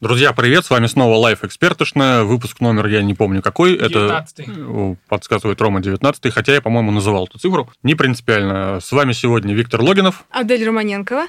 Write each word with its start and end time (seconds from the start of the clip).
Друзья, 0.00 0.32
привет, 0.32 0.64
с 0.64 0.70
вами 0.70 0.86
снова 0.86 1.16
Live 1.16 1.44
Экспертошная, 1.44 2.22
выпуск 2.22 2.60
номер, 2.60 2.86
я 2.86 3.02
не 3.02 3.12
помню 3.12 3.42
какой, 3.42 3.76
19 3.76 4.38
это 4.38 4.96
подсказывает 5.08 5.60
Рома 5.60 5.82
19 5.82 6.32
хотя 6.32 6.54
я, 6.54 6.62
по-моему, 6.62 6.90
называл 6.90 7.26
эту 7.26 7.38
цифру, 7.38 7.70
не 7.82 7.94
принципиально. 7.94 8.80
С 8.80 8.90
вами 8.92 9.12
сегодня 9.12 9.54
Виктор 9.54 9.82
Логинов. 9.82 10.24
Адель 10.30 10.64
Романенкова. 10.64 11.26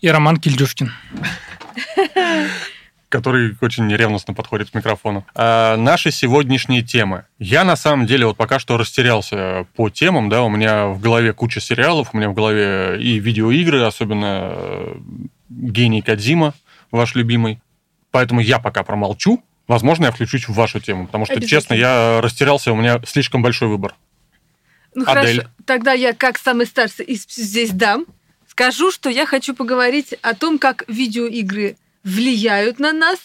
И 0.00 0.08
Роман 0.08 0.38
Кильдюшкин. 0.38 0.90
который 3.10 3.56
очень 3.60 3.94
ревностно 3.94 4.32
подходит 4.32 4.70
к 4.70 4.74
микрофону. 4.74 5.26
А, 5.34 5.76
наши 5.76 6.10
сегодняшние 6.10 6.80
темы. 6.80 7.26
Я 7.38 7.62
на 7.64 7.76
самом 7.76 8.06
деле 8.06 8.26
вот 8.26 8.38
пока 8.38 8.58
что 8.58 8.78
растерялся 8.78 9.66
по 9.76 9.90
темам, 9.90 10.30
да, 10.30 10.42
у 10.42 10.48
меня 10.48 10.86
в 10.86 10.98
голове 10.98 11.34
куча 11.34 11.60
сериалов, 11.60 12.08
у 12.14 12.16
меня 12.16 12.30
в 12.30 12.34
голове 12.34 12.96
и 12.98 13.18
видеоигры, 13.18 13.82
особенно 13.82 14.48
э, 14.54 14.96
гений 15.50 16.00
Кадзима, 16.00 16.54
ваш 16.90 17.14
любимый. 17.14 17.60
Поэтому 18.14 18.40
я 18.40 18.60
пока 18.60 18.84
промолчу. 18.84 19.42
Возможно, 19.66 20.04
я 20.04 20.12
включусь 20.12 20.46
в 20.46 20.52
вашу 20.52 20.78
тему, 20.78 21.06
потому 21.06 21.26
что, 21.26 21.44
честно, 21.44 21.74
я 21.74 22.20
растерялся, 22.20 22.70
у 22.70 22.76
меня 22.76 23.00
слишком 23.04 23.42
большой 23.42 23.66
выбор. 23.66 23.96
Ну 24.94 25.02
Адель. 25.04 25.38
хорошо, 25.38 25.50
тогда 25.66 25.92
я 25.94 26.12
как 26.12 26.38
самый 26.38 26.66
старший 26.66 27.06
здесь 27.08 27.70
дам. 27.70 28.06
Скажу, 28.46 28.92
что 28.92 29.10
я 29.10 29.26
хочу 29.26 29.52
поговорить 29.52 30.14
о 30.22 30.34
том, 30.34 30.60
как 30.60 30.84
видеоигры 30.86 31.76
влияют 32.04 32.78
на 32.78 32.92
нас, 32.92 33.18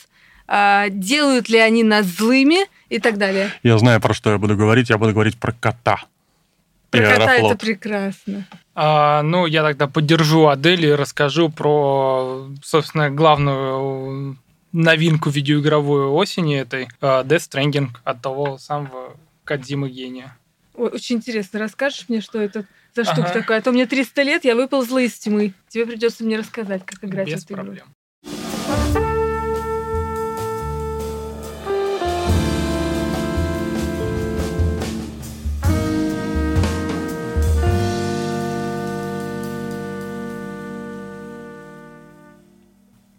а, 0.47 0.89
делают 0.89 1.49
ли 1.49 1.59
они 1.59 1.83
нас 1.83 2.07
злыми 2.07 2.65
и 2.89 2.97
так 2.97 3.19
далее. 3.19 3.51
Я 3.61 3.77
знаю, 3.77 4.01
про 4.01 4.15
что 4.15 4.31
я 4.31 4.39
буду 4.39 4.57
говорить. 4.57 4.89
Я 4.89 4.97
буду 4.97 5.11
говорить 5.11 5.37
про 5.37 5.51
кота. 5.51 5.99
Про 6.89 7.01
кота 7.01 7.35
это 7.35 7.55
прекрасно. 7.55 8.47
А, 8.73 9.21
ну, 9.21 9.45
я 9.45 9.61
тогда 9.61 9.85
поддержу 9.85 10.47
Адель 10.47 10.83
и 10.83 10.91
расскажу 10.91 11.49
про, 11.49 12.49
собственно, 12.63 13.11
главную 13.11 14.35
новинку 14.71 15.29
видеоигровой 15.29 16.05
осени 16.07 16.57
этой 16.57 16.87
а, 17.01 17.23
Death 17.23 17.49
Stranding 17.49 17.89
от 18.03 18.21
того 18.21 18.57
самого 18.57 19.17
Кадзимы 19.43 19.89
гения. 19.89 20.37
Ой, 20.75 20.89
очень 20.89 21.17
интересно. 21.17 21.59
Расскажешь 21.59 22.05
мне, 22.07 22.21
что 22.21 22.39
это 22.39 22.65
за 22.95 23.03
штука 23.03 23.29
ага. 23.29 23.33
такая? 23.41 23.59
А 23.59 23.61
то 23.61 23.71
мне 23.71 23.85
300 23.85 24.21
лет, 24.23 24.45
я 24.45 24.55
выползла 24.55 24.99
из 24.99 25.17
тьмы. 25.17 25.53
Тебе 25.67 25.85
придется 25.85 26.23
мне 26.23 26.37
рассказать, 26.37 26.85
как 26.85 27.03
играть 27.03 27.27
Без 27.27 27.41
в 27.41 27.45
эту 27.45 27.53
проблем. 27.55 27.75
игру. 27.75 27.93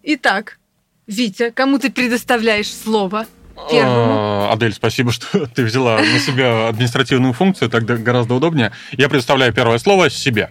Итак, 0.02 0.59
Витя, 1.10 1.50
кому 1.50 1.78
ты 1.78 1.90
предоставляешь 1.90 2.72
слово? 2.72 3.26
Первому. 3.68 4.14
А, 4.16 4.50
Адель, 4.52 4.72
спасибо, 4.72 5.10
что 5.12 5.46
ты 5.46 5.64
взяла 5.64 5.98
на 5.98 6.18
себя 6.20 6.68
административную 6.68 7.32
функцию, 7.32 7.68
так 7.68 7.84
гораздо 7.84 8.34
удобнее. 8.34 8.70
Я 8.92 9.08
предоставляю 9.08 9.52
первое 9.52 9.78
слово 9.78 10.08
себе. 10.08 10.50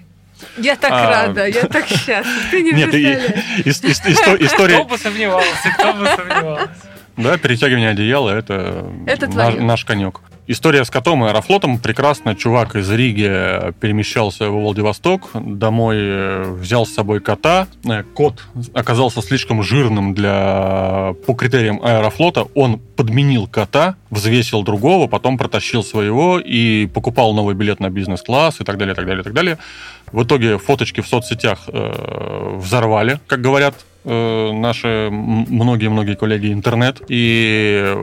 Я 0.58 0.76
так 0.76 0.92
а... 0.92 1.28
рада, 1.28 1.48
я 1.48 1.62
так 1.68 1.88
счастлива. 1.88 2.26
Ты 2.52 2.62
не 2.62 2.72
Нет, 2.72 2.94
и, 2.94 3.00
и, 3.00 3.70
и, 3.70 3.72
история... 3.72 4.76
Кто 4.76 4.86
бы 4.86 4.98
сомневался, 4.98 5.70
кто 5.78 5.94
бы 5.94 6.06
сомневался. 6.08 6.72
Да, 7.16 7.38
перетягивание 7.38 7.90
одеяла 7.90 8.30
это, 8.30 8.86
это 9.06 9.28
наш, 9.28 9.56
наш 9.56 9.86
конек. 9.86 10.22
История 10.52 10.84
с 10.84 10.90
котом 10.90 11.24
и 11.24 11.28
аэрофлотом. 11.28 11.78
Прекрасно 11.78 12.36
чувак 12.36 12.76
из 12.76 12.90
Риги 12.90 13.72
перемещался 13.80 14.50
в 14.50 14.60
Владивосток, 14.60 15.30
домой 15.36 15.98
э, 16.00 16.54
взял 16.54 16.88
с 16.88 16.92
собой 16.92 17.20
кота. 17.20 17.68
Э, 17.88 18.02
кот 18.02 18.42
оказался 18.74 19.22
слишком 19.22 19.62
жирным 19.62 20.16
для 20.16 21.14
по 21.28 21.36
критериям 21.36 21.80
аэрофлота. 21.84 22.48
Он 22.56 22.80
подменил 22.80 23.46
кота, 23.46 23.96
взвесил 24.10 24.64
другого, 24.64 25.06
потом 25.06 25.38
протащил 25.38 25.84
своего 25.84 26.40
и 26.40 26.88
покупал 26.88 27.36
новый 27.36 27.54
билет 27.54 27.80
на 27.80 27.92
бизнес-класс 27.92 28.60
и 28.60 28.64
так 28.64 28.80
далее, 28.80 28.96
так 28.96 29.06
далее, 29.06 29.24
так 29.24 29.34
далее. 29.34 29.60
В 30.12 30.24
итоге 30.24 30.58
фоточки 30.58 31.02
в 31.02 31.08
соцсетях 31.08 31.66
э, 31.68 32.56
взорвали, 32.58 33.20
как 33.28 33.42
говорят 33.42 33.76
э, 34.04 34.52
наши 34.52 35.10
многие-многие 35.12 36.16
коллеги 36.16 36.52
интернет. 36.52 37.04
И 37.08 37.96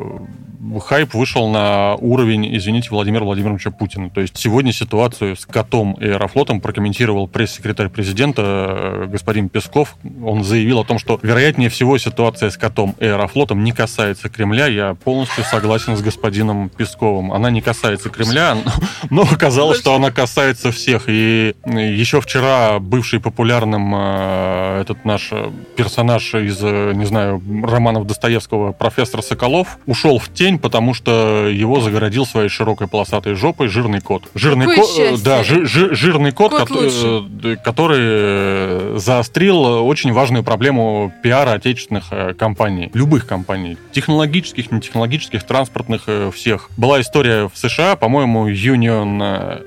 хайп 0.85 1.15
вышел 1.15 1.49
на 1.49 1.95
уровень, 1.97 2.57
извините, 2.57 2.89
Владимира 2.91 3.25
Владимировича 3.25 3.71
Путина. 3.71 4.11
То 4.11 4.21
есть 4.21 4.37
сегодня 4.37 4.73
ситуацию 4.73 5.37
с 5.37 5.47
котом 5.47 5.95
и 5.95 6.07
Аэрофлотом 6.07 6.61
прокомментировал 6.61 7.29
пресс-секретарь 7.29 7.89
президента 7.89 8.43
э, 8.43 9.07
господин 9.07 9.49
Песков. 9.49 9.97
Он 10.25 10.45
заявил 10.45 10.81
о 10.81 10.85
том, 10.85 10.99
что 10.99 11.19
вероятнее 11.23 11.69
всего 11.69 11.99
ситуация 11.99 12.51
с 12.51 12.57
котом 12.57 12.95
и 13.01 13.07
Аэрофлотом 13.07 13.65
не 13.65 13.73
касается 13.73 14.29
Кремля. 14.29 14.67
Я 14.67 14.95
полностью 14.95 15.45
согласен 15.45 15.97
с 15.97 16.03
господином 16.03 16.69
Песковым. 16.69 17.33
Она 17.33 17.51
не 17.51 17.61
касается 17.61 18.11
Кремля, 18.11 18.57
но 19.11 19.23
оказалось, 19.23 19.79
что 19.79 19.95
она 19.95 20.11
касается 20.11 20.73
всех. 20.73 21.05
И 21.09 21.55
еще 21.65 22.21
вчера 22.21 22.79
бывший 22.79 23.21
популярным 23.21 23.95
э, 23.95 24.81
этот 24.83 25.05
наш 25.05 25.33
персонаж 25.77 26.35
из, 26.35 26.59
э, 26.63 26.93
не 26.95 27.05
знаю, 27.05 27.43
романов 27.63 28.07
Достоевского 28.07 28.73
профессор 28.73 29.23
Соколов 29.23 29.79
ушел 29.87 30.19
в 30.19 30.33
тень, 30.47 30.59
потому 30.59 30.95
что 30.95 31.49
его 31.49 31.81
загородил 31.81 32.25
своей 32.25 32.49
широкой 32.49 32.87
полосатой 32.87 33.35
жопой 33.35 33.69
жирный 33.69 34.01
кот. 34.01 34.25
Жирный 34.35 34.75
кот, 34.75 35.23
да, 35.23 35.43
жи, 35.43 35.67
жи, 35.67 35.95
жирный 35.95 36.31
кот, 36.31 36.53
кот 36.53 36.61
который, 36.61 37.57
который 37.57 37.99
э, 38.01 38.95
заострил 38.99 39.87
очень 39.87 40.13
важную 40.13 40.45
проблему 40.45 41.13
пиара 41.23 41.53
отечественных 41.53 42.07
э, 42.13 42.35
компаний, 42.35 42.91
любых 42.95 43.27
компаний, 43.27 43.77
технологических, 43.91 44.71
не 44.71 44.81
технологических, 44.81 45.43
транспортных 45.43 46.09
всех. 46.35 46.71
Была 46.77 47.01
история 47.01 47.49
в 47.53 47.59
США, 47.59 47.97
по-моему, 47.97 48.49
Union 48.49 49.65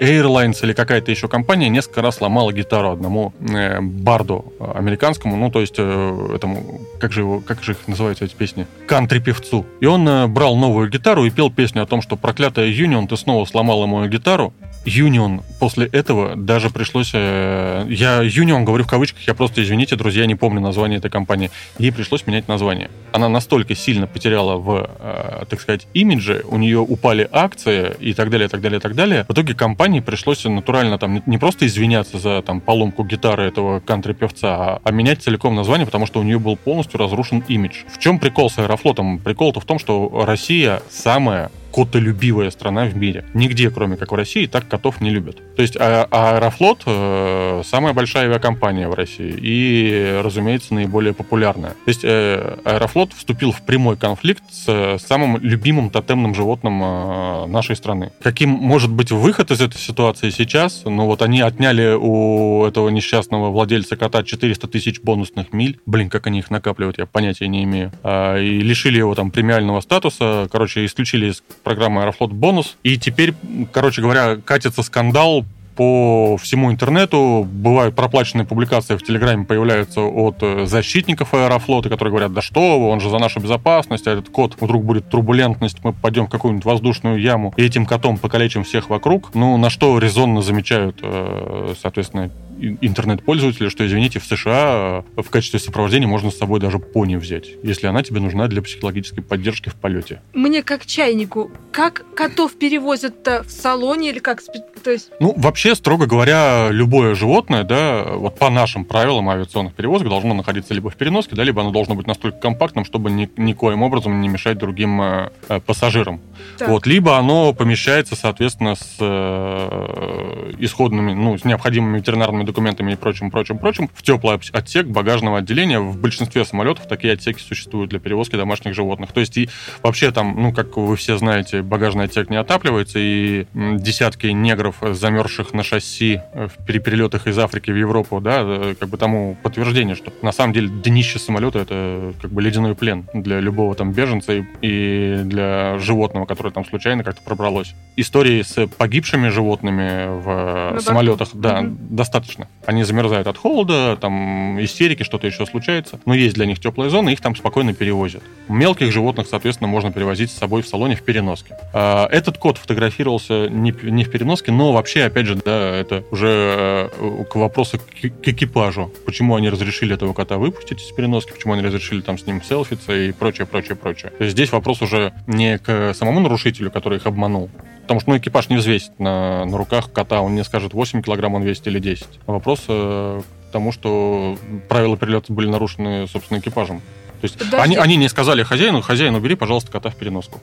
Airlines 0.00 0.62
или 0.62 0.72
какая-то 0.72 1.10
еще 1.10 1.28
компания 1.28 1.68
несколько 1.68 2.02
раз 2.02 2.20
ломала 2.20 2.52
гитару 2.52 2.90
одному 2.90 3.32
э, 3.40 3.80
барду 3.80 4.52
американскому, 4.58 5.36
ну, 5.36 5.50
то 5.50 5.60
есть 5.60 5.76
э, 5.78 6.32
этому, 6.34 6.80
как 6.98 7.12
же, 7.12 7.20
его, 7.20 7.40
как 7.40 7.62
же 7.62 7.72
их 7.72 7.88
называются 7.88 8.24
эти 8.24 8.34
песни? 8.34 8.66
Кантри-певцу. 8.86 9.64
И 9.80 9.86
он 9.86 10.08
э, 10.08 10.26
брал 10.26 10.56
новую 10.56 10.90
гитару 10.90 11.24
и 11.24 11.30
пел 11.30 11.50
песню 11.50 11.82
о 11.82 11.86
том, 11.86 12.02
что 12.02 12.16
проклятая 12.16 12.68
Union, 12.68 13.06
ты 13.06 13.16
снова 13.16 13.44
сломала 13.44 13.86
мою 13.86 14.08
гитару, 14.08 14.52
Union 14.86 15.42
после 15.58 15.86
этого 15.86 16.36
даже 16.36 16.70
пришлось... 16.70 17.10
Э, 17.12 17.86
я 17.88 18.22
Union 18.22 18.64
говорю 18.64 18.84
в 18.84 18.88
кавычках, 18.88 19.26
я 19.26 19.34
просто, 19.34 19.62
извините, 19.62 19.96
друзья, 19.96 20.26
не 20.26 20.34
помню 20.34 20.60
название 20.60 20.98
этой 20.98 21.10
компании. 21.10 21.50
Ей 21.78 21.92
пришлось 21.92 22.26
менять 22.26 22.48
название. 22.48 22.90
Она 23.12 23.28
настолько 23.28 23.74
сильно 23.74 24.06
потеряла 24.06 24.56
в, 24.56 24.90
э, 24.98 25.44
так 25.48 25.60
сказать, 25.60 25.86
имидже, 25.92 26.44
у 26.48 26.56
нее 26.56 26.78
упали 26.78 27.28
акции 27.30 27.94
и 27.98 28.14
так 28.14 28.30
далее, 28.30 28.48
так 28.48 28.60
далее, 28.60 28.80
так 28.80 28.94
далее. 28.94 29.24
В 29.28 29.32
итоге 29.32 29.54
компании 29.54 30.00
пришлось 30.00 30.44
натурально 30.44 30.98
там 30.98 31.22
не 31.26 31.38
просто 31.38 31.66
извиняться 31.66 32.18
за 32.18 32.42
там 32.42 32.60
поломку 32.60 33.04
гитары 33.04 33.44
этого 33.44 33.80
кантри-певца, 33.80 34.56
а, 34.56 34.80
а 34.84 34.90
менять 34.92 35.22
целиком 35.22 35.54
название, 35.54 35.86
потому 35.86 36.06
что 36.06 36.20
у 36.20 36.22
нее 36.22 36.38
был 36.38 36.56
полностью 36.56 37.00
разрушен 37.00 37.42
имидж. 37.48 37.82
В 37.92 37.98
чем 37.98 38.18
прикол 38.18 38.50
с 38.50 38.58
Аэрофлотом? 38.58 39.18
Прикол-то 39.18 39.60
в 39.60 39.64
том, 39.64 39.78
что 39.78 40.24
Россия 40.26 40.82
самая 40.90 41.50
котолюбивая 41.76 42.50
страна 42.50 42.86
в 42.86 42.96
мире. 42.96 43.26
Нигде, 43.34 43.70
кроме 43.70 43.98
как 43.98 44.10
в 44.10 44.14
России, 44.14 44.46
так 44.46 44.66
котов 44.66 45.02
не 45.02 45.10
любят. 45.10 45.36
То 45.56 45.60
есть 45.60 45.76
а, 45.78 46.08
Аэрофлот 46.10 46.84
э, 46.86 47.62
самая 47.66 47.92
большая 47.92 48.28
авиакомпания 48.28 48.88
в 48.88 48.94
России 48.94 49.34
и, 49.38 50.20
разумеется, 50.24 50.72
наиболее 50.72 51.12
популярная. 51.12 51.72
То 51.72 51.88
есть 51.88 52.00
э, 52.02 52.56
Аэрофлот 52.64 53.12
вступил 53.12 53.52
в 53.52 53.60
прямой 53.60 53.98
конфликт 53.98 54.42
с 54.50 54.98
самым 55.06 55.36
любимым 55.42 55.90
тотемным 55.90 56.34
животным 56.34 56.82
э, 56.82 57.46
нашей 57.48 57.76
страны. 57.76 58.10
Каким 58.22 58.48
может 58.48 58.90
быть 58.90 59.10
выход 59.10 59.50
из 59.50 59.60
этой 59.60 59.76
ситуации 59.76 60.30
сейчас? 60.30 60.82
Ну 60.86 61.04
вот 61.04 61.20
они 61.20 61.42
отняли 61.42 61.94
у 61.94 62.64
этого 62.64 62.88
несчастного 62.88 63.50
владельца 63.50 63.98
кота 63.98 64.22
400 64.22 64.66
тысяч 64.68 65.02
бонусных 65.02 65.52
миль. 65.52 65.78
Блин, 65.84 66.08
как 66.08 66.26
они 66.26 66.38
их 66.38 66.50
накапливают, 66.50 66.96
я 66.96 67.04
понятия 67.04 67.48
не 67.48 67.64
имею. 67.64 67.92
А, 68.02 68.38
и 68.38 68.60
лишили 68.60 68.96
его 68.96 69.14
там 69.14 69.30
премиального 69.30 69.82
статуса. 69.82 70.48
Короче, 70.50 70.86
исключили 70.86 71.26
из 71.26 71.42
программы 71.66 72.02
Аэрофлот 72.02 72.30
бонус. 72.30 72.76
И 72.84 72.96
теперь, 72.96 73.34
короче 73.72 74.00
говоря, 74.00 74.36
катится 74.36 74.84
скандал 74.84 75.44
по 75.74 76.36
всему 76.36 76.70
интернету. 76.70 77.44
Бывают 77.50 77.96
проплаченные 77.96 78.46
публикации 78.46 78.96
в 78.96 79.02
Телеграме 79.02 79.44
появляются 79.44 80.00
от 80.00 80.36
э, 80.42 80.66
защитников 80.66 81.34
Аэрофлота, 81.34 81.88
которые 81.88 82.12
говорят, 82.12 82.32
да 82.32 82.40
что 82.40 82.88
он 82.88 83.00
же 83.00 83.10
за 83.10 83.18
нашу 83.18 83.40
безопасность, 83.40 84.06
а 84.06 84.12
этот 84.12 84.28
кот 84.28 84.56
вдруг 84.60 84.84
будет 84.84 85.08
турбулентность, 85.10 85.82
мы 85.82 85.92
пойдем 85.92 86.26
в 86.26 86.30
какую-нибудь 86.30 86.64
воздушную 86.64 87.20
яму 87.20 87.52
и 87.56 87.64
этим 87.64 87.84
котом 87.84 88.16
покалечим 88.16 88.62
всех 88.62 88.88
вокруг. 88.88 89.34
Ну, 89.34 89.56
на 89.56 89.68
что 89.68 89.98
резонно 89.98 90.42
замечают, 90.42 91.00
э, 91.02 91.74
соответственно, 91.82 92.30
интернет-пользователя, 92.58 93.70
что, 93.70 93.86
извините, 93.86 94.18
в 94.18 94.24
США 94.24 95.04
э, 95.16 95.22
в 95.22 95.30
качестве 95.30 95.58
сопровождения 95.60 96.06
можно 96.06 96.30
с 96.30 96.38
собой 96.38 96.60
даже 96.60 96.78
пони 96.78 97.16
взять, 97.16 97.48
если 97.62 97.86
она 97.86 98.02
тебе 98.02 98.20
нужна 98.20 98.48
для 98.48 98.62
психологической 98.62 99.22
поддержки 99.22 99.68
в 99.68 99.74
полете. 99.74 100.22
Мне 100.32 100.62
как 100.62 100.86
чайнику, 100.86 101.50
как 101.72 102.04
котов 102.14 102.54
перевозят-то 102.58 103.42
в 103.42 103.50
салоне 103.50 104.10
или 104.10 104.18
как? 104.18 104.42
То 104.82 104.90
есть... 104.90 105.10
Ну, 105.20 105.34
вообще, 105.36 105.74
строго 105.74 106.06
говоря, 106.06 106.68
любое 106.70 107.14
животное, 107.14 107.64
да, 107.64 108.04
вот 108.04 108.38
по 108.38 108.50
нашим 108.50 108.84
правилам 108.84 109.28
авиационных 109.28 109.74
перевозок 109.74 110.08
должно 110.08 110.34
находиться 110.34 110.74
либо 110.74 110.90
в 110.90 110.96
переноске, 110.96 111.36
да, 111.36 111.42
либо 111.42 111.60
оно 111.60 111.70
должно 111.70 111.94
быть 111.94 112.06
настолько 112.06 112.38
компактным, 112.38 112.84
чтобы 112.84 113.10
ни, 113.10 113.28
никоим 113.36 113.82
образом 113.82 114.20
не 114.20 114.28
мешать 114.28 114.58
другим 114.58 115.00
э, 115.02 115.30
э 115.48 115.60
пассажирам. 115.60 116.20
Так. 116.58 116.68
Вот, 116.68 116.86
либо 116.86 117.18
оно 117.18 117.52
помещается, 117.52 118.16
соответственно, 118.16 118.74
с 118.74 118.96
э, 119.00 120.52
исходными, 120.58 121.12
ну, 121.12 121.36
с 121.36 121.44
необходимыми 121.44 121.98
ветеринарными 121.98 122.45
документами 122.46 122.92
и 122.92 122.96
прочим, 122.96 123.30
прочим, 123.30 123.58
прочим, 123.58 123.90
в 123.92 124.02
теплый 124.02 124.38
отсек 124.52 124.86
багажного 124.86 125.38
отделения. 125.38 125.80
В 125.80 125.98
большинстве 125.98 126.44
самолетов 126.44 126.86
такие 126.88 127.12
отсеки 127.12 127.40
существуют 127.40 127.90
для 127.90 127.98
перевозки 127.98 128.36
домашних 128.36 128.74
животных. 128.74 129.12
То 129.12 129.20
есть 129.20 129.36
и 129.36 129.48
вообще 129.82 130.10
там, 130.12 130.34
ну, 130.40 130.52
как 130.52 130.76
вы 130.76 130.96
все 130.96 131.18
знаете, 131.18 131.62
багажный 131.62 132.04
отсек 132.04 132.30
не 132.30 132.36
отапливается, 132.36 132.98
и 132.98 133.46
десятки 133.54 134.28
негров, 134.28 134.76
замерзших 134.80 135.52
на 135.52 135.62
шасси 135.62 136.20
э, 136.32 136.48
в 136.48 136.64
перелетах 136.64 137.26
из 137.26 137.38
Африки 137.38 137.70
в 137.70 137.76
Европу, 137.76 138.20
да, 138.20 138.42
э, 138.42 138.74
как 138.78 138.88
бы 138.88 138.96
тому 138.96 139.36
подтверждение, 139.42 139.94
что 139.94 140.12
на 140.22 140.32
самом 140.32 140.52
деле 140.52 140.68
днище 140.68 141.18
самолета 141.18 141.60
это 141.60 142.12
как 142.20 142.30
бы 142.30 142.42
ледяной 142.42 142.74
плен 142.74 143.06
для 143.14 143.40
любого 143.40 143.74
там 143.74 143.92
беженца 143.92 144.32
и, 144.32 144.44
и 144.60 145.22
для 145.24 145.78
животного, 145.78 146.26
которое 146.26 146.50
там 146.50 146.64
случайно 146.64 147.02
как-то 147.02 147.22
пробралось. 147.22 147.74
Истории 147.96 148.42
с 148.42 148.66
погибшими 148.66 149.28
животными 149.28 150.20
в 150.20 150.80
самолетах, 150.80 151.28
да, 151.34 151.62
достаточно. 151.64 152.35
Они 152.64 152.84
замерзают 152.84 153.26
от 153.26 153.38
холода, 153.38 153.96
там 154.00 154.62
истерики, 154.62 155.02
что-то 155.02 155.26
еще 155.26 155.46
случается. 155.46 156.00
Но 156.04 156.14
есть 156.14 156.34
для 156.34 156.46
них 156.46 156.60
теплая 156.60 156.90
зона, 156.90 157.10
их 157.10 157.20
там 157.20 157.36
спокойно 157.36 157.74
перевозят. 157.74 158.22
Мелких 158.48 158.92
животных, 158.92 159.26
соответственно, 159.30 159.68
можно 159.68 159.92
перевозить 159.92 160.30
с 160.30 160.34
собой 160.38 160.62
в 160.62 160.68
салоне 160.68 160.96
в 160.96 161.02
переноске. 161.02 161.56
А, 161.72 162.08
этот 162.10 162.38
кот 162.38 162.58
фотографировался 162.58 163.48
не, 163.48 163.74
не 163.82 164.04
в 164.04 164.10
переноске, 164.10 164.52
но 164.52 164.72
вообще, 164.72 165.04
опять 165.04 165.26
же, 165.26 165.36
да, 165.36 165.76
это 165.76 166.04
уже 166.10 166.90
э, 166.98 167.24
к 167.30 167.36
вопросу 167.36 167.78
к 167.78 168.28
экипажу. 168.28 168.92
Почему 169.04 169.36
они 169.36 169.48
разрешили 169.48 169.94
этого 169.94 170.12
кота 170.12 170.38
выпустить 170.38 170.80
из 170.80 170.90
переноски, 170.92 171.32
почему 171.32 171.54
они 171.54 171.62
разрешили 171.62 172.00
там 172.00 172.18
с 172.18 172.26
ним 172.26 172.42
селфиться 172.42 172.94
и 172.94 173.12
прочее, 173.12 173.46
прочее, 173.46 173.76
прочее. 173.76 174.12
То 174.16 174.24
есть 174.24 174.32
здесь 174.32 174.52
вопрос 174.52 174.82
уже 174.82 175.12
не 175.26 175.58
к 175.58 175.94
самому 175.94 176.20
нарушителю, 176.20 176.70
который 176.70 176.98
их 176.98 177.06
обманул, 177.06 177.50
Потому 177.86 178.00
что 178.00 178.10
ну, 178.10 178.18
экипаж 178.18 178.48
не 178.48 178.56
взвесит 178.56 178.98
на, 178.98 179.44
на 179.44 179.56
руках 179.56 179.92
кота, 179.92 180.20
он 180.20 180.34
не 180.34 180.42
скажет 180.42 180.74
8 180.74 181.02
килограмм 181.02 181.34
он 181.34 181.44
весит 181.44 181.68
или 181.68 181.78
10. 181.78 182.04
А 182.26 182.32
вопрос 182.32 182.64
э, 182.68 183.22
к 183.48 183.52
тому, 183.52 183.72
что 183.72 184.36
правила 184.68 184.96
перелета 184.96 185.32
были 185.32 185.48
нарушены, 185.48 186.06
собственно, 186.08 186.38
экипажем. 186.38 186.80
То 187.20 187.24
есть 187.24 187.36
они, 187.54 187.76
они 187.76 187.96
не 187.96 188.08
сказали 188.08 188.42
хозяину, 188.42 188.82
хозяин, 188.82 189.14
убери, 189.14 189.34
пожалуйста, 189.34 189.70
кота 189.72 189.90
в 189.90 189.96
переноску. 189.96 190.40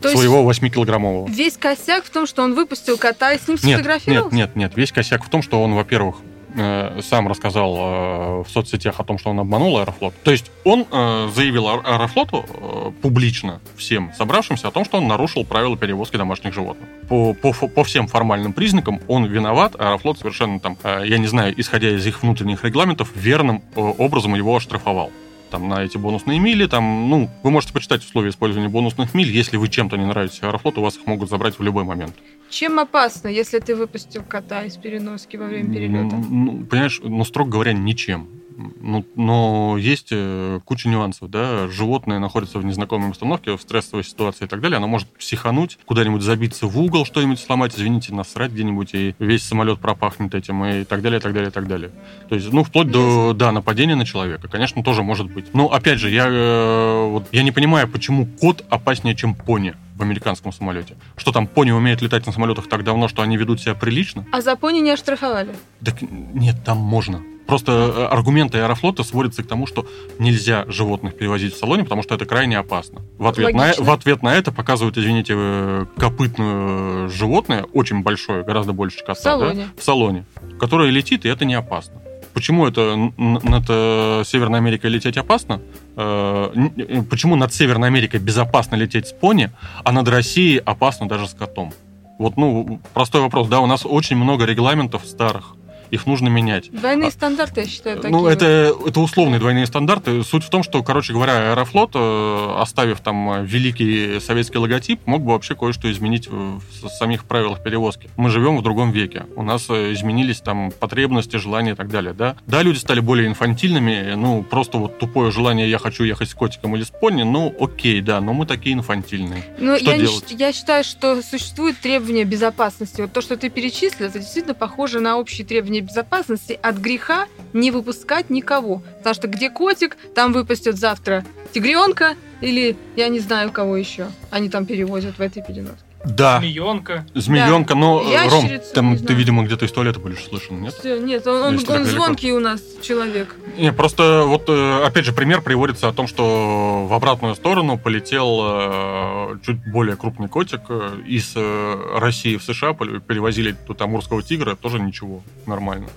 То 0.00 0.10
своего 0.10 0.50
8-килограммового. 0.50 1.28
Весь 1.30 1.56
косяк 1.56 2.04
в 2.04 2.10
том, 2.10 2.26
что 2.26 2.42
он 2.42 2.54
выпустил 2.54 2.98
кота 2.98 3.32
и 3.32 3.38
с 3.38 3.48
ним 3.48 3.56
сфотографировался? 3.56 4.34
Нет, 4.34 4.48
нет, 4.48 4.56
нет. 4.56 4.76
Весь 4.76 4.92
косяк 4.92 5.24
в 5.24 5.30
том, 5.30 5.42
что 5.42 5.62
он, 5.62 5.74
во-первых, 5.74 6.16
Э, 6.58 7.00
сам 7.02 7.28
рассказал 7.28 7.76
э, 7.76 8.42
в 8.44 8.46
соцсетях 8.48 8.98
о 8.98 9.04
том, 9.04 9.18
что 9.18 9.28
он 9.28 9.40
обманул 9.40 9.76
Аэрофлот. 9.76 10.14
То 10.24 10.30
есть 10.30 10.50
он 10.64 10.86
э, 10.90 11.28
заявил 11.34 11.68
Аэрофлоту 11.68 12.94
публично 13.02 13.60
всем 13.76 14.12
собравшимся 14.16 14.68
о 14.68 14.70
том, 14.70 14.84
что 14.86 14.96
он 14.96 15.06
нарушил 15.06 15.44
правила 15.44 15.76
перевозки 15.76 16.16
домашних 16.16 16.54
животных. 16.54 16.88
По, 17.08 17.34
по, 17.34 17.52
по 17.52 17.84
всем 17.84 18.06
формальным 18.06 18.54
признакам 18.54 19.00
он 19.06 19.26
виноват, 19.26 19.74
Аэрофлот 19.78 20.18
совершенно 20.18 20.58
там, 20.58 20.78
я 20.82 21.18
не 21.18 21.26
знаю, 21.26 21.52
исходя 21.60 21.90
из 21.90 22.06
их 22.06 22.22
внутренних 22.22 22.64
регламентов, 22.64 23.10
верным 23.14 23.62
образом 23.74 24.34
его 24.34 24.56
оштрафовал 24.56 25.10
там, 25.50 25.68
на 25.68 25.82
эти 25.82 25.96
бонусные 25.96 26.38
мили. 26.38 26.66
Там, 26.66 27.08
ну, 27.08 27.30
вы 27.42 27.50
можете 27.50 27.72
почитать 27.72 28.02
условия 28.04 28.30
использования 28.30 28.68
бонусных 28.68 29.14
миль. 29.14 29.30
Если 29.30 29.56
вы 29.56 29.68
чем-то 29.68 29.96
не 29.96 30.06
нравитесь 30.06 30.42
Аэрофлоту, 30.42 30.80
вас 30.80 30.96
их 30.96 31.06
могут 31.06 31.30
забрать 31.30 31.58
в 31.58 31.62
любой 31.62 31.84
момент. 31.84 32.14
Чем 32.50 32.78
опасно, 32.78 33.28
если 33.28 33.58
ты 33.58 33.74
выпустил 33.74 34.22
кота 34.22 34.64
из 34.64 34.76
переноски 34.76 35.36
во 35.36 35.46
время 35.46 35.74
перелета? 35.74 36.16
Ну, 36.16 36.64
понимаешь, 36.64 37.00
ну, 37.02 37.24
строго 37.24 37.50
говоря, 37.50 37.72
ничем. 37.72 38.28
Ну, 38.56 39.04
но 39.16 39.76
есть 39.78 40.08
э, 40.10 40.60
куча 40.64 40.88
нюансов, 40.88 41.30
да. 41.30 41.68
Животное 41.68 42.18
находится 42.18 42.58
в 42.58 42.64
незнакомой 42.64 43.10
обстановке, 43.10 43.56
в 43.56 43.60
стрессовой 43.60 44.02
ситуации 44.02 44.46
и 44.46 44.48
так 44.48 44.60
далее. 44.62 44.78
Оно 44.78 44.88
может 44.88 45.08
психануть, 45.08 45.78
куда-нибудь 45.84 46.22
забиться 46.22 46.66
в 46.66 46.78
угол, 46.78 47.04
что-нибудь 47.04 47.38
сломать, 47.38 47.74
извините, 47.74 48.14
насрать 48.14 48.52
где-нибудь, 48.52 48.94
и 48.94 49.14
весь 49.18 49.42
самолет 49.42 49.78
пропахнет 49.78 50.34
этим, 50.34 50.64
и 50.64 50.84
так 50.84 51.02
далее, 51.02 51.18
и 51.18 51.22
так 51.22 51.34
далее, 51.34 51.50
и 51.50 51.52
так 51.52 51.68
далее. 51.68 51.90
То 52.28 52.34
есть, 52.34 52.50
ну, 52.50 52.64
вплоть 52.64 52.90
до, 52.90 53.34
да, 53.34 53.52
нападения 53.52 53.94
на 53.94 54.06
человека, 54.06 54.48
конечно, 54.48 54.82
тоже 54.82 55.02
может 55.02 55.30
быть. 55.30 55.52
Но, 55.52 55.70
опять 55.70 55.98
же, 55.98 56.10
я, 56.10 56.26
э, 56.26 57.08
вот, 57.10 57.28
я 57.32 57.42
не 57.42 57.52
понимаю, 57.52 57.88
почему 57.88 58.26
кот 58.26 58.64
опаснее, 58.70 59.14
чем 59.14 59.34
пони 59.34 59.74
в 59.96 60.02
американском 60.02 60.52
самолете. 60.52 60.96
Что 61.16 61.32
там, 61.32 61.46
пони 61.46 61.72
умеют 61.72 62.00
летать 62.00 62.26
на 62.26 62.32
самолетах 62.32 62.68
так 62.68 62.84
давно, 62.84 63.08
что 63.08 63.22
они 63.22 63.36
ведут 63.36 63.60
себя 63.60 63.74
прилично? 63.74 64.26
А 64.32 64.40
за 64.40 64.56
пони 64.56 64.80
не 64.80 64.90
оштрафовали? 64.90 65.54
Так 65.84 65.96
нет, 66.00 66.56
там 66.64 66.78
можно. 66.78 67.22
Просто 67.46 67.72
э, 67.72 68.06
аргументы 68.06 68.58
Аэрофлота 68.58 69.04
сводятся 69.04 69.42
к 69.42 69.46
тому, 69.46 69.66
что 69.66 69.86
нельзя 70.18 70.64
животных 70.68 71.16
перевозить 71.16 71.54
в 71.54 71.58
салоне, 71.58 71.84
потому 71.84 72.02
что 72.02 72.14
это 72.14 72.26
крайне 72.26 72.58
опасно. 72.58 73.02
В 73.18 73.26
ответ, 73.26 73.54
на, 73.54 73.72
в 73.78 73.90
ответ 73.90 74.22
на 74.22 74.34
это 74.34 74.50
показывают, 74.52 74.98
извините, 74.98 75.34
э, 75.36 75.86
копытное 75.96 77.08
животное, 77.08 77.64
очень 77.72 78.02
большое, 78.02 78.42
гораздо 78.42 78.72
больше 78.72 79.00
кота, 79.00 79.14
в 79.14 79.18
салоне. 79.18 79.64
Да, 79.66 79.80
в 79.80 79.84
салоне, 79.84 80.24
которое 80.58 80.90
летит, 80.90 81.24
и 81.24 81.28
это 81.28 81.44
не 81.44 81.54
опасно. 81.54 81.94
Почему 82.34 82.66
это 82.66 82.96
над 83.16 83.64
э, 83.68 84.22
Северной 84.26 84.58
Америкой 84.58 84.90
лететь 84.90 85.16
опасно? 85.16 85.60
Почему 85.94 87.36
над 87.36 87.54
Северной 87.54 87.88
Америкой 87.88 88.20
безопасно 88.20 88.74
лететь 88.74 89.08
с 89.08 89.12
пони, 89.12 89.50
а 89.82 89.92
над 89.92 90.06
Россией 90.08 90.58
опасно 90.58 91.08
даже 91.08 91.26
с 91.26 91.32
котом? 91.32 91.72
Вот, 92.18 92.36
ну, 92.36 92.80
простой 92.92 93.22
вопрос, 93.22 93.48
да, 93.48 93.60
у 93.60 93.66
нас 93.66 93.86
очень 93.86 94.16
много 94.16 94.44
регламентов 94.44 95.06
старых, 95.06 95.54
их 95.96 96.06
нужно 96.06 96.28
менять. 96.28 96.70
Двойные 96.70 97.08
а, 97.08 97.10
стандарты, 97.10 97.62
я 97.62 97.66
считаю, 97.66 97.96
такие. 97.96 98.10
Ну, 98.10 98.26
это, 98.26 98.72
это 98.86 99.00
условные 99.00 99.40
двойные 99.40 99.66
стандарты. 99.66 100.22
Суть 100.22 100.44
в 100.44 100.50
том, 100.50 100.62
что, 100.62 100.82
короче 100.82 101.12
говоря, 101.12 101.52
Аэрофлот, 101.52 101.92
э, 101.94 102.54
оставив 102.58 103.00
там 103.00 103.44
великий 103.44 104.20
советский 104.20 104.58
логотип, 104.58 105.00
мог 105.06 105.22
бы 105.22 105.32
вообще 105.32 105.54
кое-что 105.54 105.90
изменить 105.90 106.28
в 106.28 106.60
самих 106.98 107.24
правилах 107.24 107.62
перевозки. 107.62 108.08
Мы 108.16 108.30
живем 108.30 108.56
в 108.56 108.62
другом 108.62 108.92
веке. 108.92 109.24
У 109.34 109.42
нас 109.42 109.66
э, 109.68 109.92
изменились 109.92 110.40
там 110.40 110.70
потребности, 110.70 111.36
желания 111.36 111.72
и 111.72 111.74
так 111.74 111.88
далее, 111.88 112.12
да? 112.12 112.36
Да, 112.46 112.62
люди 112.62 112.78
стали 112.78 113.00
более 113.00 113.26
инфантильными, 113.28 114.14
ну, 114.14 114.42
просто 114.42 114.78
вот 114.78 114.98
тупое 114.98 115.30
желание 115.30 115.68
«я 115.68 115.78
хочу 115.78 116.04
ехать 116.04 116.30
с 116.30 116.34
котиком 116.34 116.76
или 116.76 116.84
с 116.84 116.90
пони», 116.90 117.22
ну, 117.22 117.54
окей, 117.58 118.00
да, 118.00 118.20
но 118.20 118.32
мы 118.32 118.46
такие 118.46 118.74
инфантильные. 118.74 119.44
Ну, 119.58 119.76
что 119.76 119.90
я, 119.90 119.98
делать? 119.98 120.30
Не, 120.30 120.36
я 120.36 120.52
считаю, 120.52 120.84
что 120.84 121.22
существуют 121.22 121.78
требования 121.78 122.24
безопасности. 122.24 123.00
Вот 123.00 123.12
то, 123.12 123.20
что 123.20 123.36
ты 123.36 123.50
перечислил, 123.50 124.06
это 124.06 124.18
действительно 124.18 124.54
похоже 124.54 125.00
на 125.00 125.16
общие 125.16 125.46
требования 125.46 125.80
безопасности 125.86 126.58
от 126.62 126.76
греха 126.76 127.26
не 127.52 127.70
выпускать 127.70 128.30
никого. 128.30 128.82
Потому 128.98 129.14
что 129.14 129.28
где 129.28 129.50
котик, 129.50 129.96
там 130.14 130.32
выпустят 130.32 130.76
завтра 130.76 131.24
тигренка 131.52 132.14
или 132.40 132.76
я 132.96 133.08
не 133.08 133.20
знаю 133.20 133.50
кого 133.50 133.76
еще. 133.76 134.08
Они 134.30 134.48
там 134.48 134.66
перевозят 134.66 135.18
в 135.18 135.20
этой 135.20 135.42
переноске. 135.42 135.85
Да. 136.04 136.38
Змеенка. 136.38 137.04
Змеенка, 137.14 137.74
да. 137.74 137.80
но, 137.80 138.04
Ром, 138.30 138.48
там 138.74 138.96
ты, 138.98 139.12
видимо, 139.14 139.44
где-то 139.44 139.64
из 139.64 139.72
туалета 139.72 139.98
будешь 139.98 140.24
слышен, 140.24 140.60
нет? 140.60 140.74
Все, 140.74 140.98
нет, 140.98 141.26
он, 141.26 141.42
он, 141.42 141.64
он 141.68 141.84
звонкий 141.84 142.32
у 142.32 142.40
нас 142.40 142.60
человек. 142.82 143.34
Не, 143.58 143.72
просто 143.72 144.24
вот, 144.24 144.44
э, 144.48 144.84
опять 144.84 145.04
же, 145.04 145.12
пример 145.12 145.42
приводится 145.42 145.88
о 145.88 145.92
том, 145.92 146.06
что 146.06 146.86
в 146.88 146.92
обратную 146.92 147.34
сторону 147.34 147.76
полетел 147.76 148.40
э, 148.42 149.38
чуть 149.44 149.58
более 149.70 149.96
крупный 149.96 150.28
котик 150.28 150.60
э, 150.68 150.98
из 151.06 151.34
России 151.34 152.36
в 152.36 152.42
США, 152.42 152.72
перевозили 152.74 153.56
тут 153.66 153.80
амурского 153.82 154.22
тигра, 154.22 154.54
тоже 154.54 154.78
ничего, 154.78 155.22
нормально 155.46 155.88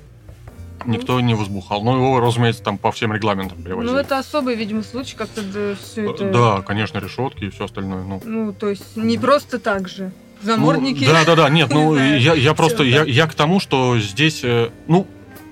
никто 0.85 1.19
не 1.19 1.33
возбухал. 1.33 1.83
Но 1.83 1.95
его, 1.95 2.19
разумеется, 2.19 2.63
там 2.63 2.77
по 2.77 2.91
всем 2.91 3.13
регламентам 3.13 3.61
перевозили. 3.61 3.91
Ну, 3.91 3.97
это 3.97 4.17
особый, 4.19 4.55
видимо, 4.55 4.83
случай, 4.83 5.15
как-то 5.15 5.41
да, 5.41 5.75
все 5.75 6.11
это... 6.11 6.31
Да, 6.31 6.61
конечно, 6.61 6.99
решетки 6.99 7.45
и 7.45 7.49
все 7.49 7.65
остальное. 7.65 8.03
Ну, 8.03 8.21
ну 8.25 8.53
то 8.53 8.69
есть 8.69 8.95
не 8.95 9.17
просто 9.17 9.59
так 9.59 9.87
же. 9.87 10.11
Заморники. 10.41 11.03
Ну, 11.03 11.11
да, 11.11 11.25
да, 11.25 11.35
да. 11.35 11.49
Нет, 11.49 11.69
ну 11.71 11.95
я, 12.17 12.33
я 12.33 12.53
просто 12.53 12.83
я, 12.83 13.03
я 13.03 13.27
к 13.27 13.33
тому, 13.33 13.59
что 13.59 13.99
здесь, 13.99 14.41
э, 14.43 14.69
ну, 14.87 15.05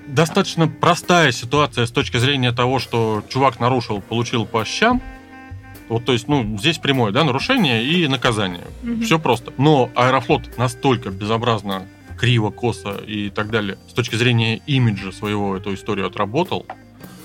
достаточно 0.06 0.68
простая 0.68 1.32
ситуация 1.32 1.86
с 1.86 1.90
точки 1.90 2.16
зрения 2.16 2.52
того, 2.52 2.78
что 2.78 3.22
чувак 3.28 3.60
нарушил, 3.60 4.00
получил 4.00 4.46
по 4.46 4.64
щам. 4.64 5.02
Вот, 5.88 6.04
то 6.04 6.12
есть, 6.12 6.28
ну, 6.28 6.58
здесь 6.58 6.78
прямое, 6.78 7.12
да, 7.12 7.24
нарушение 7.24 7.82
и 7.82 8.06
наказание. 8.08 8.66
Угу. 8.82 9.02
Все 9.02 9.18
просто. 9.18 9.52
Но 9.56 9.90
Аэрофлот 9.94 10.58
настолько 10.58 11.10
безобразно 11.10 11.86
криво, 12.18 12.50
косо 12.50 12.96
и 13.06 13.30
так 13.30 13.50
далее, 13.50 13.78
с 13.88 13.92
точки 13.92 14.16
зрения 14.16 14.60
имиджа 14.66 15.12
своего 15.12 15.56
эту 15.56 15.74
историю 15.74 16.06
отработал, 16.06 16.66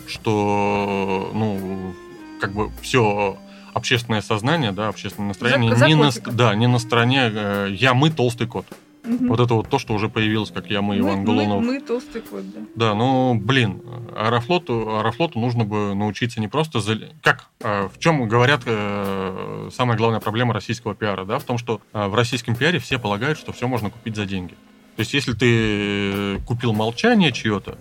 что, 0.07 1.31
ну, 1.33 1.93
как 2.39 2.53
бы 2.53 2.69
все 2.81 3.38
общественное 3.73 4.21
сознание, 4.21 4.71
да, 4.71 4.89
общественное 4.89 5.29
настроение 5.29 5.71
за, 5.71 5.79
за 5.79 5.88
не, 5.88 5.95
на, 5.95 6.12
да, 6.31 6.55
не 6.55 6.67
на 6.67 6.79
стороне 6.79 7.31
э, 7.33 7.67
я, 7.71 7.93
мы, 7.93 8.12
толстый 8.12 8.47
кот. 8.47 8.65
Угу. 9.05 9.27
Вот 9.27 9.39
это 9.39 9.53
вот 9.53 9.69
то, 9.69 9.79
что 9.79 9.93
уже 9.93 10.07
появилось, 10.07 10.51
как 10.51 10.67
я, 10.67 10.81
мы, 10.81 10.97
Иван 10.97 11.25
Голунов. 11.25 11.62
Мы, 11.62 11.73
мы 11.73 11.81
толстый 11.81 12.21
кот, 12.21 12.43
да. 12.51 12.62
Да, 12.75 12.95
ну, 12.95 13.35
блин, 13.35 13.81
Аэрофлоту, 14.15 14.97
Аэрофлоту 14.97 15.39
нужно 15.39 15.65
бы 15.65 15.93
научиться 15.93 16.39
не 16.39 16.47
просто... 16.47 16.79
За... 16.79 16.97
Как? 17.21 17.47
А, 17.62 17.89
в 17.89 18.00
чем, 18.00 18.27
говорят, 18.29 18.62
э, 18.65 19.69
самая 19.75 19.97
главная 19.97 20.21
проблема 20.21 20.53
российского 20.53 20.95
пиара, 20.95 21.25
да? 21.25 21.39
В 21.39 21.43
том, 21.43 21.57
что 21.57 21.81
а, 21.91 22.07
в 22.07 22.15
российском 22.15 22.55
пиаре 22.55 22.79
все 22.79 22.97
полагают, 22.97 23.38
что 23.38 23.51
все 23.51 23.67
можно 23.67 23.89
купить 23.89 24.15
за 24.15 24.25
деньги. 24.25 24.55
То 24.95 25.00
есть, 25.00 25.13
если 25.13 25.33
ты 25.33 26.39
купил 26.45 26.73
молчание 26.73 27.31
чье-то, 27.31 27.77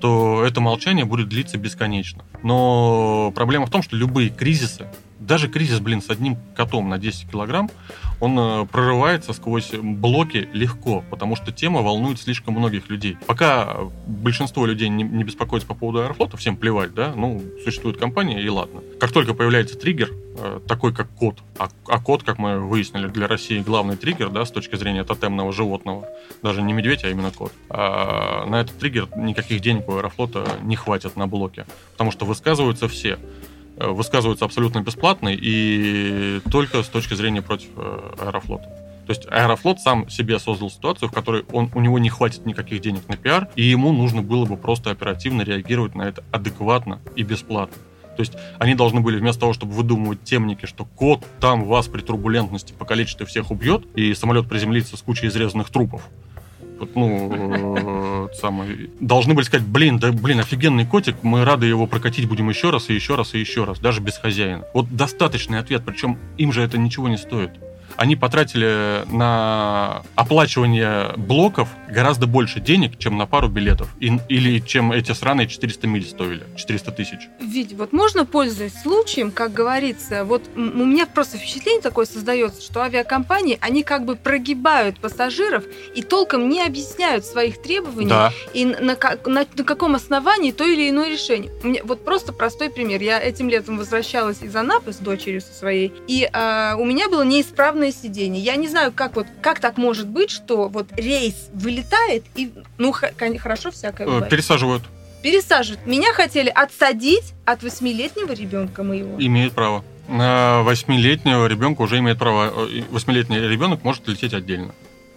то 0.00 0.44
это 0.44 0.60
молчание 0.60 1.04
будет 1.04 1.28
длиться 1.28 1.58
бесконечно. 1.58 2.24
Но 2.42 3.32
проблема 3.34 3.66
в 3.66 3.70
том, 3.70 3.82
что 3.82 3.96
любые 3.96 4.30
кризисы, 4.30 4.86
даже 5.18 5.48
кризис, 5.48 5.80
блин, 5.80 6.00
с 6.00 6.10
одним 6.10 6.36
котом 6.54 6.88
на 6.88 6.98
10 6.98 7.30
килограмм, 7.30 7.70
он 8.20 8.38
э, 8.38 8.66
прорывается 8.66 9.32
сквозь 9.32 9.70
блоки 9.72 10.48
легко, 10.52 11.04
потому 11.10 11.36
что 11.36 11.52
тема 11.52 11.82
волнует 11.82 12.20
слишком 12.20 12.54
многих 12.54 12.88
людей. 12.88 13.16
Пока 13.26 13.76
большинство 14.06 14.66
людей 14.66 14.88
не, 14.88 15.04
не 15.04 15.24
беспокоится 15.24 15.68
по 15.68 15.74
поводу 15.74 16.00
Аэрофлота, 16.00 16.36
всем 16.36 16.56
плевать, 16.56 16.94
да, 16.94 17.12
ну, 17.14 17.42
существует 17.64 17.98
компания, 17.98 18.42
и 18.42 18.48
ладно. 18.48 18.80
Как 18.98 19.12
только 19.12 19.34
появляется 19.34 19.78
триггер, 19.78 20.10
э, 20.36 20.60
такой 20.66 20.94
как 20.94 21.08
кот, 21.10 21.38
а, 21.58 21.68
а 21.86 22.00
кот, 22.00 22.22
как 22.22 22.38
мы 22.38 22.58
выяснили, 22.58 23.08
для 23.08 23.28
России 23.28 23.60
главный 23.60 23.96
триггер, 23.96 24.30
да, 24.30 24.44
с 24.44 24.50
точки 24.50 24.76
зрения 24.76 25.04
тотемного 25.04 25.52
животного, 25.52 26.08
даже 26.42 26.62
не 26.62 26.72
медведь, 26.72 27.04
а 27.04 27.10
именно 27.10 27.30
кот, 27.30 27.52
а 27.68 28.46
на 28.46 28.60
этот 28.60 28.78
триггер 28.78 29.08
никаких 29.16 29.60
денег 29.60 29.88
у 29.88 29.96
Аэрофлота 29.96 30.44
не 30.62 30.76
хватит 30.76 31.16
на 31.16 31.26
блоке, 31.26 31.66
потому 31.92 32.10
что 32.10 32.24
высказываются 32.24 32.88
все. 32.88 33.18
Э, 33.80 33.90
высказываются 33.90 34.44
абсолютно 34.44 34.80
бесплатно 34.80 35.28
и 35.32 36.40
только 36.50 36.82
с 36.82 36.88
точки 36.88 37.14
зрения 37.14 37.42
против 37.42 37.68
э, 37.76 38.14
Аэрофлота. 38.18 38.64
То 39.06 39.10
есть 39.10 39.26
Аэрофлот 39.30 39.80
сам 39.80 40.08
себе 40.10 40.38
создал 40.38 40.70
ситуацию, 40.70 41.08
в 41.08 41.12
которой 41.12 41.44
он, 41.52 41.70
у 41.74 41.80
него 41.80 41.98
не 41.98 42.10
хватит 42.10 42.44
никаких 42.44 42.80
денег 42.80 43.08
на 43.08 43.16
пиар, 43.16 43.48
и 43.54 43.62
ему 43.62 43.92
нужно 43.92 44.20
было 44.20 44.44
бы 44.46 44.56
просто 44.56 44.90
оперативно 44.90 45.42
реагировать 45.42 45.94
на 45.94 46.02
это 46.02 46.24
адекватно 46.32 47.00
и 47.14 47.22
бесплатно. 47.22 47.76
То 48.16 48.22
есть 48.22 48.32
они 48.58 48.74
должны 48.74 49.00
были 49.00 49.16
вместо 49.16 49.42
того, 49.42 49.52
чтобы 49.52 49.74
выдумывать 49.74 50.24
темники, 50.24 50.66
что 50.66 50.84
кот 50.84 51.24
там 51.38 51.64
вас 51.64 51.86
при 51.86 52.00
турбулентности 52.00 52.72
покалечит 52.72 53.20
и 53.20 53.26
всех 53.26 53.52
убьет, 53.52 53.86
и 53.94 54.12
самолет 54.12 54.48
приземлится 54.48 54.96
с 54.96 55.02
кучей 55.02 55.28
изрезанных 55.28 55.70
трупов, 55.70 56.02
ну, 56.94 58.28
самый, 58.34 58.90
должны 59.00 59.34
были 59.34 59.44
сказать, 59.44 59.66
блин, 59.66 59.98
да, 59.98 60.12
блин, 60.12 60.40
офигенный 60.40 60.86
котик, 60.86 61.16
мы 61.22 61.44
рады 61.44 61.66
его 61.66 61.86
прокатить 61.86 62.28
будем 62.28 62.48
еще 62.48 62.70
раз 62.70 62.90
и 62.90 62.94
еще 62.94 63.14
раз 63.14 63.34
и 63.34 63.40
еще 63.40 63.64
раз, 63.64 63.78
даже 63.78 64.00
без 64.00 64.16
хозяина. 64.16 64.64
Вот 64.74 64.94
достаточный 64.94 65.58
ответ, 65.58 65.82
причем 65.84 66.18
им 66.36 66.52
же 66.52 66.62
это 66.62 66.78
ничего 66.78 67.08
не 67.08 67.16
стоит 67.16 67.50
они 67.98 68.14
потратили 68.14 69.04
на 69.12 70.02
оплачивание 70.14 71.12
блоков 71.16 71.68
гораздо 71.88 72.28
больше 72.28 72.60
денег, 72.60 72.96
чем 72.96 73.18
на 73.18 73.26
пару 73.26 73.48
билетов. 73.48 73.88
И, 73.98 74.18
или 74.28 74.60
чем 74.60 74.92
эти 74.92 75.10
сраные 75.10 75.48
400 75.48 75.86
миль 75.88 76.04
стоили, 76.04 76.44
400 76.56 76.92
тысяч. 76.92 77.28
Ведь 77.40 77.72
вот 77.72 77.92
можно, 77.92 78.24
пользуясь 78.24 78.80
случаем, 78.80 79.32
как 79.32 79.52
говорится, 79.52 80.24
вот 80.24 80.44
у 80.54 80.60
меня 80.60 81.06
просто 81.06 81.38
впечатление 81.38 81.82
такое 81.82 82.06
создается, 82.06 82.62
что 82.62 82.82
авиакомпании, 82.82 83.58
они 83.60 83.82
как 83.82 84.04
бы 84.04 84.14
прогибают 84.14 85.00
пассажиров 85.00 85.64
и 85.96 86.02
толком 86.02 86.48
не 86.48 86.62
объясняют 86.62 87.24
своих 87.24 87.60
требований 87.60 88.10
да. 88.10 88.32
и 88.54 88.64
на, 88.64 88.80
на, 88.80 88.96
на, 89.26 89.46
на 89.56 89.64
каком 89.64 89.96
основании 89.96 90.52
то 90.52 90.64
или 90.64 90.88
иное 90.88 91.10
решение. 91.10 91.50
У 91.64 91.66
меня 91.66 91.80
вот 91.82 92.04
просто 92.04 92.32
простой 92.32 92.70
пример. 92.70 93.02
Я 93.02 93.20
этим 93.20 93.48
летом 93.48 93.76
возвращалась 93.76 94.40
из 94.42 94.54
Анапы 94.54 94.92
с 94.92 94.98
дочерью 94.98 95.40
со 95.40 95.52
своей, 95.52 95.92
и 96.06 96.30
э, 96.32 96.74
у 96.78 96.84
меня 96.84 97.08
было 97.08 97.22
неисправное 97.22 97.87
удобное 97.88 97.92
сиденье. 97.92 98.42
Я 98.42 98.56
не 98.56 98.68
знаю, 98.68 98.92
как 98.92 99.16
вот 99.16 99.26
как 99.40 99.60
так 99.60 99.76
может 99.76 100.08
быть, 100.08 100.30
что 100.30 100.68
вот 100.68 100.88
рейс 100.92 101.48
вылетает 101.52 102.24
и 102.34 102.52
ну 102.78 102.92
хорошо 102.92 103.70
всякое 103.70 104.06
э, 104.06 104.10
бывает. 104.10 104.30
Пересаживают. 104.30 104.82
Пересаживают. 105.22 105.84
Меня 105.86 106.12
хотели 106.12 106.48
отсадить 106.48 107.34
от 107.44 107.62
восьмилетнего 107.62 108.32
ребенка 108.32 108.82
моего. 108.82 109.16
Имеет 109.18 109.52
право. 109.52 109.84
На 110.08 110.62
восьмилетнего 110.62 111.46
ребенка 111.46 111.82
уже 111.82 111.98
имеет 111.98 112.18
право. 112.18 112.68
Э, 112.68 112.82
восьмилетний 112.90 113.40
ребенок 113.40 113.84
может 113.84 114.06
лететь 114.08 114.34
отдельно. 114.34 114.74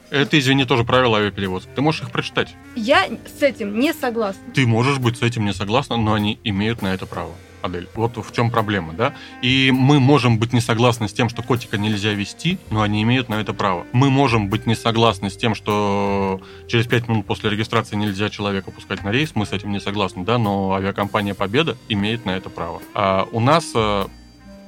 Это, 0.09 0.37
извини, 0.37 0.65
тоже 0.65 0.83
правила 0.83 1.19
авиаперевозки. 1.19 1.69
Ты 1.73 1.81
можешь 1.81 2.01
их 2.01 2.11
прочитать. 2.11 2.53
Я 2.75 3.07
с 3.39 3.41
этим 3.41 3.79
не 3.79 3.93
согласна. 3.93 4.41
Ты 4.53 4.67
можешь 4.67 4.97
быть 4.97 5.17
с 5.17 5.21
этим 5.21 5.45
не 5.45 5.53
согласна, 5.53 5.95
но 5.95 6.13
они 6.13 6.37
имеют 6.43 6.81
на 6.81 6.93
это 6.93 7.05
право. 7.05 7.31
Адель. 7.61 7.87
Вот 7.95 8.17
в 8.17 8.31
чем 8.33 8.51
проблема, 8.51 8.93
да? 8.93 9.13
И 9.41 9.71
мы 9.73 9.99
можем 9.99 10.37
быть 10.37 10.53
не 10.53 10.61
согласны 10.61 11.07
с 11.07 11.13
тем, 11.13 11.29
что 11.29 11.43
котика 11.43 11.77
нельзя 11.77 12.13
вести, 12.13 12.57
но 12.69 12.81
они 12.81 13.01
имеют 13.03 13.29
на 13.29 13.35
это 13.35 13.53
право. 13.53 13.85
Мы 13.91 14.09
можем 14.09 14.49
быть 14.49 14.65
не 14.65 14.75
согласны 14.75 15.29
с 15.29 15.37
тем, 15.37 15.55
что 15.55 16.41
через 16.67 16.87
5 16.87 17.07
минут 17.09 17.25
после 17.25 17.49
регистрации 17.49 17.95
нельзя 17.95 18.29
человека 18.29 18.71
пускать 18.71 19.03
на 19.03 19.11
рейс, 19.11 19.31
мы 19.35 19.45
с 19.45 19.51
этим 19.51 19.71
не 19.71 19.79
согласны, 19.79 20.23
да, 20.23 20.37
но 20.37 20.73
авиакомпания 20.73 21.33
Победа 21.33 21.77
имеет 21.89 22.25
на 22.25 22.31
это 22.31 22.49
право. 22.49 22.81
А 22.93 23.27
у 23.31 23.39
нас 23.39 23.71
э, 23.75 24.05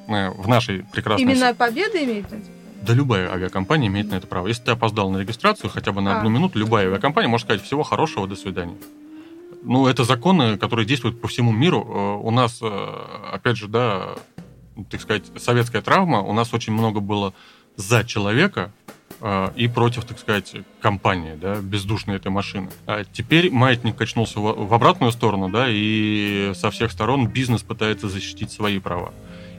э, 0.08 0.30
в 0.30 0.48
нашей 0.48 0.84
прекрасной... 0.92 1.24
Именно 1.24 1.54
Победа 1.54 2.04
имеет 2.04 2.32
на 2.32 2.36
это 2.36 2.48
да 2.84 2.94
любая 2.94 3.32
авиакомпания 3.32 3.88
имеет 3.88 4.12
на 4.12 4.16
это 4.16 4.28
право. 4.28 4.48
Если 4.48 4.64
ты 4.64 4.72
опоздал 4.72 5.10
на 5.10 5.18
регистрацию 5.18 5.70
хотя 5.70 5.94
бы 5.94 6.02
на 6.02 6.16
а. 6.16 6.18
одну 6.18 6.30
минуту, 6.30 6.60
любая 6.60 6.88
авиакомпания 6.88 7.30
может 7.30 7.48
сказать 7.48 7.64
всего 7.64 7.84
хорошего, 7.84 8.28
до 8.28 8.36
свидания. 8.36 8.76
Ну, 9.66 9.88
это 9.88 10.04
законы, 10.04 10.58
которые 10.58 10.86
действуют 10.86 11.22
по 11.22 11.28
всему 11.28 11.52
миру. 11.52 11.88
Э, 11.88 12.28
у 12.28 12.32
нас, 12.32 12.60
э, 12.62 13.06
опять 13.32 13.58
же, 13.58 13.68
да, 13.68 14.16
так 14.90 15.02
сказать, 15.02 15.24
советская 15.38 15.82
травма. 15.82 16.20
У 16.20 16.34
нас 16.34 16.54
очень 16.54 16.74
много 16.74 17.00
было 17.00 17.34
за 17.78 18.04
человека 18.04 18.74
э, 19.22 19.52
и 19.56 19.70
против, 19.70 20.04
так 20.04 20.20
сказать, 20.20 20.54
компании, 20.82 21.36
да, 21.36 21.56
бездушной 21.62 22.18
этой 22.18 22.30
машины. 22.30 22.70
А 22.88 23.06
теперь 23.06 23.52
маятник 23.52 23.96
качнулся 23.96 24.40
в 24.40 24.74
обратную 24.74 25.14
сторону, 25.14 25.50
да, 25.50 25.68
и 25.70 26.52
со 26.56 26.70
всех 26.70 26.92
сторон 26.92 27.28
бизнес 27.28 27.64
пытается 27.64 28.10
защитить 28.10 28.52
свои 28.52 28.80
права. 28.80 29.14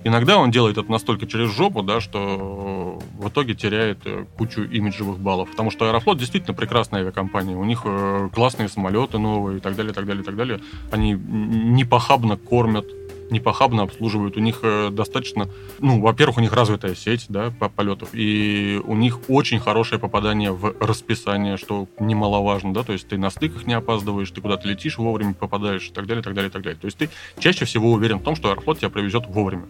Иногда 0.05 0.37
он 0.37 0.51
делает 0.51 0.77
это 0.77 0.91
настолько 0.91 1.27
через 1.27 1.51
жопу, 1.51 1.83
да, 1.83 2.01
что 2.01 2.99
в 3.19 3.29
итоге 3.29 3.55
теряет 3.55 3.99
э, 4.05 4.27
кучу 4.37 4.63
имиджевых 4.63 5.19
баллов. 5.19 5.51
Потому 5.51 5.71
что 5.71 5.87
Аэрофлот 5.87 6.19
действительно 6.19 6.55
прекрасная 6.55 7.01
авиакомпания. 7.01 7.57
У 7.57 7.65
них 7.65 7.83
э, 7.85 8.29
классные 8.35 8.69
самолеты 8.69 9.17
новые 9.17 9.59
и 9.59 9.61
так 9.61 9.77
далее, 9.77 9.95
так 9.95 10.05
далее, 10.05 10.23
так 10.23 10.37
далее. 10.37 10.61
Они 10.91 11.13
непохабно 11.13 12.37
кормят 12.37 12.87
непохабно 13.31 13.85
обслуживают. 13.85 14.37
У 14.37 14.41
них 14.41 14.61
э, 14.63 14.91
достаточно, 14.91 15.49
ну, 15.81 16.01
во-первых, 16.01 16.37
у 16.37 16.41
них 16.41 16.53
развитая 16.53 16.95
сеть, 16.95 17.25
да, 17.31 17.53
по 17.59 17.71
полетов, 17.71 18.11
и 18.13 18.81
у 18.85 18.95
них 18.95 19.19
очень 19.29 19.59
хорошее 19.59 19.99
попадание 19.99 20.53
в 20.53 20.75
расписание, 20.79 21.57
что 21.57 21.89
немаловажно, 21.99 22.75
да, 22.75 22.83
то 22.83 22.93
есть 22.93 23.09
ты 23.09 23.17
на 23.17 23.31
стыках 23.31 23.67
не 23.67 23.73
опаздываешь, 23.73 24.31
ты 24.31 24.43
куда-то 24.43 24.69
летишь 24.69 24.99
вовремя 24.99 25.33
попадаешь 25.35 25.89
и 25.89 25.93
так 25.93 26.07
далее, 26.07 26.23
так 26.23 26.35
далее, 26.35 26.51
так 26.51 26.63
далее. 26.63 26.79
То 26.79 26.87
есть 26.87 26.99
ты 26.99 27.09
чаще 27.39 27.65
всего 27.65 27.93
уверен 27.93 28.19
в 28.19 28.23
том, 28.23 28.37
что 28.37 28.51
Аэрофлот 28.51 28.79
тебя 28.79 28.91
привезет 28.91 29.25
вовремя. 29.27 29.65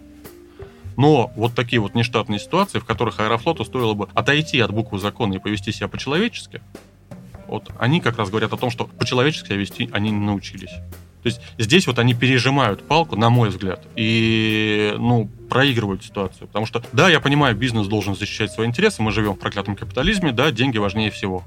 Но 0.96 1.32
вот 1.36 1.54
такие 1.54 1.80
вот 1.80 1.94
нештатные 1.94 2.38
ситуации, 2.38 2.78
в 2.78 2.84
которых 2.84 3.20
Аэрофлоту 3.20 3.64
стоило 3.64 3.94
бы 3.94 4.08
отойти 4.14 4.60
от 4.60 4.72
буквы 4.72 4.98
закона 4.98 5.34
и 5.34 5.38
повести 5.38 5.72
себя 5.72 5.88
по-человечески, 5.88 6.60
вот 7.46 7.70
они 7.78 8.00
как 8.00 8.18
раз 8.18 8.30
говорят 8.30 8.52
о 8.52 8.56
том, 8.56 8.70
что 8.70 8.86
по-человечески 8.86 9.48
себя 9.48 9.56
вести 9.56 9.90
они 9.92 10.10
не 10.10 10.24
научились. 10.24 10.72
То 11.22 11.28
есть 11.28 11.40
здесь 11.56 11.86
вот 11.86 11.98
они 11.98 12.12
пережимают 12.12 12.86
палку, 12.86 13.16
на 13.16 13.30
мой 13.30 13.48
взгляд, 13.48 13.82
и, 13.96 14.94
ну, 14.98 15.30
проигрывают 15.48 16.04
ситуацию. 16.04 16.48
Потому 16.48 16.66
что, 16.66 16.82
да, 16.92 17.08
я 17.08 17.18
понимаю, 17.18 17.56
бизнес 17.56 17.86
должен 17.86 18.14
защищать 18.14 18.52
свои 18.52 18.66
интересы, 18.66 19.00
мы 19.00 19.10
живем 19.10 19.32
в 19.32 19.38
проклятом 19.38 19.74
капитализме, 19.74 20.32
да, 20.32 20.50
деньги 20.50 20.76
важнее 20.76 21.10
всего. 21.10 21.42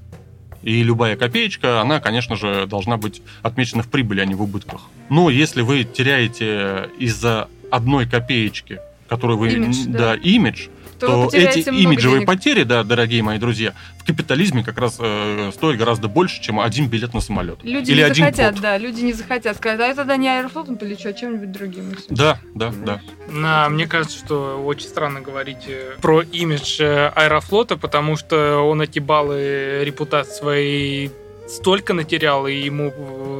И 0.63 0.81
любая 0.81 1.15
копеечка, 1.15 1.79
она, 1.79 1.99
конечно 1.99 2.35
же, 2.35 2.65
должна 2.65 2.97
быть 2.97 3.21
отмечена 3.43 3.83
в 3.83 3.87
прибыли, 3.87 4.19
а 4.19 4.25
не 4.25 4.33
в 4.33 4.41
убытках. 4.41 4.81
Но 5.09 5.29
если 5.29 5.61
вы 5.61 5.83
теряете 5.83 6.89
из-за 6.97 7.47
одной 7.69 8.07
копеечки 8.07 8.79
который 9.07 9.35
вы, 9.35 9.51
имидж, 9.51 9.85
да, 9.87 9.97
да 9.97 10.15
имидж, 10.15 10.67
то, 10.99 11.29
то 11.29 11.37
эти 11.37 11.59
имиджевые 11.69 12.19
денег. 12.19 12.27
потери, 12.27 12.63
да, 12.63 12.83
дорогие 12.83 13.21
мои 13.21 13.37
друзья, 13.37 13.73
в 13.99 14.05
капитализме 14.05 14.63
как 14.63 14.77
раз 14.77 14.97
э, 14.99 15.51
стоят 15.53 15.77
гораздо 15.77 16.07
больше, 16.07 16.41
чем 16.41 16.59
один 16.59 16.87
билет 16.87 17.13
на 17.13 17.21
самолет. 17.21 17.59
Люди 17.63 17.91
Или 17.91 17.97
не 17.97 18.03
один 18.03 18.25
захотят, 18.25 18.53
код. 18.53 18.61
да, 18.61 18.77
люди 18.77 19.01
не 19.01 19.13
захотят 19.13 19.57
сказать, 19.57 19.79
а 19.79 19.85
это 19.85 20.05
да 20.05 20.17
не 20.17 20.29
аэрофлотом 20.29 20.77
полечу, 20.77 21.09
а 21.09 21.13
чем-нибудь 21.13 21.51
другим. 21.51 21.95
Да, 22.09 22.39
да, 22.55 22.73
да. 22.85 23.01
На, 23.29 23.69
мне 23.69 23.87
кажется, 23.87 24.17
что 24.17 24.63
очень 24.63 24.87
странно 24.87 25.21
говорить 25.21 25.67
э, 25.67 25.95
про 26.01 26.21
имидж 26.21 26.81
э, 26.81 27.09
аэрофлота, 27.09 27.77
потому 27.77 28.15
что 28.15 28.61
он 28.61 28.81
эти 28.81 28.99
баллы 28.99 29.81
репутации 29.83 30.37
своей 30.37 31.11
столько 31.47 31.93
натерял, 31.93 32.47
и 32.47 32.55
ему 32.55 32.93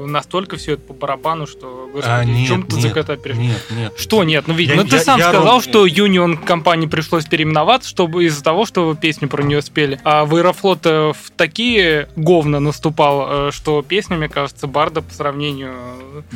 настолько 0.05 0.57
все 0.57 0.73
это 0.73 0.81
по 0.83 0.93
барабану, 0.93 1.47
что, 1.47 1.89
господи, 1.91 2.11
а, 2.11 2.23
нет, 2.23 2.47
чем 2.47 2.63
ты 2.63 2.79
за 2.79 2.89
кота? 2.89 3.17
Нет, 3.33 3.65
нет. 3.71 3.93
Что 3.97 4.23
нет? 4.23 4.47
Ну, 4.47 4.57
я, 4.57 4.75
ну 4.75 4.85
ты 4.85 4.95
я, 4.95 5.01
сам 5.01 5.19
я, 5.19 5.29
сказал, 5.29 5.57
я... 5.57 5.61
что 5.61 5.85
Union 5.85 6.37
компании 6.43 6.87
пришлось 6.87 7.25
переименоваться, 7.25 7.89
чтобы 7.89 8.25
из-за 8.25 8.43
того, 8.43 8.65
что 8.65 8.87
вы 8.87 8.95
песню 8.95 9.27
про 9.27 9.43
нее 9.43 9.61
спели. 9.61 9.99
А 10.03 10.25
в 10.25 10.35
Аэрофлот 10.35 10.85
в 10.85 11.15
такие 11.35 12.09
говна 12.15 12.59
наступал, 12.59 13.47
э, 13.47 13.51
что 13.51 13.81
песня, 13.81 14.17
мне 14.17 14.29
кажется, 14.29 14.67
Барда 14.67 15.01
по 15.01 15.13
сравнению 15.13 15.73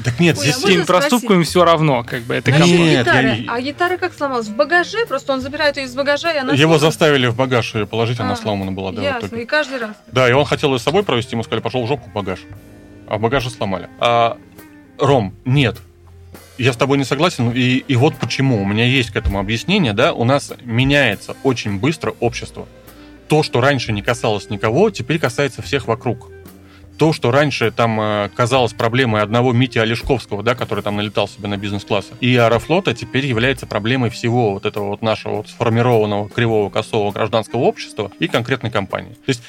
так 0.03 0.19
нет, 0.19 0.37
Ой, 0.37 0.43
здесь 0.43 0.63
а 0.63 0.67
теми 0.67 0.83
проступками 0.83 1.43
все 1.43 1.63
равно, 1.63 2.03
как 2.03 2.23
бы, 2.23 2.33
это 2.35 2.51
нет, 2.51 3.05
гитара. 3.05 3.35
Я... 3.35 3.51
А 3.53 3.61
гитара 3.61 3.97
как 3.97 4.13
сломалась? 4.13 4.47
В 4.47 4.55
багаже? 4.55 5.05
Просто 5.07 5.33
он 5.33 5.41
забирает 5.41 5.77
ее 5.77 5.85
из 5.85 5.95
багажа, 5.95 6.31
и 6.31 6.37
она... 6.37 6.53
Его 6.53 6.61
сломалась. 6.61 6.81
заставили 6.81 7.27
в 7.27 7.35
багаж 7.35 7.73
ее 7.75 7.87
положить, 7.87 8.19
а, 8.19 8.23
она 8.23 8.35
сломана 8.35 8.71
была. 8.71 8.91
Да, 8.91 9.01
ясно, 9.01 9.35
и 9.35 9.45
каждый 9.45 9.79
раз. 9.79 9.95
Да, 10.07 10.29
и 10.29 10.33
он 10.33 10.45
хотел 10.45 10.71
ее 10.73 10.79
с 10.79 10.83
собой 10.83 11.03
провести, 11.03 11.35
ему 11.35 11.43
сказали, 11.43 11.61
пошел 11.62 11.84
в 11.84 11.88
жопу 11.88 12.10
багаж. 12.13 12.39
А 13.08 13.18
в 13.18 13.22
багаже 13.22 13.50
сломали. 13.50 13.89
А, 14.00 14.38
Ром, 14.98 15.34
нет, 15.46 15.77
я 16.58 16.74
с 16.74 16.77
тобой 16.77 16.98
не 16.98 17.03
согласен, 17.03 17.51
и, 17.51 17.77
и 17.77 17.96
вот 17.96 18.15
почему. 18.15 18.62
У 18.62 18.65
меня 18.65 18.86
есть 18.86 19.12
к 19.12 19.15
этому 19.15 19.39
объяснение, 19.39 19.94
да, 19.94 20.13
у 20.13 20.24
нас 20.24 20.53
меняется 20.63 21.36
очень 21.44 21.80
быстро 21.80 22.13
общество. 22.20 22.68
То, 23.27 23.44
что 23.44 23.62
раньше 23.62 23.91
не 23.94 24.01
касалось 24.01 24.50
никого, 24.50 24.89
теперь 24.91 25.18
касается 25.18 25.62
всех 25.62 25.88
вокруг 25.88 26.30
то, 27.01 27.13
что 27.13 27.32
раньше 27.32 27.72
там 27.72 28.00
э, 28.00 28.30
казалось 28.36 28.74
проблемой 28.74 29.24
одного 29.24 29.53
Мити 29.53 29.80
Олешковского, 29.80 30.44
да, 30.44 30.53
который 30.53 30.84
там 30.84 30.98
налетал 30.98 31.27
себе 31.27 31.48
на 31.48 31.58
бизнес-класса, 31.58 32.13
и 32.20 32.36
Аэрофлота 32.36 32.94
теперь 32.94 33.25
является 33.25 33.65
проблемой 33.65 34.12
всего 34.12 34.53
вот 34.53 34.68
этого 34.68 34.89
вот 34.89 35.01
нашего 35.01 35.38
вот 35.38 35.50
сформированного 35.50 36.30
кривого 36.30 36.70
косого 36.70 37.12
гражданского 37.12 37.62
общества 37.62 38.12
и 38.20 38.27
конкретной 38.27 38.70
компании. 38.70 39.13
То 39.13 39.30
есть, 39.30 39.41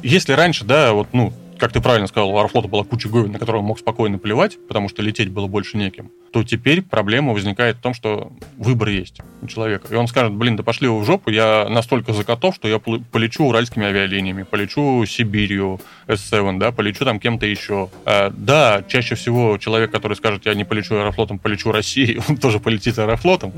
если 0.00 0.32
раньше, 0.32 0.64
да, 0.64 0.92
вот, 0.92 1.08
ну, 1.12 1.32
как 1.62 1.70
ты 1.70 1.80
правильно 1.80 2.08
сказал, 2.08 2.30
у 2.30 2.38
Аэрофлота 2.38 2.66
была 2.66 2.82
куча 2.82 3.08
говен, 3.08 3.30
на 3.30 3.38
которые 3.38 3.60
он 3.60 3.68
мог 3.68 3.78
спокойно 3.78 4.18
плевать, 4.18 4.58
потому 4.66 4.88
что 4.88 5.00
лететь 5.00 5.28
было 5.28 5.46
больше 5.46 5.76
неким, 5.76 6.10
то 6.32 6.42
теперь 6.42 6.82
проблема 6.82 7.32
возникает 7.32 7.76
в 7.76 7.80
том, 7.80 7.94
что 7.94 8.32
выбор 8.56 8.88
есть 8.88 9.20
у 9.42 9.46
человека. 9.46 9.86
И 9.88 9.94
он 9.94 10.08
скажет, 10.08 10.32
блин, 10.32 10.56
да 10.56 10.64
пошли 10.64 10.88
вы 10.88 10.98
в 10.98 11.04
жопу, 11.04 11.30
я 11.30 11.68
настолько 11.68 12.14
за 12.14 12.24
котов, 12.24 12.56
что 12.56 12.66
я 12.66 12.80
полечу 12.80 13.44
уральскими 13.44 13.86
авиалиниями, 13.86 14.42
полечу 14.42 15.04
Сибирью, 15.06 15.80
S7, 16.08 16.58
да, 16.58 16.72
полечу 16.72 17.04
там 17.04 17.20
кем-то 17.20 17.46
еще. 17.46 17.90
А, 18.06 18.30
да, 18.36 18.82
чаще 18.88 19.14
всего 19.14 19.56
человек, 19.58 19.92
который 19.92 20.16
скажет, 20.16 20.46
я 20.46 20.54
не 20.54 20.64
полечу 20.64 20.96
аэрофлотом, 20.96 21.38
полечу 21.38 21.70
Россией, 21.70 22.20
он 22.28 22.38
тоже 22.38 22.58
полетит 22.58 22.98
аэрофлотом. 22.98 23.52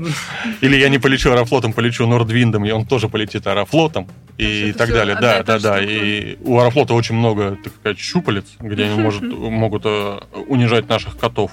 Или 0.61 0.77
я 0.77 0.89
не 0.89 0.99
полечу 0.99 1.31
аэрофлотом, 1.31 1.73
полечу 1.73 2.05
Нордвиндом, 2.05 2.65
и 2.65 2.71
он 2.71 2.85
тоже 2.85 3.09
полетит 3.09 3.47
аэрофлотом. 3.47 4.07
И 4.37 4.73
так 4.73 4.89
далее. 4.89 5.17
Да, 5.19 5.43
да, 5.43 5.59
да. 5.59 5.81
И 5.81 6.37
у 6.43 6.59
аэрофлота 6.59 6.93
очень 6.93 7.15
много, 7.15 7.57
так 7.63 7.73
сказать, 7.73 7.94
щупалец, 7.97 8.45
где 8.59 8.85
они 8.85 9.01
может, 9.01 9.23
могут 9.23 9.83
э, 9.85 10.19
унижать 10.47 10.89
наших 10.89 11.17
котов. 11.17 11.51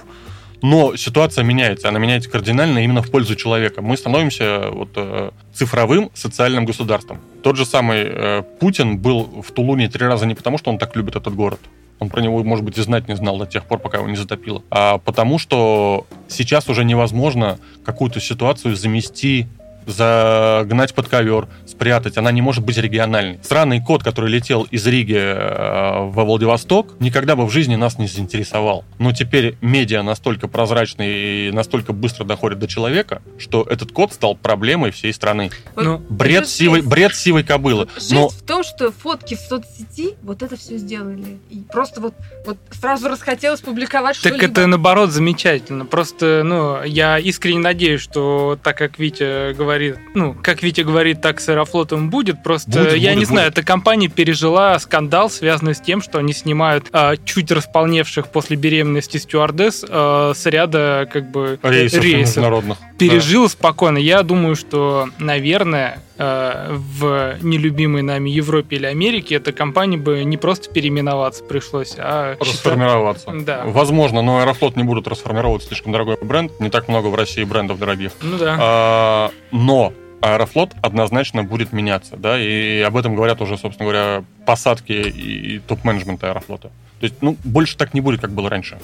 Но 0.63 0.95
ситуация 0.95 1.43
меняется, 1.43 1.89
она 1.89 1.99
меняется 1.99 2.31
кардинально 2.31 2.85
именно 2.85 3.03
в 3.03 3.11
пользу 3.11 3.35
человека. 3.35 3.83
Мы 3.83 3.97
становимся 3.97 4.71
вот, 4.71 4.91
э, 4.95 5.31
цифровым 5.53 6.11
социальным 6.15 6.65
государством. 6.65 7.19
Тот 7.43 7.57
же 7.57 7.67
самый 7.67 8.05
э, 8.05 8.43
Путин 8.61 8.99
был 8.99 9.43
в 9.43 9.51
Тулуне 9.51 9.89
три 9.89 10.07
раза 10.07 10.25
не 10.25 10.37
потому, 10.37 10.59
что 10.59 10.71
он 10.71 10.79
так 10.79 10.95
любит 10.95 11.17
этот 11.17 11.35
город. 11.35 11.61
Он 11.99 12.09
про 12.09 12.21
него, 12.21 12.43
может 12.45 12.65
быть, 12.65 12.79
и 12.79 12.83
знать 12.83 13.09
не 13.09 13.17
знал 13.17 13.39
до 13.39 13.47
тех 13.47 13.65
пор, 13.65 13.81
пока 13.81 13.99
его 13.99 14.09
не 14.09 14.17
затопило. 14.17 14.63
А 14.71 14.99
потому 14.99 15.39
что 15.39 16.07
сейчас 16.29 16.69
уже 16.69 16.85
невозможно 16.85 17.59
какую-то 17.85 18.21
ситуацию 18.21 18.77
замести 18.77 19.47
загнать 19.87 20.95
под 20.95 21.09
ковер, 21.09 21.49
спрятать. 21.67 22.17
Она 22.17 22.33
не 22.33 22.43
может 22.43 22.65
быть 22.65 22.79
региональной. 22.79 23.39
Странный 23.43 23.83
код, 23.83 24.03
который 24.03 24.31
летел 24.31 24.63
из 24.71 24.87
Риги 24.87 25.17
э, 25.17 26.09
во 26.09 26.25
Владивосток, 26.25 26.95
никогда 27.01 27.37
бы 27.37 27.47
в 27.47 27.51
жизни 27.51 27.77
нас 27.77 27.99
не 27.99 28.07
заинтересовал. 28.07 28.85
Но 28.99 29.13
теперь 29.13 29.57
медиа 29.61 30.03
настолько 30.03 30.49
прозрачный 30.49 31.49
и 31.49 31.51
настолько 31.53 31.93
быстро 31.93 32.25
доходит 32.25 32.59
до 32.59 32.67
человека, 32.67 33.23
что 33.39 33.63
этот 33.69 33.93
код 33.93 34.13
стал 34.13 34.35
проблемой 34.35 34.91
всей 34.91 35.13
страны. 35.13 35.51
Вот 35.75 35.85
ну, 35.85 35.99
бред, 36.09 36.49
сивой, 36.49 36.83
бред 36.83 37.15
сивой 37.15 37.45
кобылы. 37.45 37.89
Жесть 37.97 38.13
Но... 38.13 38.29
в 38.29 38.43
том, 38.43 38.63
что 38.65 38.93
фотки 38.93 39.35
в 39.35 39.41
соцсети 39.41 40.17
вот 40.23 40.43
это 40.43 40.57
все 40.57 40.77
сделали. 40.79 41.39
И 41.51 41.63
просто 41.71 42.01
вот, 42.01 42.15
вот 42.47 42.59
сразу 42.71 43.09
расхотелось 43.09 43.61
публиковать 43.61 44.17
что-либо. 44.17 44.41
Так 44.41 44.51
это 44.51 44.67
наоборот 44.67 45.11
замечательно. 45.11 45.87
Просто, 45.87 46.43
ну, 46.45 46.83
я 46.85 47.19
искренне 47.19 47.59
надеюсь, 47.61 48.01
что 48.01 48.59
так 48.63 48.77
как 48.77 48.99
Витя 48.99 49.53
говорит, 49.55 49.72
говорит, 49.73 49.99
ну, 50.15 50.35
как 50.35 50.63
Витя 50.63 50.83
говорит, 50.83 51.21
так 51.21 51.41
с 51.41 51.49
Аэрофлотом 51.49 52.11
будет. 52.11 52.43
Просто 52.43 52.71
будет, 52.71 52.97
я 52.97 53.11
будет, 53.11 53.19
не 53.19 53.25
знаю, 53.25 53.49
эта 53.49 53.63
компания 53.63 54.09
пережила 54.09 54.79
скандал, 54.79 55.31
связанный 55.31 55.75
с 55.75 55.81
тем, 55.81 56.03
что 56.03 56.19
они 56.19 56.33
снимают 56.33 56.89
а, 56.93 57.17
чуть 57.17 57.51
располневших 57.51 58.29
после 58.29 58.57
беременности 58.57 59.17
стюардесс 59.17 59.85
а, 59.89 60.33
с 60.35 60.45
ряда 60.47 61.09
как 61.11 61.31
бы 61.31 61.59
рейсов, 61.63 62.03
рейсов. 62.03 62.37
международных. 62.37 62.79
Пережил 62.99 63.45
да. 63.45 63.49
спокойно. 63.49 63.99
Я 63.99 64.23
думаю, 64.23 64.57
что, 64.57 65.09
наверное, 65.19 66.01
в 66.23 67.37
нелюбимой 67.43 68.03
нами 68.03 68.31
Европе 68.31 68.77
или 68.77 68.87
Америке 68.87 69.37
эта 69.37 69.53
компания 69.53 69.97
бы 69.97 70.25
не 70.25 70.37
просто 70.37 70.73
переименоваться 70.73 71.43
пришлось, 71.43 71.95
а 71.99 72.37
расформироваться. 72.39 73.27
Считать... 73.31 73.45
Да. 73.45 73.63
Возможно, 73.65 74.23
но 74.23 74.39
Аэрофлот 74.39 74.77
не 74.77 74.85
будут 74.85 75.09
расформировать 75.09 75.65
слишком 75.65 75.93
дорогой 75.93 76.17
бренд. 76.23 76.53
Не 76.61 76.71
так 76.71 76.89
много 76.89 77.09
в 77.09 77.15
России 77.15 77.45
брендов 77.45 77.79
дорогих. 77.79 78.13
Ну 78.23 78.39
да. 78.39 78.57
А, 78.61 79.31
но 79.51 79.93
Аэрофлот 80.21 80.71
однозначно 80.83 81.43
будет 81.43 81.73
меняться, 81.73 82.17
да, 82.17 82.41
и 82.41 82.81
об 82.81 82.97
этом 82.97 83.17
говорят 83.17 83.41
уже, 83.41 83.59
собственно 83.59 83.91
говоря, 83.91 84.25
посадки 84.47 84.93
и 84.93 85.59
топ-менеджмента 85.67 86.29
Аэрофлота. 86.29 86.69
То 87.01 87.07
есть, 87.07 87.17
ну, 87.21 87.37
больше 87.43 87.77
так 87.77 87.95
не 87.95 88.01
будет, 88.01 88.21
как 88.21 88.31
было 88.31 88.49
раньше. 88.49 88.79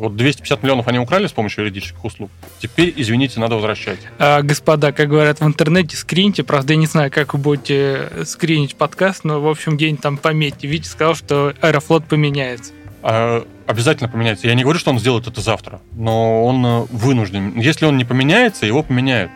Вот 0.00 0.16
250 0.16 0.62
миллионов 0.62 0.88
они 0.88 0.98
украли 0.98 1.26
с 1.26 1.32
помощью 1.32 1.64
юридических 1.64 2.02
услуг. 2.02 2.30
Теперь, 2.58 2.94
извините, 2.96 3.38
надо 3.38 3.56
возвращать. 3.56 3.98
А, 4.18 4.40
господа, 4.40 4.92
как 4.92 5.10
говорят 5.10 5.40
в 5.40 5.46
интернете, 5.46 5.94
скриньте. 5.94 6.42
Правда, 6.42 6.72
я 6.72 6.78
не 6.78 6.86
знаю, 6.86 7.10
как 7.10 7.34
вы 7.34 7.38
будете 7.38 8.10
скринить 8.24 8.76
подкаст, 8.76 9.24
но, 9.24 9.42
в 9.42 9.46
общем, 9.46 9.76
где-нибудь 9.76 10.00
там 10.00 10.16
пометьте. 10.16 10.66
Витя 10.68 10.86
сказал, 10.86 11.14
что 11.14 11.52
Аэрофлот 11.60 12.06
поменяется. 12.06 12.72
А, 13.02 13.46
обязательно 13.66 14.08
поменяется. 14.08 14.46
Я 14.46 14.54
не 14.54 14.62
говорю, 14.62 14.78
что 14.78 14.90
он 14.90 14.98
сделает 14.98 15.26
это 15.26 15.42
завтра, 15.42 15.82
но 15.92 16.46
он 16.46 16.64
э, 16.64 16.86
вынужден. 16.90 17.60
Если 17.60 17.84
он 17.84 17.98
не 17.98 18.06
поменяется, 18.06 18.64
его 18.64 18.82
поменяют 18.82 19.30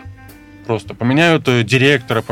просто. 0.65 0.95
Поменяют 0.95 1.47
э, 1.49 1.63
директора, 1.63 2.25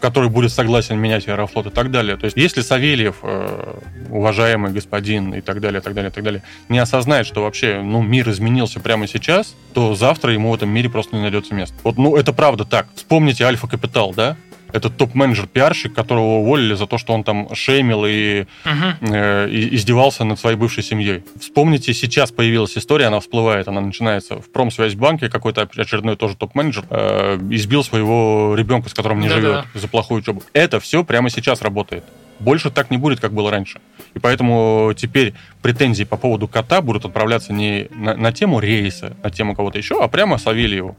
который 0.00 0.30
будет 0.30 0.52
согласен 0.52 0.98
менять 0.98 1.28
Аэрофлот 1.28 1.66
и 1.66 1.70
так 1.70 1.90
далее. 1.90 2.16
То 2.16 2.26
есть, 2.26 2.36
если 2.36 2.60
Савельев, 2.60 3.16
э, 3.22 3.78
уважаемый 4.10 4.72
господин 4.72 5.34
и 5.34 5.40
так 5.40 5.60
далее, 5.60 5.80
так 5.80 5.94
далее, 5.94 6.10
так 6.10 6.24
далее, 6.24 6.42
не 6.68 6.78
осознает, 6.78 7.26
что 7.26 7.42
вообще 7.42 7.80
ну, 7.82 8.02
мир 8.02 8.28
изменился 8.30 8.80
прямо 8.80 9.06
сейчас, 9.06 9.54
то 9.74 9.94
завтра 9.94 10.32
ему 10.32 10.50
в 10.50 10.54
этом 10.54 10.68
мире 10.70 10.90
просто 10.90 11.16
не 11.16 11.22
найдется 11.22 11.54
места. 11.54 11.74
Вот, 11.82 11.96
ну, 11.98 12.16
это 12.16 12.32
правда 12.32 12.64
так. 12.64 12.88
Вспомните 12.94 13.44
Альфа 13.44 13.66
Капитал, 13.66 14.12
да? 14.14 14.36
Этот 14.72 14.96
топ-менеджер, 14.96 15.46
пиарщик, 15.46 15.94
которого 15.94 16.38
уволили 16.38 16.74
за 16.74 16.86
то, 16.86 16.98
что 16.98 17.12
он 17.12 17.24
там 17.24 17.54
шеймил 17.54 18.04
и, 18.04 18.46
uh-huh. 18.64 18.96
э, 19.00 19.48
и 19.50 19.74
издевался 19.76 20.24
над 20.24 20.38
своей 20.38 20.56
бывшей 20.56 20.82
семьей. 20.82 21.24
Вспомните, 21.40 21.94
сейчас 21.94 22.30
появилась 22.30 22.76
история, 22.76 23.06
она 23.06 23.20
всплывает, 23.20 23.68
она 23.68 23.80
начинается 23.80 24.40
в 24.40 24.50
промсвязьбанке, 24.50 25.28
какой-то 25.28 25.68
очередной 25.76 26.16
тоже 26.16 26.36
топ-менеджер 26.36 26.84
э, 26.90 27.38
избил 27.50 27.84
своего 27.84 28.54
ребенка, 28.56 28.88
с 28.88 28.94
которым 28.94 29.20
не 29.20 29.28
Да-да. 29.28 29.40
живет, 29.40 29.64
за 29.74 29.88
плохую 29.88 30.20
учебу. 30.20 30.42
Это 30.52 30.80
все 30.80 31.04
прямо 31.04 31.30
сейчас 31.30 31.62
работает. 31.62 32.04
Больше 32.38 32.70
так 32.70 32.90
не 32.90 32.98
будет, 32.98 33.20
как 33.20 33.32
было 33.32 33.50
раньше. 33.50 33.80
И 34.14 34.18
поэтому 34.18 34.92
теперь 34.96 35.34
претензии 35.62 36.04
по 36.04 36.16
поводу 36.16 36.48
кота 36.48 36.82
будут 36.82 37.04
отправляться 37.04 37.52
не 37.52 37.88
на, 37.90 38.14
на 38.14 38.32
тему 38.32 38.60
рейса, 38.60 39.16
на 39.22 39.30
тему 39.30 39.54
кого-то 39.54 39.78
еще, 39.78 40.02
а 40.02 40.08
прямо 40.08 40.38
Савельеву. 40.38 40.96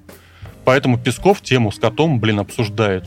Поэтому 0.68 0.98
Песков 0.98 1.40
тему 1.40 1.72
с 1.72 1.80
котом, 1.80 2.20
блин, 2.20 2.42
обсуждает. 2.42 3.06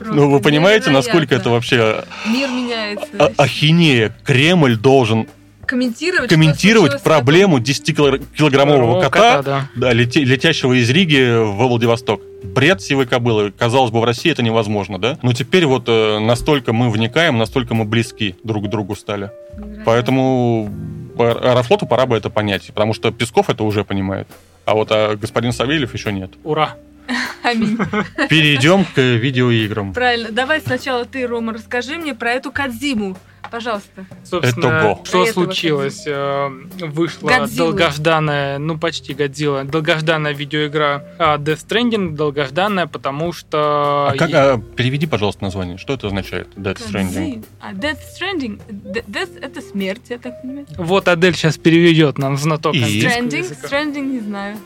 Ну, 0.00 0.28
вы 0.28 0.40
понимаете, 0.40 0.90
насколько 0.90 1.34
это 1.34 1.48
вообще... 1.48 2.04
Мир 2.26 2.50
меняется. 2.50 3.06
А- 3.18 3.32
ахинея. 3.38 4.14
Кремль 4.24 4.76
должен 4.76 5.26
комментировать, 5.64 6.28
комментировать 6.28 7.02
проблему 7.02 7.60
10-килограммового 7.60 9.00
кота, 9.04 9.08
кота 9.08 9.42
да. 9.42 9.68
Да, 9.74 9.92
лети, 9.94 10.22
летящего 10.22 10.74
из 10.74 10.90
Риги 10.90 11.42
в 11.42 11.66
Владивосток. 11.66 12.20
Бред 12.44 12.82
сивой 12.82 13.06
кобылы. 13.06 13.52
Казалось 13.52 13.90
бы, 13.90 14.02
в 14.02 14.04
России 14.04 14.30
это 14.30 14.42
невозможно, 14.42 14.98
да? 14.98 15.18
Но 15.22 15.32
теперь 15.32 15.64
вот 15.64 15.84
э, 15.86 16.18
настолько 16.18 16.74
мы 16.74 16.90
вникаем, 16.90 17.38
настолько 17.38 17.72
мы 17.72 17.86
близки 17.86 18.36
друг 18.44 18.66
к 18.66 18.68
другу 18.68 18.96
стали. 18.96 19.30
Невероятно. 19.56 19.82
Поэтому 19.86 20.70
Аэрофлоту 21.18 21.86
пора 21.86 22.04
бы 22.04 22.18
это 22.18 22.28
понять, 22.28 22.66
потому 22.66 22.92
что 22.92 23.10
Песков 23.12 23.48
это 23.48 23.64
уже 23.64 23.82
понимает. 23.82 24.28
А 24.64 24.74
вот 24.74 24.88
а 24.90 25.16
господин 25.16 25.52
Савельев 25.52 25.92
еще 25.94 26.12
нет. 26.12 26.32
Ура! 26.44 26.76
Аминь. 27.42 27.76
Перейдем 28.28 28.84
к 28.84 28.98
видеоиграм. 28.98 29.92
Правильно. 29.92 30.30
Давай 30.30 30.60
сначала 30.60 31.04
ты, 31.04 31.26
Рома, 31.26 31.54
расскажи 31.54 31.96
мне 31.96 32.14
про 32.14 32.32
эту 32.32 32.52
Кадзиму. 32.52 33.16
Пожалуйста. 33.52 34.06
Собственно, 34.24 34.66
Это 34.66 35.04
что 35.04 35.26
случилось? 35.26 36.04
Э, 36.06 36.48
вышла 36.80 37.28
Годзилла. 37.28 37.68
долгожданная, 37.68 38.58
ну 38.58 38.78
почти 38.78 39.12
Годзилла, 39.12 39.64
долгожданная 39.64 40.32
видеоигра 40.32 41.04
а, 41.18 41.36
Death 41.36 41.66
Stranding, 41.68 42.16
долгожданная, 42.16 42.86
потому 42.86 43.32
что... 43.32 44.08
А 44.10 44.14
как, 44.16 44.30
а, 44.32 44.58
переведи, 44.58 45.06
пожалуйста, 45.06 45.44
название. 45.44 45.76
Что 45.76 45.92
это 45.92 46.06
означает, 46.06 46.48
Death 46.56 46.78
Stranding? 46.78 47.44
А, 47.60 47.72
Death 47.72 47.98
Stranding, 48.18 48.60
Death 48.68 49.38
это 49.40 49.60
смерть, 49.60 50.06
я 50.08 50.18
так 50.18 50.40
понимаю. 50.40 50.66
Вот 50.78 51.06
Адель 51.08 51.34
сейчас 51.34 51.58
переведет 51.58 52.16
нам 52.18 52.38
знаток 52.38 52.74
Stranding, 52.74 53.56
Stranding, 53.62 54.06
не 54.06 54.20
знаю. 54.20 54.56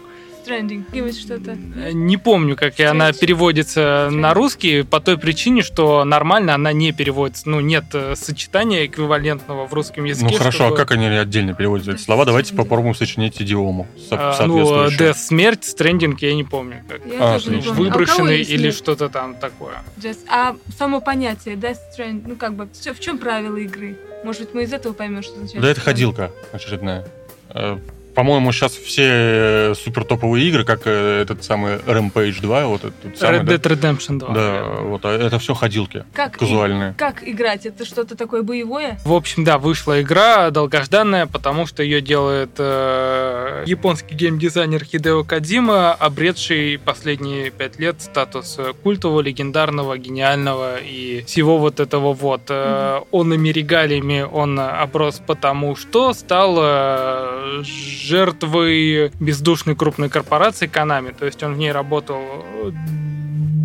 Stranding, 0.46 1.12
что-то? 1.12 1.56
Э, 1.76 1.92
не 1.92 2.16
помню, 2.16 2.56
как 2.56 2.78
Strange. 2.78 2.84
она 2.86 3.12
переводится 3.12 3.80
Strange. 3.80 4.10
на 4.10 4.34
русский, 4.34 4.82
по 4.82 5.00
той 5.00 5.18
причине, 5.18 5.62
что 5.62 6.04
нормально 6.04 6.54
она 6.54 6.72
не 6.72 6.92
переводится. 6.92 7.48
Ну, 7.48 7.60
нет 7.60 7.84
э, 7.92 8.14
сочетания 8.16 8.86
эквивалентного 8.86 9.66
в 9.66 9.74
русском 9.74 10.04
языке. 10.04 10.30
Ну, 10.30 10.38
хорошо, 10.38 10.64
а 10.64 10.66
чтобы... 10.68 10.74
а 10.74 10.84
как 10.84 10.92
они 10.92 11.06
отдельно 11.06 11.54
переводятся 11.54 11.92
эти 11.92 12.00
слова? 12.00 12.24
Давайте 12.24 12.54
попробуем 12.54 12.94
сочинить 12.94 13.40
идиому 13.40 13.86
а, 14.10 14.46
Ну, 14.46 14.86
Death, 14.88 15.14
смерть, 15.14 15.62
Stranding, 15.62 16.16
я 16.20 16.34
не 16.34 16.44
помню. 16.44 16.82
Как. 16.88 17.04
Я 17.06 17.34
а, 17.34 17.38
не 17.38 17.58
помню. 17.58 17.72
Выброшенный 17.72 18.40
а 18.40 18.44
или 18.44 18.70
что-то 18.70 19.08
там 19.08 19.34
такое. 19.34 19.82
Just, 19.98 20.26
а 20.28 20.56
само 20.78 21.00
понятие 21.00 21.56
Death 21.56 21.78
Stranding, 21.96 22.22
ну, 22.26 22.36
как 22.36 22.54
бы, 22.54 22.68
в 22.72 23.00
чем 23.00 23.18
правила 23.18 23.56
игры? 23.56 23.96
Может 24.24 24.42
быть, 24.42 24.54
мы 24.54 24.62
из 24.64 24.72
этого 24.72 24.92
поймем, 24.92 25.22
что 25.22 25.34
означает? 25.34 25.62
Да 25.62 25.70
это 25.70 25.80
ходилка 25.80 26.32
очередная 26.52 27.06
э, 27.50 27.78
по-моему, 28.16 28.50
сейчас 28.50 28.72
все 28.72 29.02
э, 29.04 29.74
супер 29.74 30.04
топовые 30.04 30.48
игры, 30.48 30.64
как 30.64 30.86
э, 30.86 31.20
этот 31.20 31.44
самый 31.44 31.76
Rampage 31.76 32.40
2, 32.40 32.66
вот 32.66 32.84
этот 32.84 33.18
самый, 33.18 33.40
Red 33.40 33.44
Dead 33.44 33.58
да? 33.58 33.70
Redemption 33.70 34.18
2. 34.18 34.28
Да, 34.30 34.62
вот 34.80 35.04
а 35.04 35.12
это 35.12 35.38
все 35.38 35.52
ходилки 35.52 36.04
как 36.14 36.38
казуальные. 36.38 36.92
И, 36.92 36.94
как 36.94 37.28
играть? 37.28 37.66
Это 37.66 37.84
что-то 37.84 38.16
такое 38.16 38.40
боевое? 38.42 38.98
В 39.04 39.12
общем, 39.12 39.44
да, 39.44 39.58
вышла 39.58 40.00
игра 40.00 40.48
долгожданная, 40.48 41.26
потому 41.26 41.66
что 41.66 41.82
ее 41.82 42.00
делает 42.00 42.52
э, 42.56 43.64
японский 43.66 44.14
геймдизайнер 44.14 44.82
Хидео 44.82 45.22
Кадима, 45.22 45.92
обретший 45.92 46.78
последние 46.82 47.50
пять 47.50 47.78
лет 47.78 48.00
статус 48.00 48.58
культового, 48.82 49.20
легендарного, 49.20 49.98
гениального 49.98 50.78
и 50.78 51.22
всего 51.26 51.58
вот 51.58 51.80
этого 51.80 52.14
вот. 52.14 52.48
Mm-hmm. 52.48 53.08
Он 53.10 53.34
ими 53.34 53.50
регалиями 53.50 54.22
он 54.22 54.58
оброс 54.58 55.20
потому, 55.26 55.76
что 55.76 56.14
стал 56.14 56.56
э, 56.58 57.62
жертвой 58.06 59.10
бездушной 59.20 59.76
крупной 59.76 60.08
корпорации 60.08 60.68
Konami. 60.68 61.14
То 61.18 61.26
есть 61.26 61.42
он 61.42 61.54
в 61.54 61.58
ней 61.58 61.72
работал 61.72 62.22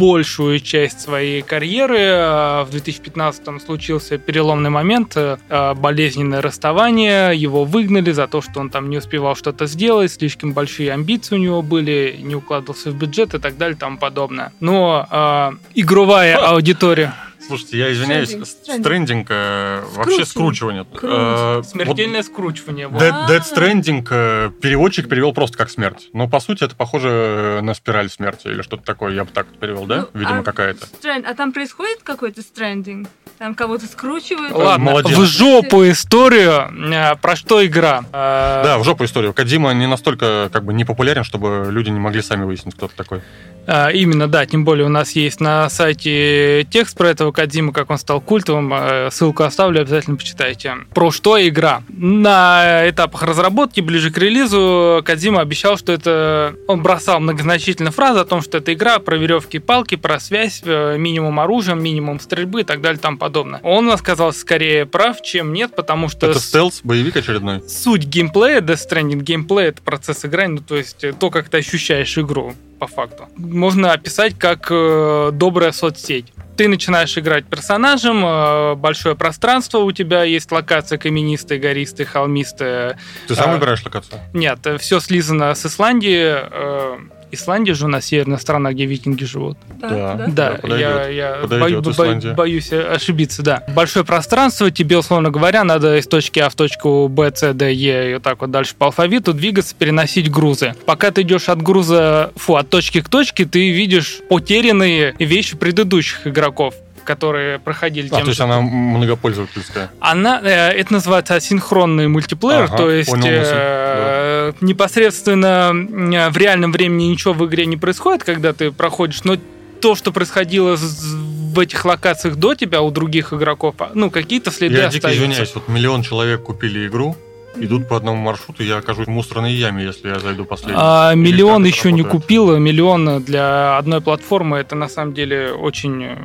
большую 0.02 0.60
часть 0.60 1.00
своей 1.00 1.44
карьеры. 1.44 2.00
А 2.00 2.66
в 2.66 2.72
2015-м 2.72 3.60
случился 3.60 4.18
переломный 4.18 4.72
момент, 4.72 5.14
а, 5.16 5.76
болезненное 5.76 6.42
расставание, 6.42 7.36
его 7.36 7.66
выгнали 7.66 8.12
за 8.12 8.28
то, 8.28 8.42
что 8.42 8.60
он 8.60 8.72
там 8.72 8.90
не 8.90 8.98
успевал 8.98 9.36
что-то 9.36 9.68
сделать, 9.68 10.12
слишком 10.12 10.54
большие 10.54 10.92
амбиции 10.92 11.36
у 11.36 11.38
него 11.38 11.62
были, 11.62 12.18
не 12.20 12.36
укладывался 12.36 12.90
в 12.90 12.96
бюджет 12.96 13.36
и 13.36 13.40
так 13.40 13.58
далее 13.58 13.76
и 13.76 13.80
тому 13.80 13.98
подобное. 13.98 14.52
Но 14.60 15.08
э, 15.10 15.52
игровая 15.76 16.38
аудитория... 16.38 17.14
Слушайте, 17.48 17.78
я 17.78 17.92
извиняюсь, 17.92 18.30
стрендинг 18.30 19.28
э, 19.30 19.84
вообще 19.96 20.26
скручивание. 20.26 20.86
Э, 21.02 21.62
Смертельное 21.64 22.24
скручивание. 22.24 22.88
Dead, 22.88 23.28
Dead 23.28 23.42
Stranding 23.42 24.08
э, 24.10 24.52
переводчик 24.62 25.10
перевел 25.10 25.34
просто 25.34 25.58
как 25.58 25.70
смерть. 25.70 26.10
Но 26.14 26.28
по 26.28 26.40
сути 26.40 26.64
это 26.64 26.76
похоже 26.76 27.60
на 27.64 27.74
спираль 27.74 28.10
смерти 28.10 28.48
или 28.48 28.62
что-то 28.62 28.84
такое. 28.84 29.14
Я 29.14 29.26
бы 29.26 29.32
так 29.32 29.48
перевел, 29.60 29.86
да? 29.86 30.08
Ну, 30.14 30.20
Видимо, 30.20 30.40
а 30.40 30.44
какая-то. 30.44 30.88
А 31.26 31.34
там 31.34 31.52
происходит 31.52 32.04
какой-то 32.04 32.42
стрендинг? 32.42 33.08
Там 33.42 33.56
кого-то 33.56 33.88
скручивают? 33.88 34.54
Ладно, 34.54 34.92
Молодец. 34.92 35.18
в 35.18 35.26
жопу 35.26 35.90
историю. 35.90 37.18
Про 37.24 37.36
что 37.36 37.66
игра? 37.66 38.04
Да, 38.12 38.78
в 38.78 38.84
жопу 38.84 39.04
историю. 39.04 39.34
Кадима 39.34 39.74
не 39.74 39.88
настолько 39.88 40.52
как 40.54 40.64
бы 40.64 40.76
не 40.76 40.86
популярен, 40.86 41.24
чтобы 41.24 41.66
люди 41.72 41.90
не 41.90 42.00
могли 42.00 42.22
сами 42.22 42.44
выяснить, 42.44 42.76
кто 42.76 42.86
это 42.86 42.96
такой. 42.96 43.22
А, 43.68 43.90
именно, 43.90 44.28
да, 44.28 44.46
тем 44.46 44.64
более 44.64 44.86
у 44.86 44.90
нас 44.90 45.12
есть 45.12 45.40
на 45.40 45.70
сайте 45.70 46.68
текст 46.70 46.98
про 46.98 47.10
этого 47.10 47.32
Кадима, 47.32 47.74
как 47.74 47.90
он 47.90 47.98
стал 47.98 48.22
культовым. 48.22 49.10
Ссылку 49.12 49.42
оставлю, 49.42 49.82
обязательно 49.82 50.18
почитайте. 50.18 50.76
Про 50.94 51.10
что 51.12 51.48
игра? 51.48 51.82
На 51.90 52.88
этапах 52.90 53.24
разработки, 53.24 53.82
ближе 53.82 54.12
к 54.12 54.18
релизу, 54.20 55.02
Кадима 55.04 55.42
обещал, 55.42 55.78
что 55.78 55.94
это... 55.94 56.56
Он 56.68 56.84
бросал 56.84 57.20
многозначительно 57.20 57.90
фразы 57.90 58.20
о 58.20 58.26
том, 58.26 58.42
что 58.42 58.60
это 58.60 58.72
игра 58.74 59.00
про 59.00 59.16
веревки 59.18 59.58
и 59.58 59.60
палки, 59.60 59.96
про 59.96 60.20
связь, 60.20 60.62
э, 60.64 60.98
минимум 60.98 61.40
оружия, 61.40 61.76
минимум 61.76 62.20
стрельбы 62.20 62.62
и 62.62 62.64
так 62.64 62.82
далее 62.82 63.00
и 63.00 63.02
тому 63.02 63.18
подобное. 63.32 63.62
Он 63.64 63.90
оказался 63.90 64.40
скорее 64.40 64.86
прав, 64.86 65.22
чем 65.22 65.54
нет, 65.54 65.74
потому 65.74 66.10
что... 66.10 66.30
Это 66.30 66.40
стелс, 66.40 66.82
боевик 66.84 67.16
очередной? 67.16 67.64
Суть 67.68 68.06
геймплея, 68.06 68.60
Death 68.60 68.82
Stranding 68.90 69.22
геймплей, 69.22 69.68
это 69.68 69.82
процесс 69.82 70.26
игры, 70.26 70.48
ну 70.48 70.58
то 70.60 70.76
есть 70.76 71.06
то, 71.18 71.30
как 71.30 71.48
ты 71.50 71.60
ощущаешь 71.60 72.18
игру 72.18 72.54
по 72.78 72.88
факту. 72.88 73.30
Можно 73.38 73.94
описать 73.94 74.38
как 74.38 74.68
э, 74.70 75.30
добрая 75.32 75.72
соцсеть. 75.72 76.34
Ты 76.58 76.68
начинаешь 76.68 77.18
играть 77.18 77.46
персонажем, 77.46 78.22
э, 78.26 78.76
большое 78.76 79.16
пространство 79.16 79.78
у 79.80 79.92
тебя 79.94 80.24
есть 80.24 80.52
локация 80.52 80.98
каменистая, 80.98 81.58
гористая, 81.58 82.06
холмистая. 82.06 83.00
Ты 83.28 83.36
сам 83.36 83.52
э, 83.52 83.54
выбираешь 83.54 83.84
локацию? 83.86 84.20
Нет, 84.34 84.60
все 84.80 85.00
слизано 85.00 85.56
с 85.56 85.66
Исландии. 85.66 87.10
Исландия 87.32 87.74
же 87.74 87.86
у 87.86 87.88
нас 87.88 88.06
северная 88.06 88.38
страна, 88.38 88.74
где 88.74 88.86
викинги 88.86 89.24
живут. 89.24 89.58
Да, 89.80 89.90
да. 89.90 90.28
да, 90.28 90.60
да 90.62 90.78
я, 90.78 91.08
я 91.08 91.48
бою, 91.48 91.82
бою, 91.82 92.36
боюсь 92.36 92.72
ошибиться, 92.72 93.42
да. 93.42 93.64
Большое 93.76 94.06
пространство, 94.06 94.70
тебе, 94.72 94.98
условно 94.98 95.32
говоря, 95.32 95.64
надо 95.64 95.98
из 95.98 96.08
точки 96.08 96.40
А 96.40 96.50
в 96.50 96.56
точку 96.56 97.08
Б, 97.08 97.32
С, 97.34 97.54
Д, 97.54 97.74
Е 97.74 98.12
и 98.12 98.14
вот 98.16 98.24
так 98.24 98.42
вот 98.42 98.52
дальше 98.52 98.76
по 98.78 98.88
алфавиту 98.88 99.34
двигаться, 99.34 99.76
переносить 99.76 100.30
грузы. 100.30 100.76
Пока 100.86 101.12
ты 101.12 101.22
идешь 101.22 101.50
от 101.50 101.62
груза, 101.62 102.32
фу, 102.36 102.56
от 102.56 102.70
точки 102.70 103.02
к 103.02 103.10
точке, 103.10 103.46
ты 103.46 103.72
видишь 103.72 104.20
потерянные 104.30 105.16
вещи 105.20 105.58
предыдущих 105.58 106.28
игроков 106.28 106.76
которые 107.04 107.60
проходили. 107.60 108.08
А, 108.08 108.16
тем 108.16 108.24
то 108.24 108.30
есть 108.30 108.42
она 108.42 108.62
многопользовательская? 108.62 109.92
Она, 110.00 110.42
э, 110.44 110.72
это 110.72 110.94
называется 110.94 111.36
асинхронный 111.36 112.08
мультиплеер, 112.08 112.64
ага, 112.64 112.78
то 112.78 112.90
есть 112.90 113.10
понял, 113.10 113.26
э, 113.28 114.54
да. 114.60 114.66
непосредственно 114.66 115.72
в 115.74 116.38
реальном 116.38 116.72
времени 116.72 117.06
ничего 117.06 117.34
в 117.34 117.46
игре 117.46 117.66
не 117.66 117.78
происходит, 117.78 118.24
когда 118.24 118.54
ты 118.54 118.72
проходишь, 118.72 119.24
но 119.24 119.38
то, 119.82 119.96
что 119.96 120.12
происходило 120.12 120.78
в 120.78 121.60
этих 121.60 121.84
локациях 121.84 122.36
до 122.36 122.56
тебя 122.56 122.82
у 122.82 122.92
других 122.92 123.34
игроков, 123.34 123.76
а, 123.80 123.92
ну, 123.94 124.10
какие-то 124.10 124.52
следы 124.52 124.76
Я 124.76 124.88
остаются. 124.88 125.10
дико 125.10 125.18
извиняюсь, 125.18 125.52
вот 125.56 125.68
миллион 125.68 126.04
человек 126.04 126.44
купили 126.44 126.88
игру, 126.88 127.18
идут 127.56 127.88
по 127.88 127.98
одному 127.98 128.18
маршруту, 128.18 128.64
я 128.64 128.78
окажусь 128.78 129.08
в 129.08 129.10
мусорной 129.10 129.54
яме, 129.54 129.84
если 129.84 130.10
я 130.10 130.20
зайду 130.20 130.46
последний. 130.46 130.80
А, 130.82 131.14
миллион 131.16 131.64
еще 131.64 131.90
работает? 131.90 132.06
не 132.06 132.12
купил, 132.12 132.58
миллион 132.58 133.24
для 133.24 133.78
одной 133.78 134.02
платформы, 134.02 134.58
это 134.58 134.76
на 134.76 134.88
самом 134.88 135.14
деле 135.14 135.52
очень 135.52 136.04
э, 136.04 136.18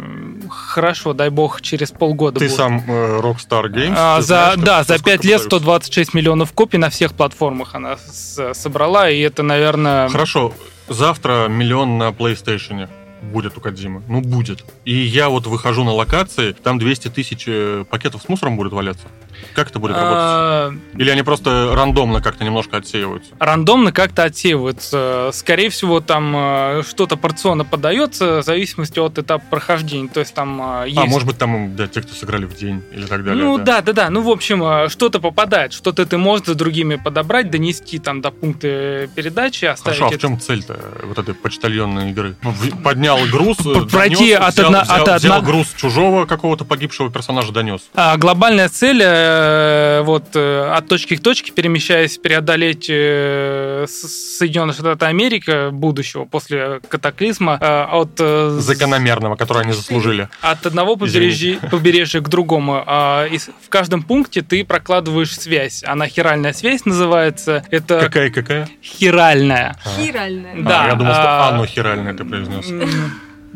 хорошо, 0.48 1.12
дай 1.12 1.30
бог, 1.30 1.60
через 1.62 1.90
полгода 1.90 2.38
Ты 2.38 2.46
будет. 2.46 2.56
сам 2.56 2.82
э, 2.86 3.20
Rockstar 3.20 3.66
Games? 3.66 3.94
А, 3.96 4.20
за, 4.20 4.26
знаешь, 4.26 4.60
да, 4.60 4.84
за 4.84 5.02
5 5.02 5.24
лет 5.24 5.40
126 5.40 6.14
миллионов 6.14 6.52
копий 6.52 6.78
на 6.78 6.90
всех 6.90 7.14
платформах 7.14 7.74
она 7.74 7.96
собрала, 8.52 9.10
и 9.10 9.20
это, 9.20 9.42
наверное... 9.42 10.08
Хорошо, 10.08 10.52
завтра 10.88 11.48
миллион 11.48 11.98
на 11.98 12.10
PlayStation 12.10 12.88
будет 13.22 13.56
у 13.56 13.60
Кадзимы. 13.60 14.02
Ну, 14.08 14.20
будет. 14.20 14.64
И 14.84 14.94
я 14.94 15.28
вот 15.28 15.46
выхожу 15.46 15.84
на 15.84 15.92
локации, 15.92 16.52
там 16.52 16.78
200 16.78 17.08
тысяч 17.08 17.44
э, 17.46 17.84
пакетов 17.88 18.22
с 18.22 18.28
мусором 18.28 18.56
будет 18.56 18.72
валяться. 18.72 19.06
Как 19.54 19.70
это 19.70 19.78
будет 19.78 19.96
работать? 19.96 20.16
А, 20.16 20.74
Или 20.96 21.10
они 21.10 21.22
просто 21.22 21.72
рандомно 21.74 22.20
как-то 22.20 22.44
немножко 22.44 22.76
отсеиваются? 22.76 23.32
Рандомно 23.38 23.92
как-то 23.92 24.24
отсеиваются. 24.24 25.30
Скорее 25.32 25.70
всего, 25.70 26.00
там 26.00 26.34
э, 26.36 26.82
что-то 26.86 27.16
порционно 27.16 27.64
подается 27.64 28.42
в 28.42 28.44
зависимости 28.44 28.98
от 28.98 29.18
этапа 29.18 29.44
прохождения. 29.48 30.08
То 30.08 30.20
есть 30.20 30.34
там 30.34 30.82
э, 30.82 30.88
есть... 30.88 30.98
А, 30.98 31.06
может 31.06 31.26
быть, 31.26 31.38
там 31.38 31.74
да, 31.74 31.86
те, 31.86 32.02
кто 32.02 32.12
сыграли 32.12 32.44
в 32.44 32.54
день 32.54 32.82
или 32.92 33.06
так 33.06 33.24
далее. 33.24 33.42
Ну, 33.42 33.58
да, 33.58 33.80
да, 33.80 33.92
да. 33.92 34.10
Ну, 34.10 34.20
в 34.20 34.28
общем, 34.28 34.90
что-то 34.90 35.20
попадает. 35.20 35.72
Что-то 35.72 36.04
ты 36.04 36.18
можешь 36.18 36.46
за 36.46 36.54
другими 36.54 36.96
подобрать, 36.96 37.50
донести 37.50 37.98
там 37.98 38.20
до 38.20 38.30
пункта 38.30 39.08
передачи, 39.14 39.64
оставить... 39.64 39.98
Хорошо, 39.98 40.14
а 40.14 40.18
в 40.18 40.20
чем 40.20 40.40
цель-то 40.40 40.78
вот 41.04 41.18
этой 41.18 41.34
почтальонной 41.34 42.10
игры? 42.10 42.36
Ну, 42.42 42.52
поднял 42.82 43.18
груз, 43.30 43.56
Пройти 43.90 44.34
донес, 44.34 44.40
от 44.40 44.54
взял, 44.54 44.66
одна, 44.66 44.82
взял, 44.82 45.08
от 45.08 45.20
взял 45.20 45.42
груз 45.42 45.68
чужого 45.76 46.26
какого-то 46.26 46.64
погибшего 46.64 47.10
персонажа, 47.10 47.52
донес. 47.52 47.82
А, 47.94 48.16
глобальная 48.16 48.68
цель 48.68 49.02
Э, 49.36 50.02
вот 50.02 50.34
э, 50.34 50.70
от 50.72 50.88
точки 50.88 51.16
к 51.16 51.22
точке, 51.22 51.52
перемещаясь, 51.52 52.18
преодолеть 52.18 52.86
э, 52.88 53.86
Соединенные 53.88 54.74
Штаты 54.74 55.06
Америки 55.06 55.70
будущего 55.70 56.24
после 56.24 56.80
катаклизма 56.88 57.56
от... 57.90 58.18
Закономерного, 58.18 59.36
который 59.36 59.62
они 59.62 59.72
заслужили. 59.72 60.28
От 60.40 60.66
одного 60.66 60.96
побережья, 60.96 61.58
побережья 61.70 62.20
к 62.20 62.28
другому. 62.28 62.82
А, 62.86 63.26
и 63.26 63.38
в 63.38 63.68
каждом 63.68 64.02
пункте 64.02 64.42
ты 64.42 64.64
прокладываешь 64.64 65.38
связь. 65.38 65.82
Она 65.84 66.08
хиральная 66.08 66.52
связь 66.52 66.84
называется. 66.84 67.64
Это 67.70 68.00
Какая-какая? 68.00 68.68
Хиральная. 68.82 69.76
Хиральная. 69.96 70.62
Да. 70.62 70.84
А, 70.84 70.88
я 70.88 70.94
думал, 70.94 71.12
что 71.12 71.22
а, 71.22 71.48
Анну 71.48 71.66
хиральная 71.66 72.14
ты 72.14 72.24
произнес. 72.24 72.66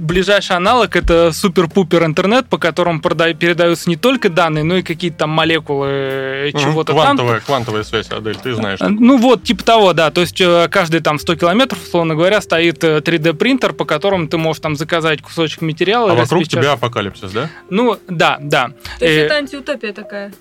Ближайший 0.01 0.57
аналог 0.57 0.97
это 0.97 1.33
супер-пупер 1.33 2.05
интернет, 2.05 2.47
по 2.47 2.59
которому 2.59 3.01
передаются 3.01 3.89
не 3.89 3.97
только 3.97 4.29
данные, 4.29 4.65
но 4.65 4.77
и 4.77 4.83
какие-то 4.83 5.19
там 5.19 5.31
молекулы 5.31 5.89
э, 5.89 6.51
чего-то 6.53 6.93
квантовая, 6.93 7.37
там. 7.37 7.47
Квантовая 7.47 7.83
связь, 7.85 8.11
Адель, 8.11 8.37
ты 8.37 8.55
знаешь. 8.55 8.79
Ну 8.81 9.19
вот, 9.19 9.45
типа 9.45 9.65
того, 9.65 9.93
да. 9.93 10.11
То 10.11 10.23
есть 10.23 10.41
э, 10.41 10.69
каждые 10.71 11.01
там 11.03 11.19
100 11.19 11.37
километров, 11.37 11.83
условно 11.83 12.15
говоря, 12.15 12.41
стоит 12.41 12.83
3D-принтер, 12.83 13.73
по 13.73 13.85
которому 13.85 14.27
ты 14.29 14.39
можешь 14.39 14.61
там 14.61 14.77
заказать 14.77 15.23
кусочек 15.23 15.63
материала. 15.63 16.13
А 16.13 16.15
вокруг 16.15 16.49
тебя 16.49 16.73
апокалипсис, 16.73 17.31
да? 17.33 17.51
Ну, 17.69 17.99
да, 18.09 18.39
да. 18.41 18.71
То 18.99 19.05
есть 19.05 19.19
это 19.19 19.35
антиутопия 19.35 19.93
такая? 19.93 20.33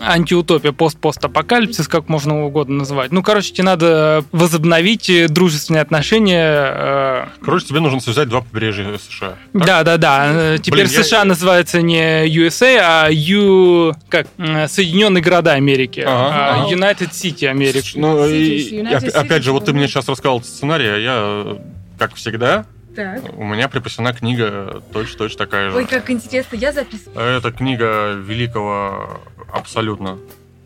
Антиутопия, 0.00 0.72
пост-постапокалипсис, 0.72 1.88
как 1.88 2.08
можно 2.08 2.44
угодно 2.44 2.78
называть. 2.78 3.12
Ну, 3.12 3.22
короче, 3.22 3.52
тебе 3.52 3.64
надо 3.64 4.24
возобновить 4.32 5.10
дружественные 5.28 5.82
отношения. 5.82 6.54
Э, 6.54 7.26
короче, 7.42 7.66
тебе 7.66 7.80
нужно 7.80 8.00
связать 8.00 8.28
два 8.28 8.42
побережья 8.42 8.98
США. 8.98 9.36
Так? 9.52 9.66
Да, 9.66 9.82
да, 9.82 9.96
да. 9.96 10.58
Теперь 10.58 10.86
Блин, 10.86 11.02
США 11.02 11.20
я... 11.20 11.24
называется 11.24 11.82
не 11.82 12.26
USA, 12.26 12.78
а 12.80 13.08
U... 13.10 13.94
как? 14.08 14.26
Соединенные 14.68 15.22
города 15.22 15.52
Америки. 15.52 16.04
Ага. 16.06 16.66
А 16.66 16.72
United 16.72 17.10
City 17.10 17.46
Америки. 17.46 17.92
Ну, 17.94 18.26
и, 18.28 18.82
опять 18.82 19.42
же, 19.42 19.52
вот 19.52 19.64
ты 19.64 19.72
мне 19.72 19.88
сейчас 19.88 20.08
рассказал 20.08 20.42
сценарий, 20.42 20.88
а 20.88 20.96
я, 20.96 21.58
как 21.98 22.14
всегда, 22.14 22.66
так. 22.94 23.22
У 23.36 23.44
меня 23.44 23.68
припасена 23.68 24.12
книга 24.12 24.82
точно-точно 24.92 25.38
такая 25.38 25.70
же. 25.70 25.76
Ой, 25.76 25.86
как 25.86 26.10
интересно, 26.10 26.56
я 26.56 26.72
записываю. 26.72 27.18
Это 27.18 27.52
книга 27.52 28.12
великого 28.12 29.20
абсолютно 29.52 30.18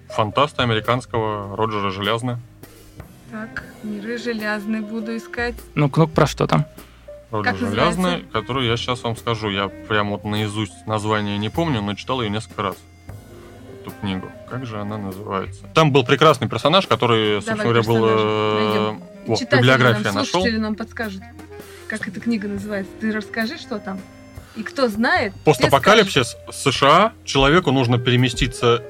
фантаста 0.08 0.62
американского 0.62 1.56
Роджера 1.56 1.90
Желязна. 1.90 2.40
Так, 3.30 3.64
миры 3.82 4.16
железный 4.16 4.80
буду 4.80 5.16
искать. 5.16 5.54
Ну, 5.74 5.90
ну 5.94 6.08
про 6.08 6.26
что 6.26 6.46
там? 6.46 6.66
Роджер 7.30 7.56
Железный, 7.56 8.24
которую 8.32 8.66
я 8.66 8.76
сейчас 8.76 9.02
вам 9.02 9.16
скажу. 9.16 9.50
Я 9.50 9.68
прям 9.68 10.10
вот 10.10 10.24
наизусть 10.24 10.86
название 10.86 11.36
не 11.36 11.48
помню, 11.48 11.82
но 11.82 11.94
читал 11.94 12.22
ее 12.22 12.30
несколько 12.30 12.62
раз. 12.62 12.76
Эту 13.82 13.90
книгу. 14.00 14.30
Как 14.48 14.66
же 14.66 14.80
она 14.80 14.98
называется? 14.98 15.66
Там 15.74 15.90
был 15.90 16.04
прекрасный 16.04 16.48
персонаж, 16.48 16.86
который, 16.86 17.42
собственно 17.42 17.64
говоря, 17.64 17.82
был... 17.82 18.04
Э, 18.06 18.98
о, 19.26 19.36
библиография 19.56 20.04
нам, 20.04 20.14
нашел. 20.14 20.46
нам 20.46 20.76
подскажет 20.76 21.22
как 21.86 22.08
эта 22.08 22.20
книга 22.20 22.48
называется. 22.48 22.92
Ты 23.00 23.12
расскажи, 23.12 23.58
что 23.58 23.78
там. 23.78 24.00
И 24.56 24.62
кто 24.62 24.88
знает... 24.88 25.32
Постапокалипсис 25.44 26.36
США. 26.52 27.12
Человеку 27.24 27.72
нужно 27.72 27.98
переместиться 27.98 28.82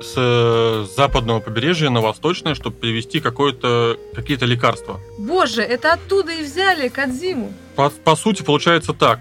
с 0.00 0.14
э, 0.16 0.86
западного 0.94 1.40
побережья 1.40 1.88
на 1.88 2.00
восточное, 2.00 2.54
чтобы 2.54 2.76
привезти 2.76 3.20
какое-то, 3.20 3.96
какие-то 4.14 4.44
лекарства. 4.44 5.00
Боже, 5.18 5.62
это 5.62 5.94
оттуда 5.94 6.32
и 6.32 6.44
взяли 6.44 6.88
Кадзиму. 6.88 7.52
По, 7.74 7.88
по 7.88 8.16
сути, 8.16 8.42
получается 8.42 8.92
так. 8.92 9.20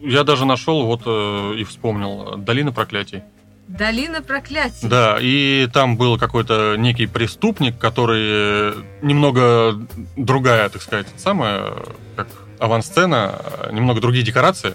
Я 0.00 0.24
даже 0.24 0.44
нашел 0.46 0.84
вот 0.86 1.02
э, 1.06 1.54
и 1.58 1.64
вспомнил 1.64 2.36
«Долина 2.36 2.72
проклятий». 2.72 3.22
Долина 3.78 4.20
проклятий. 4.20 4.88
Да, 4.88 5.18
и 5.20 5.68
там 5.72 5.96
был 5.96 6.18
какой-то 6.18 6.74
некий 6.76 7.06
преступник, 7.06 7.78
который 7.78 8.22
э, 8.22 8.74
немного 9.00 9.80
другая, 10.16 10.68
так 10.68 10.82
сказать, 10.82 11.06
самая, 11.16 11.74
как 12.16 12.26
авансцена, 12.58 13.40
немного 13.70 14.00
другие 14.00 14.24
декорации. 14.24 14.74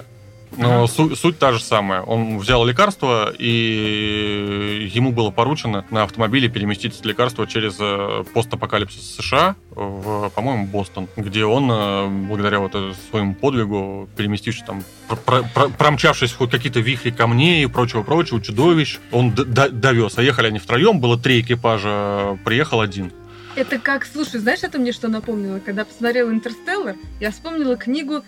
Но 0.57 0.83
ага. 0.83 0.87
суть, 0.87 1.17
суть 1.17 1.39
та 1.39 1.51
же 1.51 1.59
самая. 1.59 2.01
Он 2.01 2.37
взял 2.37 2.65
лекарство, 2.65 3.33
и 3.37 4.89
ему 4.93 5.11
было 5.11 5.31
поручено 5.31 5.85
на 5.89 6.03
автомобиле 6.03 6.49
переместить 6.49 6.99
это 6.99 7.07
лекарство 7.07 7.47
через 7.47 7.77
э, 7.79 8.23
постапокалипсис 8.33 9.15
США 9.15 9.55
в, 9.71 10.29
по-моему, 10.29 10.67
Бостон, 10.67 11.07
где 11.17 11.45
он, 11.45 11.69
э, 11.71 12.07
благодаря 12.27 12.59
вот 12.59 12.73
своему 13.09 13.35
подвигу, 13.35 14.09
переместившись 14.15 14.63
там, 14.63 14.83
про, 15.07 15.43
про, 15.43 15.69
промчавшись 15.69 16.31
в 16.31 16.47
какие-то 16.47 16.79
вихри 16.79 17.11
камней 17.11 17.63
и 17.63 17.67
прочего-прочего, 17.67 18.41
чудовищ, 18.41 18.99
он 19.11 19.33
довез. 19.33 20.17
А 20.17 20.23
ехали 20.23 20.47
они 20.47 20.59
втроем, 20.59 20.99
было 20.99 21.17
три 21.17 21.41
экипажа, 21.41 22.37
приехал 22.43 22.81
один. 22.81 23.11
Это 23.55 23.79
как, 23.79 24.05
слушай, 24.05 24.39
знаешь, 24.41 24.63
это 24.63 24.77
мне 24.79 24.91
что 24.91 25.07
напомнило? 25.07 25.59
Когда 25.59 25.85
посмотрел 25.85 26.29
«Интерстеллар», 26.29 26.95
я 27.21 27.31
вспомнила 27.31 27.77
книгу 27.77 28.21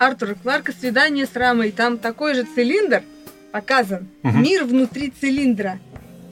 Артура 0.00 0.34
Кларка 0.34 0.72
«Свидание 0.72 1.26
с 1.26 1.36
Рамой». 1.36 1.72
Там 1.72 1.98
такой 1.98 2.32
же 2.34 2.44
цилиндр 2.44 3.02
показан. 3.52 4.08
Угу. 4.22 4.38
Мир 4.38 4.64
внутри 4.64 5.10
цилиндра. 5.10 5.78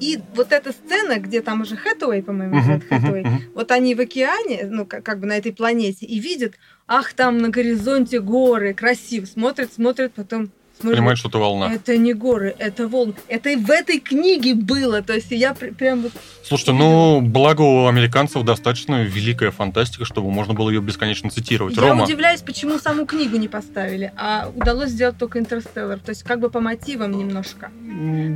И 0.00 0.18
вот 0.34 0.52
эта 0.52 0.72
сцена, 0.72 1.18
где 1.18 1.42
там 1.42 1.60
уже 1.60 1.76
Хэтуэй, 1.76 2.22
по-моему, 2.22 2.54
uh-huh, 2.54 2.80
Хэтуэй, 2.88 3.22
uh-huh, 3.24 3.52
вот 3.54 3.70
они 3.72 3.94
в 3.94 4.00
океане, 4.00 4.66
ну, 4.70 4.86
как, 4.86 5.02
как 5.02 5.18
бы 5.18 5.26
на 5.26 5.36
этой 5.36 5.52
планете, 5.52 6.06
и 6.06 6.18
видят, 6.18 6.54
ах, 6.86 7.12
там 7.12 7.38
на 7.38 7.50
горизонте 7.50 8.20
горы, 8.20 8.74
красиво, 8.74 9.26
смотрят, 9.26 9.72
смотрят, 9.72 10.12
потом 10.14 10.50
Смотри, 10.80 10.98
Понимаешь, 10.98 11.18
что 11.18 11.28
это 11.28 11.38
волна. 11.38 11.72
Это 11.72 11.96
не 11.96 12.14
горы, 12.14 12.54
это 12.58 12.86
волны. 12.86 13.14
Это 13.26 13.50
и 13.50 13.56
в 13.56 13.70
этой 13.70 13.98
книге 13.98 14.54
было. 14.54 15.02
То 15.02 15.14
есть 15.14 15.30
я 15.30 15.54
прям 15.54 16.02
вот... 16.02 16.12
Слушайте, 16.44 16.72
ну, 16.72 17.20
благо 17.20 17.62
у 17.62 17.86
американцев 17.86 18.44
достаточно 18.44 19.02
великая 19.02 19.50
фантастика, 19.50 20.04
чтобы 20.04 20.30
можно 20.30 20.54
было 20.54 20.70
ее 20.70 20.80
бесконечно 20.80 21.30
цитировать. 21.30 21.76
Я 21.76 21.82
Рома... 21.82 22.04
удивляюсь, 22.04 22.42
почему 22.42 22.78
саму 22.78 23.06
книгу 23.06 23.36
не 23.36 23.48
поставили, 23.48 24.12
а 24.16 24.50
удалось 24.54 24.90
сделать 24.90 25.18
только 25.18 25.40
«Интерстеллар». 25.40 25.98
То 25.98 26.10
есть 26.10 26.22
как 26.22 26.38
бы 26.38 26.48
по 26.48 26.60
мотивам 26.60 27.12
немножко. 27.12 27.70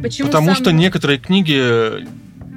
Почему 0.02 0.26
Потому 0.26 0.48
сам... 0.48 0.56
что 0.56 0.72
некоторые 0.72 1.18
книги 1.18 2.06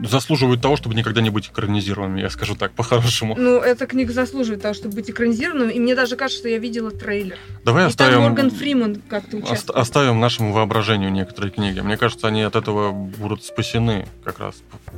заслуживают 0.03 0.61
того, 0.61 0.75
чтобы 0.75 0.95
никогда 0.95 1.21
не 1.21 1.29
быть 1.29 1.47
экранизированными, 1.49 2.21
я 2.21 2.29
скажу 2.29 2.55
так, 2.55 2.71
по-хорошему. 2.73 3.35
Ну, 3.37 3.59
эта 3.59 3.85
книга 3.87 4.13
заслуживает 4.13 4.61
того, 4.61 4.73
чтобы 4.73 4.95
быть 4.95 5.09
экранизированным, 5.09 5.69
и 5.69 5.79
мне 5.79 5.95
даже 5.95 6.15
кажется, 6.15 6.39
что 6.39 6.49
я 6.49 6.57
видела 6.57 6.91
трейлер. 6.91 7.37
Давай 7.63 7.83
и 7.83 7.87
оставим... 7.87 8.13
там 8.13 8.23
Морган 8.23 8.51
Фриман 8.51 9.01
как-то 9.07 9.37
участвует. 9.37 9.79
Оставим 9.79 10.19
нашему 10.19 10.53
воображению 10.53 11.11
некоторые 11.11 11.51
книги. 11.51 11.79
Мне 11.79 11.97
кажется, 11.97 12.27
они 12.27 12.41
от 12.41 12.55
этого 12.55 12.91
будут 12.91 13.43
спасены 13.43 14.07
как 14.23 14.39
раз. 14.39 14.55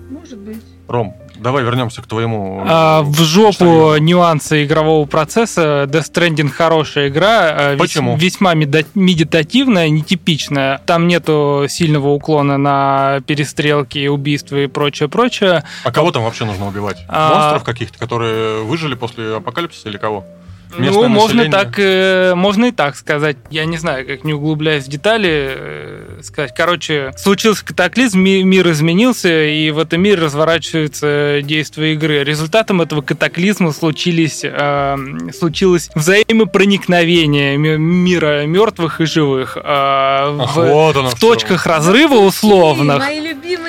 Может 0.09 0.39
быть. 0.39 0.63
Ром, 0.87 1.15
давай 1.35 1.63
вернемся 1.63 2.01
к 2.01 2.07
твоему... 2.07 2.63
А, 2.65 3.01
в 3.01 3.19
жопу 3.21 3.53
что 3.53 3.97
нюансы 3.97 4.63
игрового 4.63 5.05
процесса. 5.05 5.85
Death 5.87 6.11
Stranding 6.11 6.49
хорошая 6.49 7.09
игра. 7.09 7.49
А, 7.49 7.77
Почему? 7.77 8.15
Весьма 8.15 8.53
медитативная, 8.53 9.89
нетипичная. 9.89 10.81
Там 10.85 11.07
нету 11.07 11.65
сильного 11.67 12.09
уклона 12.09 12.57
на 12.57 13.21
перестрелки, 13.25 14.07
убийства 14.07 14.57
и 14.57 14.67
прочее, 14.67 15.09
прочее. 15.09 15.63
А 15.83 15.91
кого 15.91 16.11
там 16.11 16.23
вообще 16.23 16.45
нужно 16.45 16.67
убивать? 16.67 17.03
А... 17.09 17.33
Монстров 17.33 17.63
каких-то, 17.63 17.97
которые 17.99 18.63
выжили 18.63 18.95
после 18.95 19.35
апокалипсиса 19.35 19.89
или 19.89 19.97
кого? 19.97 20.25
Ну, 20.75 21.07
можно 21.07 21.49
так, 21.49 21.75
э, 21.77 22.33
можно 22.35 22.65
и 22.65 22.71
так 22.71 22.95
сказать. 22.95 23.37
Я 23.49 23.65
не 23.65 23.77
знаю, 23.77 24.05
как 24.05 24.23
не 24.23 24.33
углубляясь 24.33 24.85
в 24.85 24.89
детали, 24.89 25.29
э, 25.31 26.19
сказать. 26.23 26.53
Короче, 26.55 27.11
случился 27.17 27.65
катаклизм, 27.65 28.19
ми- 28.19 28.43
мир 28.43 28.69
изменился, 28.71 29.45
и 29.45 29.71
в 29.71 29.79
этом 29.79 30.01
мире 30.01 30.23
разворачиваются 30.23 31.41
действия 31.43 31.93
игры. 31.93 32.23
Результатом 32.23 32.81
этого 32.81 33.01
катаклизма 33.01 33.71
случились, 33.71 34.41
э, 34.43 34.95
случилось 35.37 35.89
взаимопроникновение 35.95 37.57
мира 37.57 38.45
мертвых 38.45 39.01
и 39.01 39.05
живых. 39.05 39.57
Э, 39.57 39.61
Ах, 39.63 40.55
в, 40.55 40.61
вот 40.65 40.95
в 41.13 41.19
точках 41.19 41.65
разрыва 41.65 42.15
условных. 42.15 42.99
Мои 42.99 43.19
любимые 43.21 43.66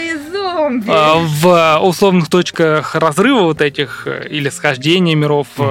зомби. 0.69 0.91
Э, 0.91 1.15
в 1.25 1.79
условных 1.83 2.29
точках 2.29 2.95
разрыва 2.95 3.43
вот 3.43 3.61
этих 3.61 4.07
э, 4.07 4.29
или 4.31 4.49
схождения 4.49 5.15
миров 5.15 5.49
угу. 5.57 5.69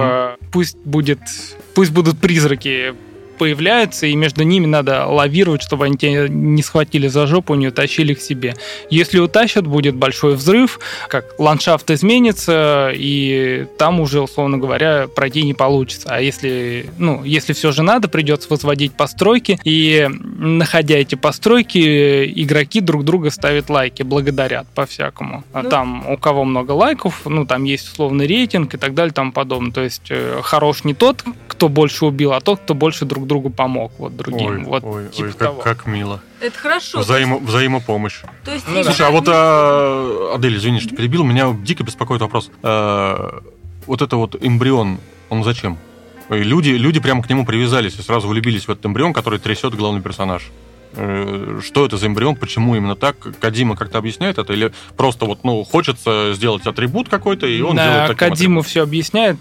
пусть 0.52 0.78
будет 0.84 1.20
пусть 1.74 1.92
будут 1.92 2.18
призраки 2.18 2.94
появляются, 3.38 4.06
и 4.06 4.14
между 4.14 4.42
ними 4.42 4.66
надо 4.66 5.06
лавировать, 5.06 5.62
чтобы 5.62 5.84
они 5.86 5.96
тебя 5.96 6.28
не 6.28 6.62
схватили 6.62 7.08
за 7.08 7.26
жопу, 7.26 7.54
не 7.54 7.68
утащили 7.68 8.14
к 8.14 8.20
себе. 8.20 8.54
Если 8.90 9.18
утащат, 9.18 9.66
будет 9.66 9.94
большой 9.94 10.34
взрыв, 10.34 10.80
как 11.08 11.38
ландшафт 11.38 11.90
изменится, 11.90 12.90
и 12.94 13.66
там 13.78 14.00
уже, 14.00 14.20
условно 14.20 14.58
говоря, 14.58 15.08
пройти 15.14 15.42
не 15.42 15.54
получится. 15.54 16.08
А 16.10 16.20
если, 16.20 16.86
ну, 16.98 17.24
если 17.24 17.52
все 17.52 17.72
же 17.72 17.82
надо, 17.82 18.08
придется 18.08 18.48
возводить 18.50 18.92
постройки, 18.92 19.58
и 19.64 20.08
находя 20.38 20.96
эти 20.96 21.14
постройки, 21.14 22.24
игроки 22.42 22.80
друг 22.80 23.04
друга 23.04 23.30
ставят 23.30 23.70
лайки, 23.70 24.02
благодарят 24.02 24.66
по-всякому. 24.74 25.44
А 25.52 25.62
ну, 25.62 25.70
там 25.70 26.10
у 26.10 26.16
кого 26.16 26.44
много 26.44 26.72
лайков, 26.72 27.22
ну, 27.24 27.46
там 27.46 27.64
есть 27.64 27.88
условный 27.92 28.26
рейтинг 28.26 28.74
и 28.74 28.78
так 28.78 28.94
далее, 28.94 29.12
там 29.12 29.32
подобное. 29.32 29.72
То 29.72 29.82
есть 29.82 30.06
э, 30.10 30.40
хорош 30.42 30.84
не 30.84 30.94
тот, 30.94 31.24
кто 31.46 31.68
больше 31.68 32.06
убил, 32.06 32.32
а 32.32 32.40
тот, 32.40 32.60
кто 32.60 32.74
больше 32.74 33.04
друг 33.04 33.26
другу 33.28 33.50
помог, 33.50 33.92
вот 33.98 34.16
другим. 34.16 34.46
Ой, 34.46 34.64
вот, 34.64 34.84
ой, 34.84 35.08
типа 35.10 35.26
ой 35.26 35.32
как, 35.32 35.62
как 35.62 35.86
мило. 35.86 36.20
Это 36.40 36.58
хорошо. 36.58 37.00
Взаимо, 37.00 37.36
есть... 37.36 37.48
Взаимопомощь. 37.48 38.22
То 38.44 38.52
есть, 38.52 38.66
ну, 38.68 38.82
Слушай, 38.82 39.06
а 39.06 39.10
вот, 39.10 39.24
а, 39.28 40.32
Адель, 40.34 40.56
извини, 40.56 40.80
что 40.80 40.96
перебил, 40.96 41.22
меня 41.22 41.56
дико 41.62 41.84
беспокоит 41.84 42.20
вопрос. 42.20 42.50
А, 42.62 43.42
вот 43.86 44.02
это 44.02 44.16
вот 44.16 44.36
эмбрион, 44.40 44.98
он 45.28 45.44
зачем? 45.44 45.78
Люди, 46.28 46.70
люди 46.70 47.00
прямо 47.00 47.22
к 47.22 47.30
нему 47.30 47.46
привязались 47.46 47.98
и 47.98 48.02
сразу 48.02 48.28
влюбились 48.28 48.66
в 48.66 48.70
этот 48.70 48.84
эмбрион, 48.86 49.12
который 49.12 49.38
трясет 49.38 49.74
главный 49.74 50.02
персонаж. 50.02 50.50
Э, 50.92 51.60
что 51.64 51.86
это 51.86 51.96
за 51.96 52.06
эмбрион, 52.06 52.36
почему 52.36 52.76
именно 52.76 52.96
так? 52.96 53.16
Кадима 53.40 53.76
как-то 53.76 53.98
объясняет 53.98 54.38
это? 54.38 54.52
Или 54.52 54.72
просто 54.96 55.26
вот, 55.26 55.44
ну, 55.44 55.64
хочется 55.64 56.32
сделать 56.34 56.66
атрибут 56.66 57.08
какой-то, 57.08 57.46
и 57.46 57.60
он 57.60 57.76
да, 57.76 57.84
делает 57.84 58.08
таким 58.08 58.28
Кадима 58.30 58.62
все 58.62 58.82
объясняет. 58.82 59.38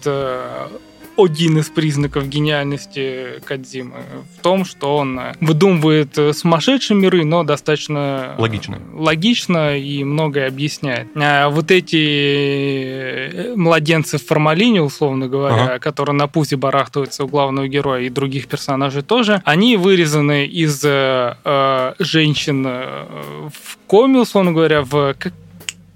Э, 1.17 1.23
один 1.27 1.57
из 1.59 1.69
признаков 1.69 2.27
гениальности 2.27 3.41
Кадзимы 3.43 3.97
в 4.37 4.41
том, 4.41 4.65
что 4.65 4.97
он 4.97 5.19
выдумывает 5.41 6.17
сумасшедшие 6.35 6.97
миры, 6.97 7.25
но 7.25 7.43
достаточно 7.43 8.35
логично, 8.37 8.79
логично 8.93 9.77
и 9.77 10.03
многое 10.03 10.47
объясняет. 10.47 11.07
А 11.15 11.49
вот 11.49 11.71
эти 11.71 13.55
младенцы 13.55 14.17
в 14.17 14.25
формалине, 14.25 14.81
условно 14.81 15.27
говоря, 15.27 15.63
ага. 15.63 15.79
которые 15.79 16.15
на 16.15 16.27
пузе 16.27 16.55
барахтываются 16.55 17.25
у 17.25 17.27
главного 17.27 17.67
героя 17.67 18.01
и 18.03 18.09
других 18.09 18.47
персонажей 18.47 19.01
тоже, 19.01 19.41
они 19.45 19.77
вырезаны 19.77 20.45
из 20.45 20.81
э, 20.83 21.93
женщин 21.99 22.65
э, 22.67 23.49
в 23.53 23.77
коме, 23.87 24.21
условно 24.21 24.51
говоря, 24.51 24.81
в 24.81 25.15
как, 25.17 25.33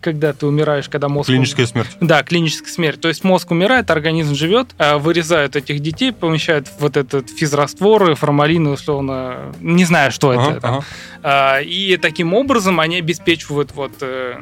когда 0.01 0.33
ты 0.33 0.45
умираешь, 0.45 0.89
когда 0.89 1.07
мозг... 1.07 1.27
Клиническая 1.27 1.65
смерть. 1.65 1.89
Да, 2.01 2.23
клиническая 2.23 2.71
смерть. 2.71 2.99
То 2.99 3.07
есть 3.07 3.23
мозг 3.23 3.51
умирает, 3.51 3.89
организм 3.91 4.35
живет, 4.35 4.69
а 4.77 4.97
вырезают 4.97 5.55
этих 5.55 5.79
детей, 5.79 6.11
помещают 6.11 6.67
в 6.67 6.81
вот 6.81 6.97
этот 6.97 7.29
физраствор, 7.29 8.15
формалин, 8.15 8.67
условно, 8.67 9.53
не 9.59 9.85
знаю, 9.85 10.11
что 10.11 10.31
ага, 10.31 10.51
это. 10.51 10.67
Ага. 10.67 10.85
А, 11.23 11.59
и 11.61 11.97
таким 11.97 12.33
образом 12.33 12.79
они 12.79 12.97
обеспечивают 12.97 13.71
вот 13.73 13.91
э, 14.01 14.35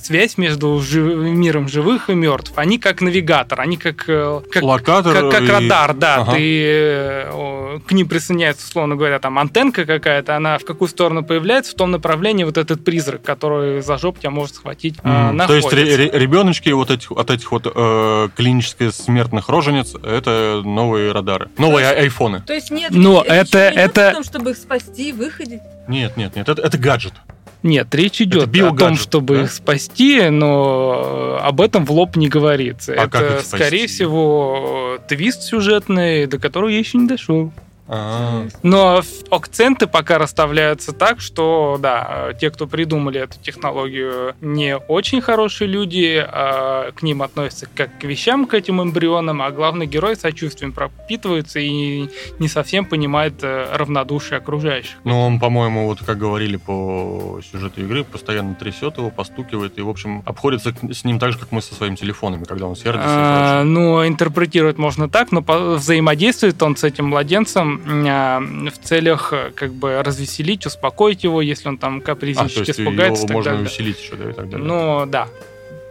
связь 0.00 0.38
между 0.38 0.80
жив... 0.80 1.16
миром 1.16 1.68
живых 1.68 2.08
и 2.08 2.14
мертв. 2.14 2.52
Они 2.56 2.78
как 2.78 3.00
навигатор, 3.00 3.60
они 3.60 3.76
как... 3.76 4.04
Э, 4.08 4.40
как 4.50 4.62
Локатор. 4.62 5.12
Как, 5.12 5.30
как 5.30 5.42
и... 5.42 5.46
радар, 5.46 5.94
да. 5.94 6.16
Ага. 6.16 6.32
Ты, 6.34 6.62
э, 6.64 7.78
к 7.86 7.92
ним 7.92 8.08
присоединяется, 8.08 8.66
условно 8.66 8.96
говоря, 8.96 9.18
там 9.18 9.38
антенка 9.38 9.84
какая-то, 9.84 10.36
она 10.36 10.58
в 10.58 10.64
какую 10.64 10.88
сторону 10.88 11.24
появляется, 11.24 11.72
в 11.72 11.74
том 11.74 11.90
направлении 11.90 12.44
вот 12.44 12.56
этот 12.56 12.84
призрак, 12.84 13.22
который 13.22 13.82
за 13.82 13.98
жопу 13.98 14.20
тебя 14.20 14.30
может 14.30 14.54
схватить 14.54 14.96
mm. 15.02 15.46
То 15.46 15.54
есть 15.54 15.72
ребеночки 15.72 16.68
вот 16.70 16.90
этих, 16.90 17.10
от 17.12 17.30
этих 17.30 17.50
вот 17.52 17.66
э, 17.72 18.28
клинических 18.36 18.92
смертных 18.92 19.48
роженец 19.48 19.94
это 19.94 20.62
новые 20.64 21.12
радары, 21.12 21.48
новые 21.58 21.90
то 21.90 22.00
айфоны. 22.00 22.42
То 22.46 22.54
есть 22.54 22.70
нет, 22.70 22.90
Но 22.92 23.22
это, 23.22 23.58
это... 23.58 24.12
том, 24.12 24.24
чтобы 24.24 24.50
их 24.50 24.56
спасти, 24.56 25.12
выходить? 25.12 25.60
Нет, 25.88 26.16
нет, 26.16 26.36
нет, 26.36 26.48
это, 26.48 26.62
это 26.62 26.78
гаджет. 26.78 27.14
Нет, 27.62 27.94
речь 27.94 28.20
идет 28.22 28.48
о 28.48 28.74
том, 28.74 28.96
чтобы 28.96 29.36
да? 29.36 29.42
их 29.42 29.52
спасти, 29.52 30.30
но 30.30 31.38
об 31.42 31.60
этом 31.60 31.84
в 31.84 31.92
лоб 31.92 32.16
не 32.16 32.28
говорится. 32.28 32.94
А 32.94 33.04
это, 33.04 33.42
скорее 33.44 33.86
всего, 33.86 34.98
твист 35.08 35.42
сюжетный, 35.42 36.26
до 36.26 36.38
которого 36.38 36.70
я 36.70 36.78
еще 36.78 36.96
не 36.96 37.06
дошел. 37.06 37.52
А-а-а. 37.90 38.48
Но 38.62 39.02
акценты 39.30 39.88
пока 39.88 40.18
расставляются 40.18 40.92
так, 40.92 41.20
что, 41.20 41.76
да, 41.80 42.32
те, 42.40 42.50
кто 42.50 42.68
придумали 42.68 43.20
эту 43.20 43.38
технологию, 43.40 44.34
не 44.40 44.76
очень 44.76 45.20
хорошие 45.20 45.66
люди, 45.66 46.24
а 46.24 46.92
к 46.92 47.02
ним 47.02 47.22
относятся 47.22 47.68
как 47.74 47.98
к 47.98 48.04
вещам, 48.04 48.46
к 48.46 48.54
этим 48.54 48.80
эмбрионам, 48.80 49.42
а 49.42 49.50
главный 49.50 49.86
герой 49.86 50.14
сочувствием 50.14 50.72
пропитывается 50.72 51.58
и 51.58 52.08
не 52.38 52.48
совсем 52.48 52.84
понимает 52.84 53.42
э, 53.42 53.66
равнодушие 53.74 54.38
окружающих. 54.38 54.96
Ну, 55.02 55.20
он, 55.20 55.40
по-моему, 55.40 55.86
вот 55.86 56.00
как 56.00 56.16
говорили 56.16 56.56
по 56.56 57.40
сюжету 57.50 57.80
игры, 57.80 58.04
постоянно 58.04 58.54
трясет 58.54 58.98
его, 58.98 59.10
постукивает 59.10 59.78
и, 59.78 59.82
в 59.82 59.88
общем, 59.88 60.22
обходится 60.26 60.72
с 60.92 61.04
ним 61.04 61.18
так 61.18 61.32
же, 61.32 61.38
как 61.38 61.50
мы 61.50 61.60
со 61.60 61.74
своими 61.74 61.96
телефонами, 61.96 62.44
когда 62.44 62.66
он 62.66 62.76
сердится. 62.76 63.08
А, 63.08 63.64
ну, 63.64 64.06
интерпретировать 64.06 64.78
можно 64.78 65.08
так, 65.08 65.32
но 65.32 65.40
взаимодействует 65.40 66.62
он 66.62 66.76
с 66.76 66.84
этим 66.84 67.06
младенцем 67.06 67.79
а, 67.79 67.79
в 67.84 68.78
целях 68.82 69.32
э, 69.32 69.52
как 69.54 69.72
бы 69.72 70.02
развеселить, 70.02 70.66
успокоить 70.66 71.24
его, 71.24 71.42
если 71.42 71.68
он 71.68 71.78
там 71.78 72.00
капризничает, 72.00 72.68
а, 72.68 72.72
испугается. 72.72 73.24
Его 73.24 73.34
можно 73.34 73.52
далее. 73.52 73.66
усилить 73.66 74.00
еще, 74.00 74.16
да, 74.16 74.30
и 74.30 74.32
так 74.32 74.48
далее. 74.48 74.66
Ну, 74.66 75.06
да. 75.06 75.28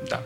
Да. 0.09 0.21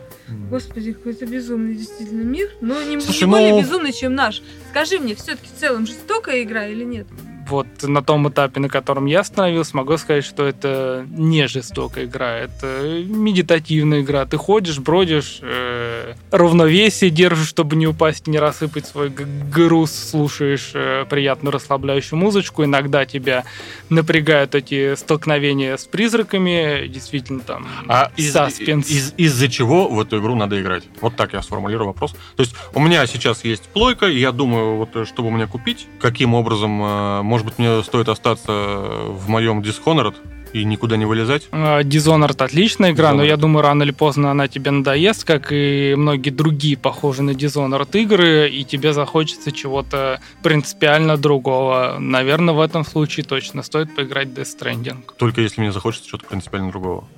Господи, 0.50 0.92
какой-то 0.92 1.26
безумный 1.26 1.74
действительно 1.74 2.22
мир, 2.22 2.50
но 2.60 2.82
не, 2.82 3.00
Слушай, 3.00 3.24
не 3.24 3.30
более 3.30 3.52
ну... 3.52 3.60
безумный, 3.60 3.92
чем 3.92 4.14
наш. 4.14 4.42
Скажи 4.70 4.98
мне, 4.98 5.14
все-таки 5.14 5.48
в 5.54 5.60
целом 5.60 5.86
жестокая 5.86 6.42
игра 6.42 6.66
или 6.66 6.84
нет? 6.84 7.06
Вот 7.48 7.66
на 7.82 8.02
том 8.02 8.28
этапе, 8.28 8.60
на 8.60 8.68
котором 8.68 9.06
я 9.06 9.20
остановился, 9.20 9.76
могу 9.76 9.96
сказать, 9.96 10.24
что 10.24 10.44
это 10.44 11.06
не 11.10 11.46
жестокая 11.48 12.04
игра, 12.04 12.36
это 12.36 13.04
медитативная 13.06 14.02
игра. 14.02 14.26
Ты 14.26 14.36
ходишь, 14.36 14.78
бродишь, 14.78 15.38
э, 15.42 16.14
равновесие 16.30 17.10
держишь, 17.10 17.48
чтобы 17.48 17.76
не 17.76 17.86
упасть, 17.86 18.26
не 18.26 18.38
рассыпать 18.38 18.86
свой 18.86 19.10
груз, 19.10 19.92
слушаешь 19.92 20.70
э, 20.74 21.04
приятную 21.08 21.52
расслабляющую 21.52 22.18
музычку. 22.18 22.64
Иногда 22.64 23.04
тебя 23.04 23.44
напрягают 23.88 24.54
эти 24.54 24.94
столкновения 24.94 25.76
с 25.76 25.84
призраками, 25.84 26.86
действительно 26.88 27.40
там 27.40 27.66
а 27.88 28.10
саспенс. 28.18 28.88
Из, 28.88 29.08
из, 29.08 29.14
из-за 29.16 29.48
чего 29.48 29.88
в 29.88 30.00
эту 30.00 30.18
игру 30.18 30.34
надо 30.34 30.60
играть? 30.60 30.84
Вот 31.00 31.16
так 31.16 31.32
я 31.32 31.42
сформулирую 31.42 31.88
вопрос. 31.88 32.12
То 32.36 32.42
есть 32.42 32.54
у 32.72 32.80
меня 32.80 33.06
сейчас 33.06 33.44
есть 33.44 33.64
плойка, 33.64 34.06
и 34.06 34.18
я 34.18 34.32
думаю, 34.32 34.76
вот 34.76 35.06
чтобы 35.06 35.30
мне 35.30 35.46
купить, 35.46 35.86
каким 36.00 36.34
образом 36.34 36.82
э, 36.82 37.22
может 37.34 37.46
быть, 37.46 37.58
мне 37.58 37.82
стоит 37.82 38.08
остаться 38.08 38.52
в 38.52 39.28
моем 39.28 39.58
Dishonored 39.60 40.14
и 40.52 40.64
никуда 40.64 40.96
не 40.96 41.04
вылезать? 41.04 41.48
А, 41.50 41.80
Dishonored 41.82 42.40
отличная 42.44 42.92
игра, 42.92 43.10
Dishonored. 43.10 43.16
но 43.16 43.24
я 43.24 43.36
думаю, 43.36 43.64
рано 43.64 43.82
или 43.82 43.90
поздно 43.90 44.30
она 44.30 44.46
тебе 44.46 44.70
надоест, 44.70 45.24
как 45.24 45.48
и 45.50 45.96
многие 45.96 46.30
другие 46.30 46.76
похожие 46.76 47.24
на 47.24 47.30
Dishonored 47.30 47.90
игры, 48.00 48.48
и 48.48 48.62
тебе 48.62 48.92
захочется 48.92 49.50
чего-то 49.50 50.20
принципиально 50.44 51.16
другого. 51.16 51.96
Наверное, 51.98 52.54
в 52.54 52.60
этом 52.60 52.84
случае 52.84 53.24
точно 53.24 53.64
стоит 53.64 53.92
поиграть 53.96 54.28
Death 54.28 54.56
Stranding. 54.56 54.98
Только 55.18 55.40
если 55.40 55.60
мне 55.60 55.72
захочется 55.72 56.08
чего-то 56.08 56.26
принципиально 56.26 56.70
другого. 56.70 57.08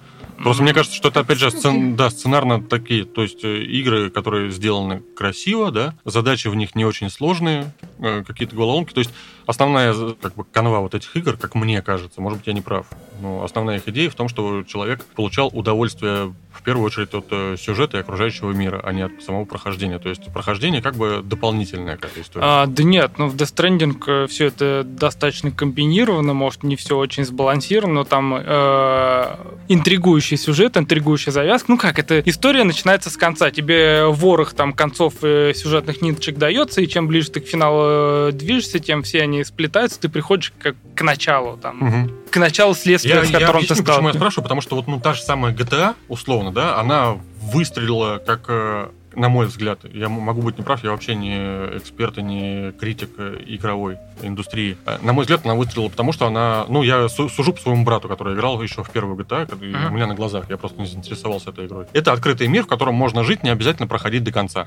Просто 0.43 0.63
мне 0.63 0.75
кажется, 0.75 0.97
что 0.97 1.09
это, 1.09 1.21
опять 1.21 1.39
же, 1.39 1.51
сцен, 1.51 1.97
да, 1.97 2.11
сценарно 2.11 2.63
такие, 2.63 3.05
то 3.05 3.23
есть 3.23 3.43
э, 3.45 3.63
игры, 3.63 4.11
которые 4.11 4.51
сделаны 4.51 5.03
красиво, 5.17 5.71
да, 5.71 5.95
задачи 6.05 6.49
в 6.49 6.55
них 6.55 6.75
не 6.75 6.85
очень 6.85 7.11
сложные, 7.11 7.73
э, 7.99 8.23
какие-то 8.27 8.55
головоломки, 8.55 8.93
то 8.93 9.01
есть 9.01 9.13
основная 9.47 9.95
как 10.21 10.35
бы 10.35 10.45
канва 10.45 10.81
вот 10.81 10.95
этих 10.95 11.17
игр, 11.17 11.37
как 11.37 11.55
мне 11.55 11.81
кажется, 11.83 12.21
может 12.21 12.39
быть, 12.39 12.47
я 12.47 12.53
не 12.53 12.61
прав, 12.61 12.87
но 13.21 13.43
основная 13.43 13.77
их 13.77 13.89
идея 13.89 14.11
в 14.11 14.15
том, 14.15 14.29
что 14.29 14.63
человек 14.65 15.05
получал 15.15 15.51
удовольствие 15.53 16.33
в 16.57 16.63
первую 16.63 16.87
очередь 16.87 17.13
от 17.15 17.27
э, 17.31 17.57
сюжета 17.59 17.99
и 17.99 18.01
окружающего 18.01 18.51
мира, 18.51 18.81
а 18.83 18.93
не 18.93 19.03
от 19.03 19.23
самого 19.23 19.45
прохождения. 19.45 19.99
То 19.99 20.09
есть 20.09 20.33
прохождение 20.33 20.83
как 20.83 20.95
бы 20.95 21.21
дополнительная 21.23 21.97
какая-то 21.97 22.21
история. 22.21 22.47
А, 22.47 22.67
да 22.67 22.83
нет, 22.83 23.13
ну 23.19 23.29
в 23.29 23.37
Death 23.37 23.55
Stranding 23.55 24.03
э, 24.07 24.27
все 24.27 24.47
это 24.47 24.83
достаточно 24.85 25.51
комбинировано, 25.51 26.33
может 26.33 26.63
не 26.63 26.77
все 26.77 26.97
очень 26.97 27.25
сбалансировано, 27.25 27.95
но 27.95 28.05
там 28.05 28.35
э, 28.35 29.37
интригующий 29.69 30.37
сюжет, 30.37 30.77
интригующая 30.77 31.33
завязка. 31.33 31.71
Ну 31.71 31.79
как, 31.79 31.99
эта 31.99 32.21
история 32.21 32.65
начинается 32.65 33.11
с 33.11 33.17
конца. 33.17 33.51
Тебе 33.51 34.07
ворох 34.07 34.55
там 34.55 34.73
концов 34.73 35.15
э, 35.23 35.53
сюжетных 35.55 36.03
ниточек 36.03 36.39
дается, 36.39 36.81
и 36.81 36.89
чем 36.89 37.07
ближе 37.07 37.31
ты 37.31 37.41
к 37.41 37.47
финалу 37.47 38.33
движешься, 38.33 38.79
тем 38.79 39.03
все 39.03 39.23
они 39.23 39.45
сплетаются, 39.45 40.01
ты 40.01 40.09
приходишь 40.09 40.53
как 40.59 40.77
к 40.95 41.03
началу 41.03 41.57
там. 41.57 41.83
Угу 41.83 42.13
к 42.31 42.37
началу 42.39 42.75
следствия, 42.75 43.15
я, 43.15 43.25
с 43.25 43.31
которым 43.31 43.43
я 43.43 43.51
объясню, 43.51 43.77
ты 43.77 43.83
стал. 43.83 43.97
Почему 43.97 44.09
я 44.09 44.15
спрашиваю, 44.15 44.43
потому 44.45 44.61
что 44.61 44.77
вот 44.77 44.87
ну, 44.87 45.01
та 45.01 45.15
же 45.15 45.23
самая 45.23 45.53
GTA, 45.53 45.95
условно, 46.09 46.53
да, 46.53 46.79
она 46.79 47.17
выстрелила 47.41 48.19
как 48.19 48.45
э, 48.49 48.89
на 49.17 49.31
мой 49.31 49.47
взгляд, 49.47 49.81
я 49.93 50.09
могу 50.09 50.43
быть 50.43 50.59
неправ, 50.59 50.85
я 50.85 50.91
вообще 50.91 51.15
не 51.15 51.37
эксперт 51.77 52.19
и 52.19 52.23
не 52.23 52.73
критик 52.73 53.11
э, 53.17 53.43
игровой 53.47 53.97
индустрии. 54.23 54.77
Э, 54.85 54.99
на 55.03 55.13
мой 55.15 55.23
взгляд, 55.23 55.41
она 55.45 55.55
выстрелила, 55.55 55.89
потому 55.89 56.13
что 56.13 56.27
она, 56.27 56.67
ну, 56.69 56.83
я 56.83 57.09
сужу 57.09 57.53
по 57.53 57.61
своему 57.61 57.85
брату, 57.85 58.09
который 58.09 58.35
играл 58.35 58.61
еще 58.63 58.85
в 58.85 58.91
первую 58.91 59.17
GTA, 59.17 59.47
когда 59.47 59.67
uh-huh. 59.67 59.89
у 59.89 59.93
меня 59.93 60.07
на 60.07 60.15
глазах, 60.15 60.51
я 60.51 60.59
просто 60.59 60.81
не 60.81 60.87
заинтересовался 60.87 61.51
этой 61.51 61.67
игрой. 61.67 61.87
Это 61.95 62.13
открытый 62.13 62.47
мир, 62.47 62.65
в 62.65 62.67
котором 62.67 62.95
можно 62.95 63.25
жить, 63.25 63.43
не 63.43 63.51
обязательно 63.51 63.89
проходить 63.89 64.23
до 64.23 64.33
конца. 64.33 64.67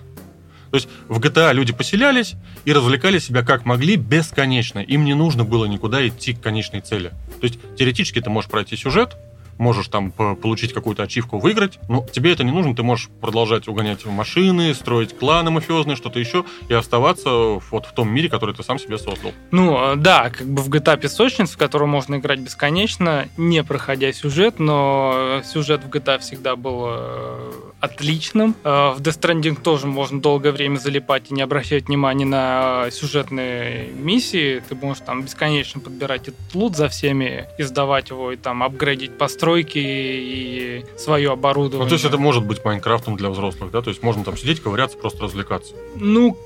То 0.71 0.75
есть 0.75 0.87
в 1.07 1.19
GTA 1.19 1.53
люди 1.53 1.73
поселялись 1.73 2.35
и 2.65 2.73
развлекали 2.73 3.19
себя 3.19 3.43
как 3.43 3.65
могли 3.65 3.95
бесконечно. 3.95 4.79
Им 4.79 5.05
не 5.05 5.15
нужно 5.15 5.43
было 5.43 5.65
никуда 5.65 6.07
идти 6.07 6.33
к 6.33 6.41
конечной 6.41 6.81
цели. 6.81 7.09
То 7.39 7.47
есть 7.47 7.59
теоретически 7.77 8.21
ты 8.21 8.29
можешь 8.29 8.49
пройти 8.49 8.75
сюжет, 8.75 9.17
можешь 9.59 9.89
там 9.89 10.11
получить 10.11 10.73
какую-то 10.73 11.03
ачивку, 11.03 11.37
выиграть, 11.37 11.77
но 11.87 12.05
тебе 12.11 12.31
это 12.31 12.43
не 12.43 12.51
нужно, 12.51 12.75
ты 12.75 12.81
можешь 12.81 13.09
продолжать 13.21 13.67
угонять 13.67 14.05
машины, 14.05 14.73
строить 14.73 15.15
кланы 15.15 15.51
мафиозные, 15.51 15.97
что-то 15.97 16.17
еще, 16.17 16.45
и 16.69 16.73
оставаться 16.73 17.29
вот 17.29 17.85
в 17.85 17.93
том 17.93 18.09
мире, 18.09 18.29
который 18.29 18.55
ты 18.55 18.63
сам 18.63 18.79
себе 18.79 18.97
создал. 18.97 19.33
Ну, 19.51 19.75
а, 19.77 19.95
да, 19.95 20.29
как 20.29 20.47
бы 20.47 20.61
в 20.61 20.69
GTA 20.69 20.97
песочниц, 20.97 21.51
в 21.51 21.57
котором 21.57 21.89
можно 21.89 22.15
играть 22.15 22.39
бесконечно, 22.39 23.27
не 23.37 23.63
проходя 23.63 24.11
сюжет, 24.13 24.59
но 24.59 25.41
сюжет 25.43 25.83
в 25.83 25.89
GTA 25.89 26.19
всегда 26.19 26.55
был 26.55 26.85
э, 26.87 27.51
отличным. 27.81 28.55
Э, 28.63 28.93
в 28.95 29.01
Death 29.01 29.19
Stranding 29.19 29.61
тоже 29.61 29.87
можно 29.87 30.21
долгое 30.21 30.53
время 30.53 30.77
залипать 30.77 31.31
и 31.31 31.33
не 31.33 31.41
обращать 31.41 31.87
внимания 31.87 32.25
на 32.25 32.89
сюжетные 32.91 33.89
миссии. 33.91 34.63
Ты 34.67 34.75
можешь 34.75 35.03
там 35.05 35.23
бесконечно 35.23 35.81
подбирать 35.81 36.29
этот 36.29 36.55
лут 36.55 36.77
за 36.77 36.87
всеми, 36.87 37.45
и 37.57 37.63
сдавать 37.63 38.09
его, 38.09 38.31
и 38.31 38.37
там 38.37 38.63
апгрейдить 38.63 39.17
постройки 39.17 39.48
настройки 39.49 39.79
и 39.79 40.85
свое 40.97 41.31
оборудование. 41.31 41.83
Ну, 41.83 41.89
то 41.89 41.93
есть 41.93 42.05
это 42.05 42.17
может 42.17 42.45
быть 42.45 42.63
Майнкрафтом 42.63 43.15
для 43.15 43.29
взрослых, 43.29 43.71
да? 43.71 43.81
То 43.81 43.89
есть 43.89 44.03
можно 44.03 44.23
там 44.23 44.37
сидеть, 44.37 44.61
ковыряться, 44.61 44.97
просто 44.97 45.23
развлекаться. 45.23 45.73
Ну, 45.95 46.37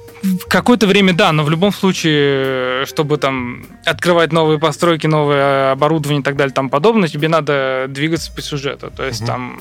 какое-то 0.47 0.87
время 0.87 1.13
да, 1.13 1.31
но 1.31 1.43
в 1.43 1.49
любом 1.49 1.73
случае, 1.73 2.85
чтобы 2.85 3.17
там 3.17 3.65
открывать 3.85 4.31
новые 4.31 4.59
постройки, 4.59 5.07
новое 5.07 5.71
оборудование 5.71 6.21
и 6.21 6.23
так 6.23 6.35
далее, 6.35 6.53
там 6.53 6.69
подобное, 6.69 7.09
тебе 7.09 7.27
надо 7.27 7.87
двигаться 7.89 8.31
по 8.31 8.41
сюжету. 8.41 8.91
То 8.95 9.03
есть 9.03 9.21
угу. 9.21 9.27
там 9.27 9.59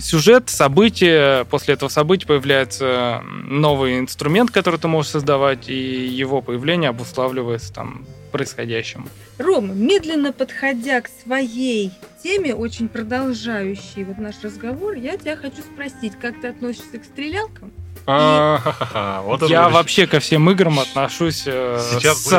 сюжет, 0.00 0.48
события, 0.48 1.44
после 1.44 1.74
этого 1.74 1.90
события 1.90 2.26
появляется 2.26 3.22
новый 3.44 3.98
инструмент, 3.98 4.50
который 4.50 4.78
ты 4.78 4.88
можешь 4.88 5.10
создавать, 5.10 5.68
и 5.68 6.06
его 6.06 6.40
появление 6.40 6.90
обуславливается 6.90 7.72
там 7.72 8.04
происходящим. 8.30 9.08
Рома, 9.38 9.74
медленно 9.74 10.32
подходя 10.32 11.00
к 11.00 11.10
своей 11.22 11.92
теме, 12.22 12.54
очень 12.54 12.88
продолжающей 12.88 14.04
вот 14.04 14.18
наш 14.18 14.36
разговор, 14.42 14.94
я 14.94 15.16
тебя 15.16 15.36
хочу 15.36 15.62
спросить, 15.62 16.12
как 16.20 16.40
ты 16.40 16.48
относишься 16.48 16.98
к 16.98 17.04
стрелялкам? 17.04 17.72
А, 18.06 19.22
вот 19.24 19.48
Я 19.48 19.68
вообще 19.68 20.06
ко 20.06 20.20
всем 20.20 20.50
играм 20.50 20.80
отношусь 20.80 21.44
э, 21.46 21.78
с 21.78 22.32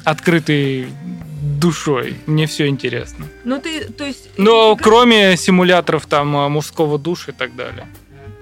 открытой 0.04 0.88
душой. 1.64 2.16
Мне 2.26 2.46
все 2.46 2.66
интересно. 2.68 3.26
Но 3.44 3.58
ты, 3.58 3.84
то 3.84 4.04
есть... 4.04 4.30
Но 4.36 4.76
кроме 4.76 5.36
симуляторов 5.36 6.06
там 6.06 6.36
э, 6.36 6.48
мужского 6.48 6.98
душа 6.98 7.32
и 7.32 7.34
так 7.34 7.54
далее. 7.56 7.86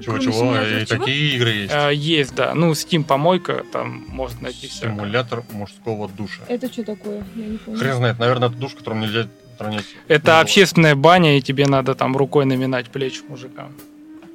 Чего-чего? 0.02 0.56
И 0.56 0.84
такие 0.84 1.36
игры 1.36 1.50
есть? 1.50 1.72
А, 1.72 1.90
есть, 1.90 2.34
да. 2.34 2.54
Ну, 2.54 2.72
Steam 2.72 3.04
помойка, 3.04 3.64
там 3.72 4.04
можно 4.08 4.42
найти 4.42 4.68
Симулятор 4.68 5.40
всякое. 5.42 5.56
мужского 5.58 6.08
душа. 6.08 6.42
Это 6.48 6.70
что 6.72 6.84
такое? 6.84 7.24
Я 7.34 7.46
не 7.46 7.58
помню. 7.58 7.78
Хрен 7.78 7.96
знает. 7.96 8.18
Наверное, 8.18 8.48
это 8.48 8.56
душ, 8.56 8.74
которым 8.74 9.00
нельзя 9.00 9.28
тронить. 9.58 9.86
Это 10.08 10.40
общественная 10.40 10.94
баня, 10.94 11.38
и 11.38 11.42
тебе 11.42 11.66
надо 11.66 11.94
там 11.94 12.16
рукой 12.16 12.44
наминать 12.44 12.90
плечи 12.90 13.20
мужикам. 13.28 13.72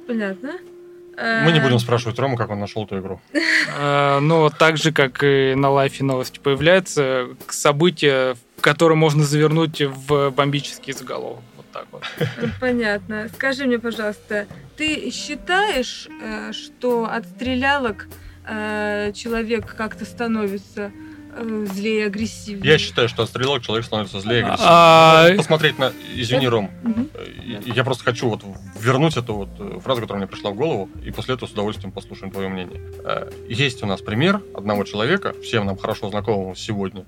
Понятно. 0.06 0.52
Мы 1.44 1.50
не 1.52 1.60
будем 1.60 1.80
спрашивать 1.80 2.18
Рому, 2.18 2.36
как 2.36 2.50
он 2.50 2.60
нашел 2.60 2.84
эту 2.84 2.98
игру. 2.98 3.20
А, 3.80 4.18
ну, 4.20 4.50
так 4.50 4.76
же, 4.76 4.92
как 4.92 5.22
и 5.22 5.54
на 5.54 5.70
лайфе 5.70 6.02
новости 6.02 6.38
появляется, 6.38 7.28
события, 7.48 8.34
которые 8.60 8.96
можно 8.96 9.24
завернуть 9.24 9.82
в 9.82 10.30
бомбический 10.30 10.92
заголовок. 10.92 11.42
Так 11.78 11.86
вот. 11.92 12.04
Понятно. 12.60 13.28
Скажи 13.34 13.66
мне, 13.66 13.78
пожалуйста, 13.78 14.46
ты 14.76 15.10
считаешь, 15.10 16.08
э, 16.22 16.52
что 16.52 17.04
от 17.04 17.26
стрелялок 17.26 18.08
э, 18.46 19.12
человек 19.14 19.74
как-то 19.74 20.04
становится 20.04 20.90
Э, 21.40 21.66
злее, 21.72 22.06
агрессивнее. 22.06 22.72
Я 22.72 22.78
считаю, 22.78 23.08
что 23.08 23.22
от 23.22 23.28
стрелок 23.28 23.62
человек 23.62 23.84
становится 23.84 24.20
злее, 24.20 24.44
агрессивнее. 24.44 24.68
А... 24.70 25.28
Посмотреть 25.36 25.78
на... 25.78 25.92
Извини, 26.14 26.48
Ром. 26.48 26.70
Я 27.64 27.84
просто 27.84 28.02
хочу 28.04 28.28
вот 28.28 28.42
вернуть 28.80 29.16
эту 29.16 29.34
вот 29.34 29.82
фразу, 29.82 30.00
которая 30.00 30.24
мне 30.24 30.26
пришла 30.26 30.50
в 30.50 30.54
голову, 30.54 30.88
и 31.04 31.10
после 31.10 31.34
этого 31.34 31.48
с 31.48 31.52
удовольствием 31.52 31.92
послушаем 31.92 32.32
твое 32.32 32.48
мнение. 32.48 32.80
Есть 33.48 33.82
у 33.82 33.86
нас 33.86 34.00
пример 34.00 34.42
одного 34.54 34.84
человека, 34.84 35.34
всем 35.42 35.66
нам 35.66 35.76
хорошо 35.76 36.10
знакомого 36.10 36.56
сегодня, 36.56 37.04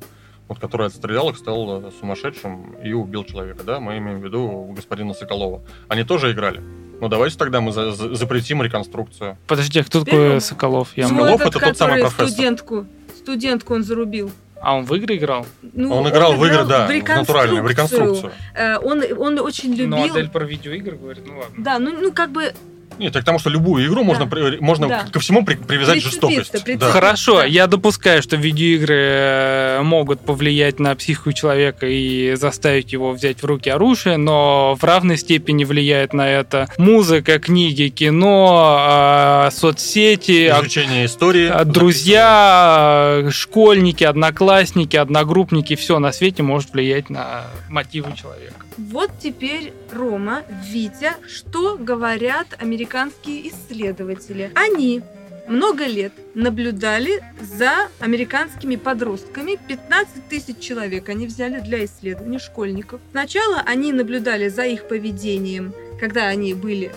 вот, 0.50 0.58
который 0.58 0.88
от 0.88 0.92
стрелялок 0.92 1.38
стал 1.38 1.92
сумасшедшим 2.00 2.74
и 2.82 2.92
убил 2.92 3.24
человека, 3.24 3.62
да, 3.62 3.78
мы 3.78 3.98
имеем 3.98 4.20
в 4.20 4.24
виду 4.24 4.72
господина 4.76 5.14
Соколова. 5.14 5.62
Они 5.88 6.02
тоже 6.02 6.32
играли. 6.32 6.60
Ну 7.00 7.08
давайте 7.08 7.38
тогда 7.38 7.60
мы 7.60 7.72
за 7.72 7.92
запретим 7.92 8.60
реконструкцию. 8.60 9.38
Подожди, 9.46 9.78
а 9.78 9.84
кто 9.84 10.04
такой 10.04 10.40
Соколов? 10.40 10.88
Я... 10.96 11.06
Соколов 11.06 11.40
ну, 11.40 11.46
это 11.46 11.60
тот 11.60 11.76
самый 11.78 12.00
профессор. 12.00 12.28
Студентку 12.28 12.86
студентку 13.16 13.74
он 13.74 13.84
зарубил. 13.84 14.32
А 14.60 14.76
он 14.76 14.84
в 14.84 14.94
игры 14.94 15.16
играл? 15.16 15.46
Ну, 15.62 15.94
он, 15.94 16.08
играл 16.08 16.32
он 16.32 16.36
играл 16.36 16.36
в 16.36 16.46
игры, 16.46 16.64
да, 16.66 16.86
в 16.86 17.16
натурально, 17.16 17.62
в 17.62 17.66
реконструкцию. 17.66 18.32
Э, 18.54 18.76
он, 18.76 19.02
он 19.16 19.38
очень 19.38 19.70
любил... 19.70 19.96
Ну, 19.96 20.04
Адель 20.04 20.28
про 20.28 20.44
видеоигры 20.44 20.96
говорит, 20.96 21.24
ну 21.26 21.38
ладно. 21.38 21.54
Да, 21.56 21.78
ну, 21.78 21.92
ну 21.98 22.12
как 22.12 22.30
бы 22.30 22.52
нет, 23.00 23.14
так 23.14 23.22
потому 23.22 23.38
что 23.38 23.48
любую 23.48 23.86
игру 23.86 24.02
да. 24.02 24.06
можно, 24.06 24.30
можно 24.60 24.88
да. 24.88 25.06
ко 25.10 25.20
всему 25.20 25.42
при, 25.42 25.54
привязать 25.54 26.02
жестокость. 26.02 26.52
Да. 26.78 26.90
Хорошо, 26.90 27.38
да. 27.38 27.44
я 27.46 27.66
допускаю, 27.66 28.22
что 28.22 28.36
видеоигры 28.36 28.94
э, 28.94 29.82
могут 29.82 30.20
повлиять 30.20 30.78
на 30.78 30.94
психику 30.94 31.32
человека 31.32 31.86
и 31.86 32.34
заставить 32.34 32.92
его 32.92 33.12
взять 33.12 33.42
в 33.42 33.46
руки 33.46 33.70
оружие, 33.70 34.18
но 34.18 34.76
в 34.78 34.84
равной 34.84 35.16
степени 35.16 35.64
влияет 35.64 36.12
на 36.12 36.28
это 36.28 36.68
музыка, 36.76 37.38
книги, 37.38 37.88
кино, 37.88 39.46
э, 39.46 39.50
соцсети, 39.50 40.48
изучение 40.48 41.06
истории, 41.06 41.50
э, 41.50 41.64
друзья, 41.64 43.26
школьники, 43.30 44.04
одноклассники, 44.04 44.96
одногруппники, 44.96 45.74
все 45.74 45.98
на 45.98 46.12
свете 46.12 46.42
может 46.42 46.74
влиять 46.74 47.08
на 47.08 47.46
мотивы 47.70 48.12
человека. 48.14 48.66
Вот 48.88 49.10
теперь, 49.22 49.74
Рома, 49.92 50.42
Витя, 50.64 51.12
что 51.28 51.76
говорят 51.76 52.46
американские 52.58 53.50
исследователи? 53.50 54.50
Они 54.54 55.02
много 55.46 55.84
лет 55.84 56.12
наблюдали 56.34 57.22
за 57.42 57.88
американскими 57.98 58.76
подростками. 58.76 59.58
15 59.68 60.28
тысяч 60.30 60.60
человек 60.60 61.10
они 61.10 61.26
взяли 61.26 61.60
для 61.60 61.84
исследований 61.84 62.38
школьников. 62.38 63.02
Сначала 63.10 63.62
они 63.66 63.92
наблюдали 63.92 64.48
за 64.48 64.64
их 64.64 64.88
поведением, 64.88 65.74
когда 66.00 66.28
они 66.28 66.54
были 66.54 66.90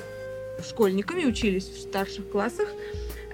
школьниками, 0.65 1.25
учились 1.25 1.67
в 1.67 1.81
старших 1.81 2.29
классах, 2.29 2.69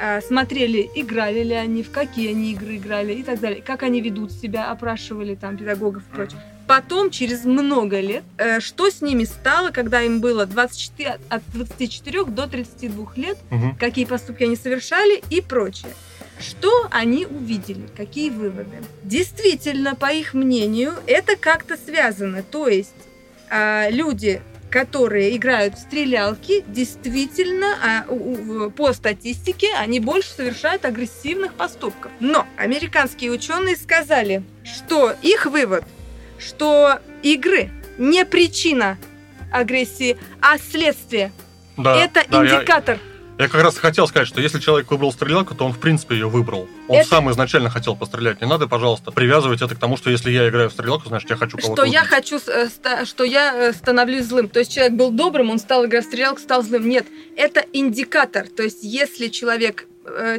а, 0.02 0.22
смотрели, 0.22 0.90
играли 0.96 1.44
ли 1.44 1.54
они, 1.54 1.84
в 1.84 1.92
какие 1.92 2.32
они 2.32 2.54
игры 2.54 2.78
играли 2.78 3.14
и 3.14 3.22
так 3.22 3.40
далее, 3.40 3.62
как 3.62 3.84
они 3.84 4.02
ведут 4.02 4.32
себя, 4.32 4.72
опрашивали 4.72 5.36
там 5.36 5.56
педагогов 5.56 6.02
и 6.12 6.16
прочее. 6.16 6.42
Потом, 6.70 7.10
через 7.10 7.46
много 7.46 8.00
лет, 8.00 8.24
э, 8.38 8.60
что 8.60 8.92
с 8.92 9.02
ними 9.02 9.24
стало, 9.24 9.72
когда 9.72 10.04
им 10.04 10.22
было 10.22 10.46
24, 10.46 11.18
от 11.28 11.42
24 11.52 12.26
до 12.26 12.46
32 12.46 13.08
лет, 13.16 13.40
угу. 13.50 13.76
какие 13.80 14.06
поступки 14.06 14.44
они 14.44 14.56
совершали 14.56 15.24
и 15.32 15.42
прочее. 15.42 15.92
Что 16.40 16.88
они 16.92 17.26
увидели? 17.26 17.88
Какие 17.98 18.30
выводы? 18.30 18.84
Действительно, 19.04 19.96
по 19.96 20.14
их 20.14 20.36
мнению, 20.36 20.94
это 21.08 21.36
как-то 21.36 21.76
связано. 21.76 22.44
То 22.44 22.68
есть 22.68 22.94
э, 23.50 23.90
люди, 23.90 24.40
которые 24.70 25.36
играют 25.36 25.74
в 25.74 25.80
стрелялки, 25.80 26.64
действительно, 26.68 27.78
а, 27.84 28.70
по 28.70 28.94
статистике, 28.94 29.74
они 29.74 30.00
больше 30.00 30.30
совершают 30.30 30.86
агрессивных 30.86 31.56
поступков. 31.56 32.12
Но 32.20 32.46
американские 32.58 33.32
ученые 33.32 33.76
сказали, 33.76 34.44
что 34.64 35.16
их 35.24 35.48
вывод– 35.48 35.84
что 36.40 37.00
игры 37.22 37.70
не 37.98 38.26
причина 38.26 38.98
агрессии, 39.52 40.18
а 40.42 40.58
следствие. 40.58 41.32
Да, 41.78 41.96
Это 41.96 42.24
да, 42.30 42.46
индикатор. 42.46 43.00
Я, 43.38 43.46
я 43.46 43.50
как 43.50 43.64
раз 43.64 43.78
хотел 43.78 44.08
сказать, 44.08 44.28
что 44.28 44.42
если 44.42 44.60
человек 44.60 44.92
выбрал 44.92 45.14
стрелялку, 45.14 45.56
то 45.56 45.66
он 45.66 45.74
в 45.74 45.80
принципе 45.80 46.16
ее 46.16 46.30
выбрал. 46.30 46.68
Он 46.88 46.98
это... 46.98 47.10
сам 47.10 47.32
изначально 47.32 47.70
хотел 47.70 47.96
пострелять. 47.96 48.42
Не 48.42 48.48
надо, 48.48 48.68
пожалуйста, 48.68 49.12
привязывать 49.12 49.62
это 49.62 49.76
к 49.76 49.80
тому, 49.80 49.96
что 49.98 50.10
если 50.10 50.30
я 50.32 50.50
играю 50.50 50.70
в 50.70 50.74
стрелялку, 50.74 51.08
значит, 51.08 51.30
я 51.30 51.38
хочу 51.38 51.58
кого-то 51.58 51.76
Что 51.76 51.84
убить. 51.84 51.94
я 51.94 52.04
хочу, 52.04 52.40
э, 52.48 53.06
что 53.06 53.24
я 53.24 53.70
э, 53.70 53.74
становлюсь 53.74 54.26
злым. 54.26 54.50
То 54.50 54.60
есть 54.60 54.74
человек 54.74 54.94
был 54.94 55.12
добрым, 55.12 55.50
он 55.50 55.60
стал 55.60 55.86
играть 55.86 56.06
в 56.06 56.08
стрелялку, 56.08 56.40
стал 56.42 56.64
злым. 56.64 56.88
Нет, 56.88 57.06
это 57.38 57.66
индикатор. 57.72 58.48
То 58.48 58.64
есть 58.64 58.80
если 58.84 59.30
человек 59.30 59.88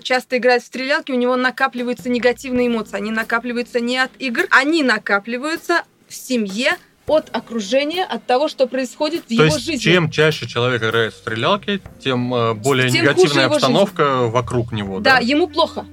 часто 0.02 0.38
играет 0.38 0.62
в 0.62 0.66
стрелялки, 0.66 1.12
у 1.12 1.16
него 1.16 1.36
накапливаются 1.36 2.08
негативные 2.08 2.68
эмоции. 2.68 2.96
Они 2.96 3.10
накапливаются 3.10 3.80
не 3.80 3.98
от 3.98 4.10
игр, 4.18 4.46
они 4.50 4.82
накапливаются 4.82 5.84
в 6.08 6.14
семье, 6.14 6.76
от 7.06 7.28
окружения, 7.34 8.04
от 8.04 8.24
того, 8.26 8.48
что 8.48 8.66
происходит 8.66 9.24
в 9.24 9.28
То 9.28 9.34
его 9.34 9.44
есть, 9.44 9.64
жизни. 9.64 9.82
Чем 9.82 10.10
чаще 10.10 10.46
человек 10.46 10.82
играет 10.82 11.12
в 11.12 11.16
стрелялки, 11.16 11.80
тем 11.98 12.32
э, 12.32 12.54
более 12.54 12.88
тем 12.88 13.02
негативная 13.02 13.46
обстановка 13.46 14.26
вокруг 14.26 14.72
него. 14.72 15.00
Да, 15.00 15.16
да, 15.16 15.18
ему 15.18 15.48
плохо. 15.48 15.86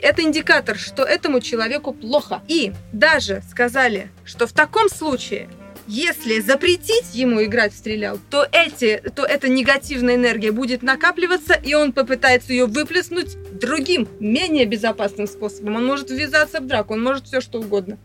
Это 0.00 0.22
индикатор, 0.22 0.78
что 0.78 1.02
этому 1.02 1.40
человеку 1.40 1.92
плохо. 1.92 2.42
И 2.48 2.72
даже 2.92 3.42
сказали, 3.48 4.10
что 4.24 4.46
в 4.46 4.52
таком 4.52 4.88
случае 4.88 5.48
если 5.86 6.40
запретить 6.40 7.14
ему 7.14 7.42
играть 7.44 7.72
в 7.72 7.76
стрелял, 7.76 8.18
то, 8.30 8.46
эти, 8.50 9.02
то 9.14 9.24
эта 9.24 9.48
негативная 9.48 10.14
энергия 10.14 10.52
будет 10.52 10.82
накапливаться, 10.82 11.54
и 11.54 11.74
он 11.74 11.92
попытается 11.92 12.52
ее 12.52 12.66
выплеснуть 12.66 13.36
другим, 13.58 14.08
менее 14.20 14.64
безопасным 14.64 15.26
способом. 15.26 15.76
Он 15.76 15.86
может 15.86 16.10
ввязаться 16.10 16.60
в 16.60 16.66
драку, 16.66 16.94
он 16.94 17.02
может 17.02 17.26
все 17.26 17.40
что 17.40 17.60
угодно. 17.60 17.98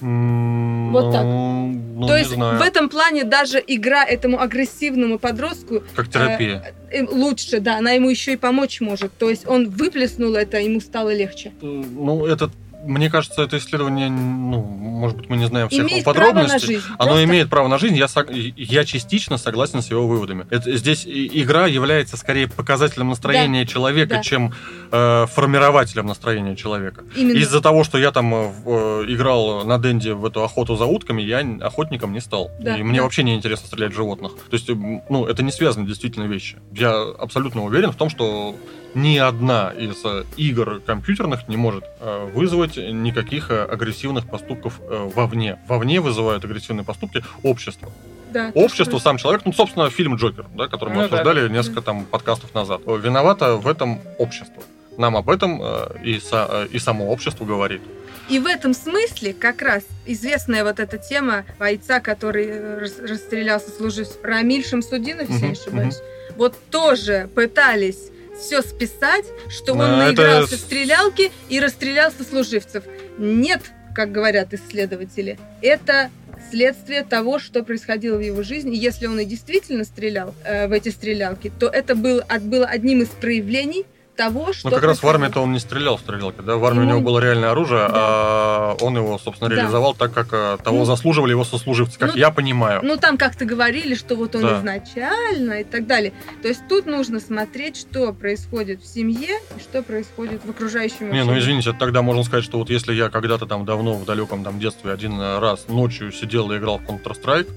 Вот 0.00 1.12
так. 1.12 1.24
Ну, 1.24 2.06
То 2.06 2.16
есть 2.16 2.30
знаю. 2.30 2.58
в 2.58 2.62
этом 2.62 2.88
плане 2.88 3.24
даже 3.24 3.62
игра 3.66 4.04
этому 4.04 4.40
агрессивному 4.40 5.18
подростку 5.18 5.82
как 5.96 6.08
терапия 6.08 6.72
э, 6.90 7.00
э, 7.00 7.04
лучше, 7.04 7.58
да, 7.58 7.78
она 7.78 7.92
ему 7.92 8.08
еще 8.08 8.34
и 8.34 8.36
помочь 8.36 8.80
может. 8.80 9.12
То 9.18 9.28
есть 9.28 9.46
он 9.46 9.68
выплеснул 9.68 10.34
это, 10.34 10.58
ему 10.58 10.80
стало 10.80 11.12
легче. 11.14 11.52
Ну 11.60 12.26
это 12.26 12.50
мне 12.84 13.10
кажется, 13.10 13.42
это 13.42 13.58
исследование, 13.58 14.08
ну, 14.08 14.62
может 14.62 15.16
быть, 15.16 15.28
мы 15.28 15.36
не 15.36 15.46
знаем 15.46 15.68
всех 15.68 15.86
имеет 15.86 16.04
подробностей. 16.04 16.80
Право. 16.80 16.94
Оно 16.98 17.06
Просто... 17.12 17.24
имеет 17.24 17.50
право 17.50 17.68
на 17.68 17.78
жизнь. 17.78 17.96
Я, 17.96 18.08
я 18.56 18.84
частично 18.84 19.38
согласен 19.38 19.82
с 19.82 19.90
его 19.90 20.06
выводами. 20.06 20.46
Это, 20.50 20.76
здесь 20.76 21.04
игра 21.06 21.66
является 21.66 22.16
скорее 22.16 22.48
показателем 22.48 23.08
настроения 23.08 23.64
да. 23.64 23.70
человека, 23.70 24.16
да. 24.16 24.22
чем 24.22 24.54
э, 24.90 25.26
формирователем 25.26 26.06
настроения 26.06 26.56
человека. 26.56 27.04
Из-за 27.16 27.60
того, 27.60 27.84
что 27.84 27.98
я 27.98 28.12
там 28.12 28.34
э, 28.34 28.50
э, 28.64 29.04
играл 29.08 29.64
на 29.64 29.78
Денде 29.78 30.14
в 30.14 30.24
эту 30.24 30.42
охоту 30.44 30.76
за 30.76 30.84
утками, 30.84 31.22
я 31.22 31.44
охотником 31.60 32.12
не 32.12 32.20
стал. 32.20 32.50
Да. 32.60 32.76
И 32.76 32.82
мне 32.82 32.98
да. 32.98 33.04
вообще 33.04 33.22
не 33.22 33.34
интересно 33.34 33.66
стрелять 33.66 33.92
в 33.92 33.96
животных. 33.96 34.32
То 34.32 34.54
есть, 34.54 34.68
ну, 34.68 35.26
это 35.26 35.42
не 35.42 35.52
связаны 35.52 35.86
действительно 35.86 36.24
вещи. 36.24 36.56
Я 36.72 37.02
абсолютно 37.18 37.64
уверен 37.64 37.92
в 37.92 37.96
том, 37.96 38.10
что 38.10 38.54
ни 38.94 39.18
одна 39.18 39.72
из 39.76 40.04
э, 40.04 40.24
игр 40.36 40.80
компьютерных 40.84 41.48
не 41.48 41.56
может 41.56 41.84
э, 42.00 42.28
вызвать 42.32 42.76
никаких 42.76 43.50
э, 43.50 43.64
агрессивных 43.64 44.28
поступков 44.28 44.80
вовне. 44.80 45.58
Вовне 45.68 46.00
вызывают 46.00 46.44
агрессивные 46.44 46.84
поступки 46.84 47.22
общество. 47.42 47.90
да, 48.32 48.50
общество, 48.54 48.98
сам 48.98 49.18
человек, 49.18 49.42
ну, 49.44 49.52
собственно, 49.52 49.90
фильм 49.90 50.16
Джокер, 50.16 50.46
да, 50.54 50.68
который 50.68 50.90
мы 50.90 50.96
ну, 50.96 51.04
обсуждали 51.04 51.46
да, 51.46 51.52
несколько 51.52 51.82
там 51.82 52.04
подкастов 52.04 52.54
назад. 52.54 52.80
Виновато 52.86 53.56
в 53.56 53.66
этом 53.66 54.00
общество. 54.18 54.62
Нам 54.96 55.16
об 55.16 55.30
этом 55.30 55.62
и, 56.02 56.18
со, 56.18 56.66
и 56.72 56.78
само 56.80 57.12
общество 57.12 57.44
говорит. 57.44 57.82
И 58.28 58.38
в 58.40 58.46
этом 58.46 58.74
смысле 58.74 59.32
как 59.32 59.62
раз 59.62 59.84
известная 60.04 60.64
вот 60.64 60.80
эта 60.80 60.98
тема 60.98 61.44
бойца, 61.58 62.00
который 62.00 62.78
расстрелялся 62.78 63.70
служивцем, 63.70 64.18
Рамиль 64.22 64.66
Шамсудинов, 64.66 65.30
если 65.30 65.46
uh-huh, 65.46 65.46
не 65.46 65.52
ошибаюсь, 65.52 65.94
uh-huh. 65.94 66.34
вот 66.36 66.58
тоже 66.70 67.30
пытались 67.34 68.10
все 68.38 68.62
списать, 68.62 69.24
что 69.48 69.74
он 69.74 69.82
а, 69.82 70.06
наигрался 70.06 70.54
это... 70.54 70.64
стрелялки 70.64 71.30
и 71.48 71.60
расстрелял 71.60 72.10
сослуживцев. 72.10 72.84
Нет, 73.18 73.62
как 73.94 74.12
говорят 74.12 74.54
исследователи, 74.54 75.38
это 75.60 76.10
следствие 76.50 77.04
того, 77.04 77.38
что 77.38 77.62
происходило 77.62 78.16
в 78.16 78.20
его 78.20 78.42
жизни. 78.42 78.76
Если 78.76 79.06
он 79.06 79.18
и 79.20 79.24
действительно 79.24 79.84
стрелял 79.84 80.34
э, 80.44 80.68
в 80.68 80.72
эти 80.72 80.88
стрелялки, 80.88 81.52
то 81.58 81.68
это 81.68 81.94
был, 81.94 82.22
было 82.40 82.66
одним 82.66 83.02
из 83.02 83.08
проявлений 83.08 83.84
того, 84.18 84.52
что... 84.52 84.68
Ну, 84.68 84.74
как 84.74 84.84
раз 84.84 85.02
в 85.02 85.08
армии-то 85.08 85.40
он 85.40 85.52
не 85.52 85.60
стрелял 85.60 85.96
в 85.96 86.00
стрелялки, 86.00 86.40
да? 86.40 86.56
В 86.56 86.64
армии 86.64 86.80
ну, 86.80 86.86
у 86.86 86.88
него 86.88 87.00
было 87.00 87.20
реальное 87.20 87.52
оружие, 87.52 87.86
да. 87.86 87.94
а 87.94 88.76
он 88.80 88.96
его, 88.96 89.16
собственно, 89.16 89.48
реализовал 89.48 89.94
да. 89.94 90.06
так, 90.06 90.12
как 90.12 90.28
а, 90.32 90.58
того 90.58 90.78
ну, 90.78 90.84
заслуживали 90.84 91.30
его 91.30 91.44
сослуживцы, 91.44 91.98
как 91.98 92.10
ну, 92.10 92.16
я 92.16 92.30
понимаю. 92.30 92.80
Ну, 92.82 92.96
там 92.96 93.16
как-то 93.16 93.44
говорили, 93.44 93.94
что 93.94 94.16
вот 94.16 94.34
он 94.34 94.42
да. 94.42 94.58
изначально 94.58 95.60
и 95.60 95.64
так 95.64 95.86
далее. 95.86 96.12
То 96.42 96.48
есть 96.48 96.62
тут 96.68 96.86
нужно 96.86 97.20
смотреть, 97.20 97.76
что 97.76 98.12
происходит 98.12 98.82
в 98.82 98.86
семье 98.86 99.38
и 99.56 99.60
что 99.60 99.84
происходит 99.84 100.44
в 100.44 100.50
окружающем 100.50 101.12
Не, 101.12 101.24
ну, 101.24 101.38
извините, 101.38 101.72
тогда 101.72 102.02
можно 102.02 102.24
сказать, 102.24 102.44
что 102.44 102.58
вот 102.58 102.70
если 102.70 102.92
я 102.94 103.10
когда-то 103.10 103.46
там 103.46 103.64
давно, 103.64 103.94
в 103.94 104.04
далеком 104.04 104.42
там 104.42 104.58
детстве 104.58 104.92
один 104.92 105.20
раз 105.20 105.68
ночью 105.68 106.10
сидел 106.10 106.50
и 106.50 106.58
играл 106.58 106.78
в 106.78 106.82
Counter-Strike... 106.82 107.48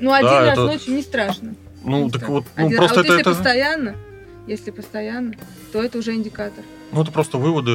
Ну, 0.00 0.12
один 0.12 0.28
да, 0.28 0.40
раз 0.40 0.52
это... 0.52 0.66
ночью 0.66 0.94
не 0.94 1.02
страшно. 1.02 1.54
Ну, 1.82 2.04
не 2.04 2.10
так 2.10 2.22
страшно. 2.22 2.34
вот, 2.34 2.44
ну, 2.56 2.66
один... 2.66 2.78
просто 2.78 3.00
а 3.00 3.02
вот 3.04 3.20
это... 3.20 3.30
постоянно... 3.30 3.96
Если 4.50 4.72
постоянно, 4.72 5.32
то 5.72 5.80
это 5.80 5.98
уже 5.98 6.12
индикатор. 6.12 6.64
Ну, 6.90 7.02
это 7.02 7.12
просто 7.12 7.38
выводы 7.38 7.70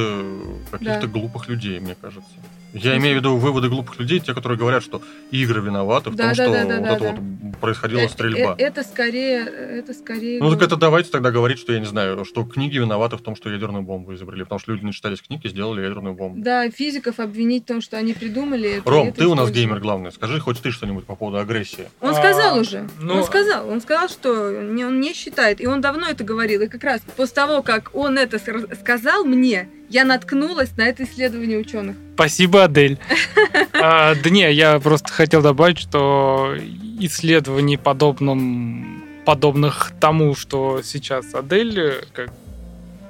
каких-то 0.70 1.00
да. 1.00 1.06
глупых 1.06 1.48
людей, 1.48 1.80
мне 1.80 1.96
кажется. 1.98 2.28
Я 2.76 2.96
имею 2.96 3.16
в 3.16 3.18
виду 3.20 3.36
выводы 3.36 3.68
глупых 3.68 3.98
людей, 3.98 4.20
те, 4.20 4.34
которые 4.34 4.58
говорят, 4.58 4.82
что 4.82 5.02
игры 5.30 5.60
виноваты 5.60 6.10
в 6.10 6.14
да, 6.14 6.28
том, 6.28 6.28
да, 6.28 6.34
что 6.34 6.52
да, 6.52 6.64
да, 6.64 6.76
вот 6.76 6.82
да, 6.82 6.94
это 6.94 7.04
да. 7.04 7.20
вот 7.20 7.60
происходила 7.60 8.00
это, 8.00 8.12
стрельба. 8.12 8.54
Э, 8.58 8.62
это 8.62 8.82
скорее, 8.82 9.44
это 9.44 9.94
скорее. 9.94 10.40
Ну 10.40 10.50
так 10.50 10.62
это 10.62 10.76
давайте 10.76 11.10
тогда 11.10 11.30
говорить, 11.30 11.58
что 11.58 11.72
я 11.72 11.80
не 11.80 11.86
знаю, 11.86 12.24
что 12.24 12.44
книги 12.44 12.78
виноваты 12.78 13.16
в 13.16 13.22
том, 13.22 13.36
что 13.36 13.50
ядерную 13.50 13.82
бомбу 13.82 14.14
изобрели, 14.14 14.44
потому 14.44 14.58
что 14.58 14.72
люди 14.72 14.84
не 14.84 14.92
читались 14.92 15.20
книги, 15.20 15.48
сделали 15.48 15.82
ядерную 15.82 16.14
бомбу. 16.14 16.40
Да, 16.42 16.70
физиков 16.70 17.18
обвинить 17.20 17.64
в 17.64 17.66
том, 17.66 17.80
что 17.80 17.96
они 17.96 18.12
придумали. 18.12 18.78
Это, 18.78 18.90
Ром, 18.90 19.08
это 19.08 19.18
ты 19.18 19.26
у 19.26 19.34
нас 19.34 19.50
геймер 19.50 19.80
главный. 19.80 20.12
Скажи 20.12 20.40
хоть 20.40 20.60
ты 20.60 20.70
что-нибудь 20.70 21.04
по 21.04 21.16
поводу 21.16 21.38
агрессии. 21.38 21.88
Он 22.00 22.10
а, 22.10 22.14
сказал 22.14 22.58
уже. 22.58 22.88
Ну... 23.00 23.14
Он 23.14 23.24
сказал, 23.24 23.68
он 23.68 23.80
сказал, 23.80 24.08
что 24.08 24.62
не, 24.62 24.84
он 24.84 25.00
не 25.00 25.14
считает, 25.14 25.60
и 25.60 25.66
он 25.66 25.80
давно 25.80 26.06
это 26.08 26.24
говорил, 26.24 26.62
и 26.62 26.68
как 26.68 26.84
раз 26.84 27.00
после 27.16 27.34
того, 27.34 27.62
как 27.62 27.90
он 27.94 28.18
это 28.18 28.38
сказал 28.38 29.24
мне, 29.24 29.68
я 29.88 30.04
наткнулась 30.04 30.76
на 30.76 30.82
это 30.82 31.04
исследование 31.04 31.58
ученых. 31.58 31.96
Спасибо, 32.14 32.64
Адель. 32.64 32.98
а, 33.72 34.14
да 34.14 34.30
не, 34.30 34.52
я 34.52 34.78
просто 34.80 35.12
хотел 35.12 35.42
добавить, 35.42 35.78
что 35.78 36.54
исследований 37.00 37.76
подобным, 37.76 39.04
подобных 39.24 39.92
тому, 40.00 40.34
что 40.34 40.80
сейчас 40.82 41.34
Адель 41.34 41.78
э, 41.78 42.02
как 42.12 42.32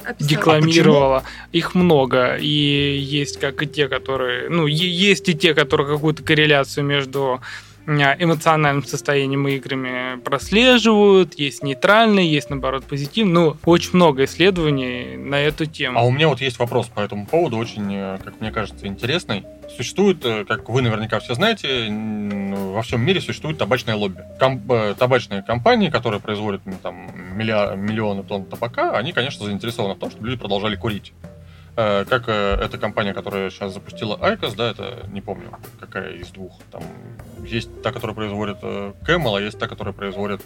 Описала. 0.04 0.28
декламировала. 0.28 1.18
А 1.18 1.48
их 1.52 1.74
много. 1.74 2.36
И 2.36 2.98
есть 2.98 3.40
как 3.40 3.62
и 3.62 3.66
те, 3.66 3.88
которые... 3.88 4.48
Ну, 4.48 4.66
есть 4.66 5.28
и 5.28 5.34
те, 5.34 5.54
которые 5.54 5.88
какую-то 5.88 6.22
корреляцию 6.22 6.84
между 6.84 7.40
эмоциональным 7.87 8.84
состоянием 8.84 9.47
и 9.49 9.53
играми 9.53 10.20
прослеживают, 10.20 11.39
есть 11.39 11.62
нейтральные, 11.62 12.30
есть, 12.30 12.51
наоборот, 12.51 12.84
позитивные. 12.84 13.34
Ну, 13.37 13.57
очень 13.64 13.91
много 13.95 14.24
исследований 14.24 15.16
на 15.16 15.37
эту 15.37 15.66
тему. 15.66 15.99
А 15.99 16.03
у 16.03 16.11
меня 16.11 16.28
вот 16.28 16.41
есть 16.41 16.59
вопрос 16.59 16.87
по 16.87 17.01
этому 17.01 17.26
поводу, 17.26 17.57
очень, 17.57 17.95
э, 17.95 18.18
как 18.24 18.41
мне 18.41 18.51
кажется, 18.51 18.87
интересный. 18.87 19.45
Существует, 19.76 20.24
э, 20.24 20.45
как 20.45 20.68
вы 20.68 20.82
наверняка 20.82 21.20
все 21.20 21.34
знаете, 21.34 21.89
во 21.89 22.82
всем 22.82 23.03
мире 23.03 23.20
существует 23.20 23.59
табачное 23.59 23.95
лобби. 23.95 24.22
Ком- 24.39 24.62
э, 24.70 24.95
табачные 24.99 25.43
компании, 25.43 25.91
которые 25.91 26.20
производят 26.20 26.62
там, 26.82 27.11
миллионы 27.37 28.22
тонн 28.22 28.45
табака, 28.47 28.93
они, 28.97 29.12
конечно, 29.12 29.45
заинтересованы 29.45 29.95
в 29.95 29.99
том, 29.99 30.11
чтобы 30.11 30.28
люди 30.28 30.39
продолжали 30.39 30.76
курить. 30.76 31.12
Э, 31.78 32.06
как 32.08 32.24
э, 32.28 32.54
эта 32.54 32.78
компания, 32.78 33.12
которая 33.12 33.50
сейчас 33.50 33.74
запустила 33.74 34.18
IQOS, 34.22 34.54
да, 34.54 34.70
это 34.70 35.06
не 35.12 35.20
помню, 35.20 35.50
какая 35.78 36.12
из 36.12 36.28
двух. 36.28 36.58
Там 36.72 36.82
есть 37.44 37.82
та, 37.82 37.92
которая 37.92 38.14
производит 38.14 38.56
э, 38.62 38.92
Camel, 39.06 39.36
а 39.36 39.42
есть 39.42 39.58
та, 39.58 39.68
которая 39.68 39.92
производит 39.92 40.40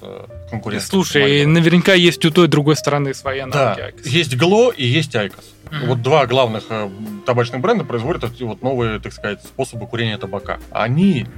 конкурент. 0.51 0.83
Слушай, 0.83 1.47
наверняка 1.47 1.95
есть 1.95 2.25
у 2.25 2.33
той 2.33 2.47
и 2.47 2.49
другой 2.49 2.75
стороны 2.75 3.15
свои 3.15 3.39
аналоги 3.39 3.79
да, 3.79 3.85
IQOS. 3.87 4.07
Есть 4.07 4.35
glo 4.35 4.75
и 4.75 4.85
есть 4.85 5.15
IQOS. 5.15 5.55
Mm-hmm. 5.67 5.87
Вот 5.87 6.03
два 6.03 6.27
главных 6.27 6.65
табачных 7.25 7.61
бренда 7.61 7.85
производят 7.85 8.25
вот 8.41 8.63
новые, 8.63 8.99
так 8.99 9.13
сказать, 9.13 9.41
способы 9.41 9.87
курения 9.87 10.19
табака. 10.19 10.59
Они 10.73 11.29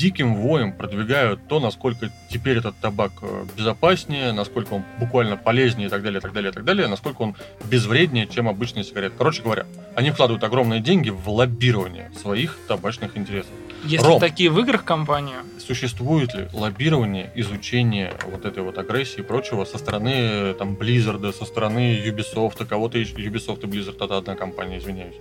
диким 0.00 0.34
воем 0.34 0.72
продвигают 0.72 1.46
то, 1.46 1.60
насколько 1.60 2.10
теперь 2.30 2.56
этот 2.56 2.74
табак 2.76 3.12
э, 3.20 3.44
безопаснее, 3.54 4.32
насколько 4.32 4.72
он 4.72 4.84
буквально 4.98 5.36
полезнее 5.36 5.88
и 5.88 5.90
так 5.90 6.02
далее, 6.02 6.20
и 6.20 6.22
так 6.22 6.32
далее, 6.32 6.50
и 6.50 6.54
так 6.54 6.64
далее, 6.64 6.88
насколько 6.88 7.20
он 7.20 7.36
безвреднее, 7.66 8.26
чем 8.26 8.48
обычные 8.48 8.82
сигареты. 8.82 9.14
Короче 9.18 9.42
говоря, 9.42 9.66
они 9.94 10.10
вкладывают 10.10 10.42
огромные 10.42 10.80
деньги 10.80 11.10
в 11.10 11.28
лоббирование 11.28 12.10
своих 12.18 12.56
табачных 12.66 13.18
интересов. 13.18 13.50
Есть 13.84 14.04
Ром, 14.04 14.20
такие 14.20 14.50
в 14.50 14.58
играх 14.58 14.84
компании? 14.84 15.36
Существует 15.58 16.34
ли 16.34 16.48
лоббирование, 16.54 17.30
изучение 17.34 18.14
вот 18.26 18.46
этой 18.46 18.62
вот 18.62 18.78
агрессии 18.78 19.20
и 19.20 19.22
прочего 19.22 19.66
со 19.66 19.76
стороны 19.76 20.54
там 20.54 20.76
Blizzard, 20.76 21.30
со 21.34 21.44
стороны 21.44 22.02
Ubisoft, 22.06 22.64
кого-то 22.64 22.98
Ubisoft 22.98 23.60
и 23.62 23.66
Blizzard 23.66 24.02
это 24.02 24.16
одна 24.16 24.34
компания, 24.34 24.78
извиняюсь. 24.78 25.16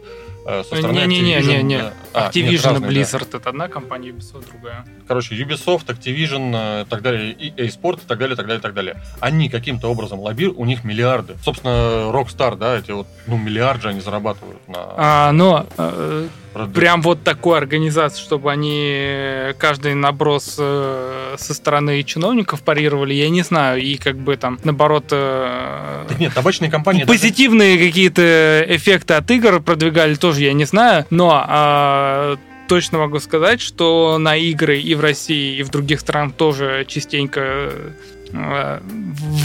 Э, 0.45 0.63
со 0.63 0.75
стороны 0.75 1.05
не, 1.05 1.19
не, 1.21 1.35
Activision. 1.35 1.47
Не, 1.47 1.57
не, 1.57 1.63
не. 1.63 1.81
А, 2.13 2.29
Activision 2.29 2.79
нет, 2.79 2.91
и 2.91 2.95
Blizzard 2.95 3.27
да. 3.31 3.37
это 3.37 3.49
одна 3.49 3.67
компания, 3.67 4.09
Ubisoft 4.09 4.49
другая. 4.51 4.85
Короче, 5.07 5.35
Ubisoft, 5.35 5.85
Activision, 5.87 6.81
э, 6.81 6.85
так 6.89 7.01
далее, 7.01 7.31
и 7.31 7.49
A-Sport, 7.61 8.03
и 8.03 8.07
так 8.07 8.17
далее, 8.17 8.35
так 8.35 8.47
далее, 8.47 8.61
так 8.61 8.73
далее. 8.73 9.01
Они 9.19 9.49
каким-то 9.49 9.87
образом 9.87 10.19
лоббируют, 10.19 10.57
у 10.57 10.65
них 10.65 10.83
миллиарды. 10.83 11.35
Собственно, 11.43 12.11
Rockstar, 12.11 12.55
да, 12.57 12.77
эти 12.77 12.91
вот, 12.91 13.07
ну, 13.27 13.37
миллиард 13.37 13.81
же 13.81 13.89
они 13.89 13.99
зарабатывают 13.99 14.67
на... 14.67 14.79
А, 14.97 15.31
но 15.31 15.65
э, 16.53 16.67
прям 16.73 17.01
вот 17.01 17.23
такой 17.23 17.57
организации, 17.57 18.21
чтобы 18.21 18.51
они 18.51 19.53
каждый 19.57 19.95
наброс 19.95 20.55
э, 20.57 21.35
со 21.37 21.53
стороны 21.53 22.03
чиновников 22.03 22.61
парировали, 22.61 23.13
я 23.13 23.29
не 23.29 23.41
знаю, 23.41 23.81
и 23.81 23.97
как 23.97 24.17
бы 24.17 24.37
там, 24.37 24.59
наоборот... 24.63 25.05
Э, 25.11 26.05
так 26.07 26.19
нет, 26.19 26.33
табачные 26.33 26.69
компании... 26.69 27.03
Позитивные 27.03 27.75
даже... 27.75 27.87
какие-то 27.87 28.65
эффекты 28.67 29.13
от 29.15 29.29
игр 29.31 29.61
продвигали 29.61 30.15
тоже, 30.15 30.41
я 30.43 30.53
не 30.53 30.65
знаю, 30.65 31.05
но 31.09 31.45
э, 31.47 32.35
точно 32.67 32.99
могу 32.99 33.19
сказать, 33.19 33.61
что 33.61 34.17
на 34.17 34.35
игры 34.35 34.79
и 34.79 34.95
в 34.95 35.01
России, 35.01 35.57
и 35.57 35.63
в 35.63 35.69
других 35.69 35.99
странах 35.99 36.33
тоже 36.35 36.85
частенько 36.87 37.71
Э, 38.31 38.79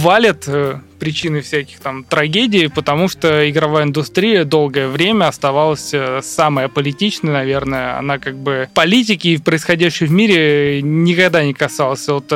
валят 0.03 0.45
э, 0.47 0.79
причины 1.05 1.43
всяких 1.43 1.81
там 1.81 2.03
трагедий, 2.03 2.69
потому 2.69 3.09
что 3.09 3.51
игровая 3.51 3.85
индустрия 3.85 4.45
долгое 4.45 4.89
время 4.89 5.29
оставалась 5.29 5.93
э, 5.93 6.21
самая 6.23 6.69
политичной, 6.69 7.31
наверное. 7.31 7.99
Она 7.99 8.19
как 8.19 8.37
бы 8.39 8.71
политики 8.73 9.29
и 9.29 9.37
происходящей 9.37 10.07
в 10.07 10.13
мире 10.13 10.81
никогда 10.81 11.45
не 11.45 11.53
касалась. 11.53 12.09
Вот 12.09 12.29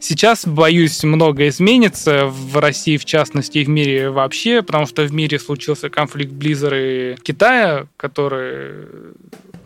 сейчас, 0.00 0.44
боюсь, 0.44 1.04
многое 1.04 1.50
изменится 1.50 2.26
в 2.26 2.58
России, 2.58 2.96
в 2.96 3.04
частности, 3.04 3.58
и 3.58 3.64
в 3.64 3.68
мире 3.68 4.10
вообще, 4.10 4.62
потому 4.62 4.86
что 4.86 5.04
в 5.04 5.12
мире 5.12 5.38
случился 5.38 5.88
конфликт 5.88 6.32
Blizzard 6.32 7.14
и 7.14 7.16
Китая, 7.22 7.86
который 7.96 8.86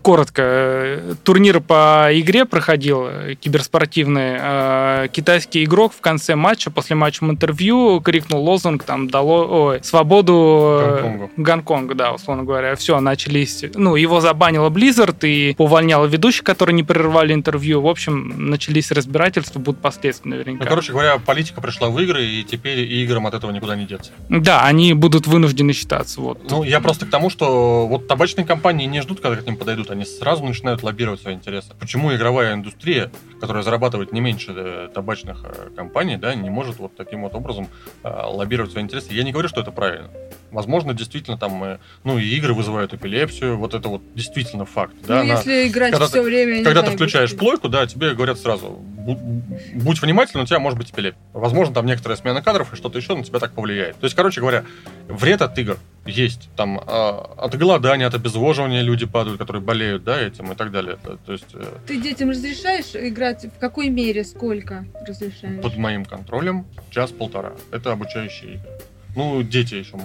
коротко. 0.02 1.00
Турнир 1.22 1.60
по 1.60 2.08
игре 2.12 2.44
проходил, 2.44 3.08
киберспортивный. 3.40 4.36
А, 4.38 5.08
китайский 5.08 5.64
игрок 5.64 5.92
в 5.94 6.00
конце 6.00 6.34
матча, 6.34 6.70
после 6.70 6.96
матча 6.96 7.24
интервью, 7.24 8.00
крикнул 8.00 8.42
лозунг, 8.42 8.82
там, 8.84 9.08
дало, 9.08 9.46
ой, 9.66 9.80
свободу 9.82 10.80
э, 10.80 11.00
Гонконгу. 11.02 11.30
Гонконга, 11.36 11.94
да, 11.94 12.12
условно 12.12 12.44
говоря. 12.44 12.74
Все, 12.74 12.98
начались... 13.00 13.64
Ну, 13.74 13.96
его 13.96 14.20
забанила 14.20 14.68
Blizzard 14.70 15.18
и 15.22 15.54
увольняла 15.58 16.06
ведущих, 16.06 16.44
которые 16.44 16.74
не 16.74 16.82
прерывали 16.82 17.32
интервью. 17.32 17.80
В 17.80 17.88
общем, 17.88 18.50
начались 18.50 18.90
разбирательства, 18.90 19.60
будут 19.60 19.80
последствия 19.80 20.30
наверняка. 20.30 20.64
Ну, 20.64 20.68
короче 20.68 20.92
говоря, 20.92 21.18
политика 21.18 21.60
пришла 21.60 21.88
в 21.88 21.98
игры, 22.00 22.24
и 22.24 22.42
теперь 22.44 22.80
играм 22.80 23.26
от 23.26 23.34
этого 23.34 23.50
никуда 23.50 23.76
не 23.76 23.86
деться. 23.86 24.10
Да, 24.28 24.64
они 24.64 24.94
будут 24.94 25.26
вынуждены 25.26 25.72
считаться. 25.72 26.20
Вот. 26.20 26.50
Ну, 26.50 26.64
я 26.64 26.80
просто 26.80 27.06
к 27.06 27.10
тому, 27.10 27.30
что 27.30 27.86
вот 27.86 28.08
табачные 28.08 28.44
компании 28.44 28.86
не 28.86 29.00
ждут, 29.00 29.20
когда 29.20 29.36
к 29.36 29.46
ним 29.46 29.56
подойдут 29.56 29.90
они 29.92 30.04
сразу 30.04 30.44
начинают 30.44 30.82
лоббировать 30.82 31.20
свои 31.20 31.34
интересы. 31.34 31.72
Почему 31.78 32.14
игровая 32.14 32.54
индустрия, 32.54 33.10
которая 33.40 33.62
зарабатывает 33.62 34.12
не 34.12 34.20
меньше 34.20 34.52
э, 34.54 34.88
табачных 34.92 35.44
э, 35.44 35.70
компаний, 35.76 36.16
да, 36.16 36.34
не 36.34 36.50
может 36.50 36.78
вот 36.78 36.96
таким 36.96 37.22
вот 37.22 37.34
образом 37.34 37.68
э, 38.02 38.08
лоббировать 38.08 38.72
свои 38.72 38.82
интересы? 38.82 39.12
Я 39.12 39.22
не 39.22 39.32
говорю, 39.32 39.48
что 39.48 39.60
это 39.60 39.70
правильно. 39.70 40.08
Возможно, 40.50 40.92
действительно 40.92 41.38
там, 41.38 41.78
ну, 42.04 42.18
и 42.18 42.24
игры 42.36 42.52
вызывают 42.52 42.92
эпилепсию, 42.92 43.56
вот 43.56 43.72
это 43.72 43.88
вот 43.88 44.02
действительно 44.14 44.66
факт. 44.66 44.94
Да, 45.06 45.22
ну, 45.22 45.28
на... 45.28 45.32
если 45.34 45.68
играть 45.68 45.92
когда 45.92 46.06
все 46.06 46.16
ты, 46.16 46.22
время... 46.22 46.62
Когда 46.62 46.82
ты 46.82 46.90
включаешь 46.90 47.34
плойку, 47.34 47.68
да, 47.68 47.86
тебе 47.86 48.14
говорят 48.14 48.38
сразу, 48.38 48.68
будь 48.68 50.00
внимательным, 50.00 50.44
у 50.44 50.46
тебя 50.46 50.58
может 50.58 50.78
быть 50.78 50.90
эпилепсия. 50.90 51.20
Возможно, 51.32 51.74
там 51.74 51.86
некоторая 51.86 52.16
смена 52.16 52.42
кадров 52.42 52.72
и 52.72 52.76
что-то 52.76 52.98
еще 52.98 53.14
на 53.14 53.24
тебя 53.24 53.38
так 53.38 53.52
повлияет. 53.52 53.96
То 53.96 54.04
есть, 54.04 54.14
короче 54.14 54.40
говоря, 54.40 54.64
вред 55.08 55.42
от 55.42 55.58
игр 55.58 55.78
есть. 56.06 56.48
Там 56.56 56.78
э, 56.78 56.82
от 56.86 57.56
голодания, 57.56 58.06
от 58.06 58.14
обезвоживания 58.14 58.82
люди 58.82 59.06
падают, 59.06 59.38
которые 59.38 59.62
болеют, 59.62 59.81
да, 59.98 60.20
этим 60.20 60.52
и 60.52 60.54
так 60.54 60.70
далее. 60.70 60.96
То, 61.26 61.32
есть, 61.32 61.54
э, 61.54 61.64
Ты 61.86 62.00
детям 62.00 62.30
разрешаешь 62.30 62.94
играть? 62.94 63.44
В 63.44 63.58
какой 63.58 63.88
мере? 63.88 64.24
Сколько 64.24 64.84
разрешаешь? 65.06 65.62
Под 65.62 65.76
моим 65.76 66.04
контролем 66.04 66.66
час-полтора. 66.90 67.52
Это 67.70 67.92
обучающие 67.92 68.54
игры. 68.54 68.70
Ну, 69.14 69.42
дети 69.42 69.74
еще 69.74 69.96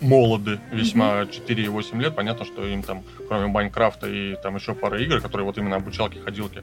молоды, 0.00 0.58
весьма 0.72 1.22
4-8 1.22 2.00
лет. 2.00 2.16
Понятно, 2.16 2.44
что 2.44 2.66
им 2.66 2.82
там, 2.82 3.04
кроме 3.28 3.46
Майнкрафта 3.46 4.08
и 4.08 4.34
там 4.42 4.56
еще 4.56 4.74
пары 4.74 5.04
игр, 5.04 5.20
которые 5.20 5.44
вот 5.44 5.58
именно 5.58 5.76
обучалки, 5.76 6.18
ходилки, 6.18 6.62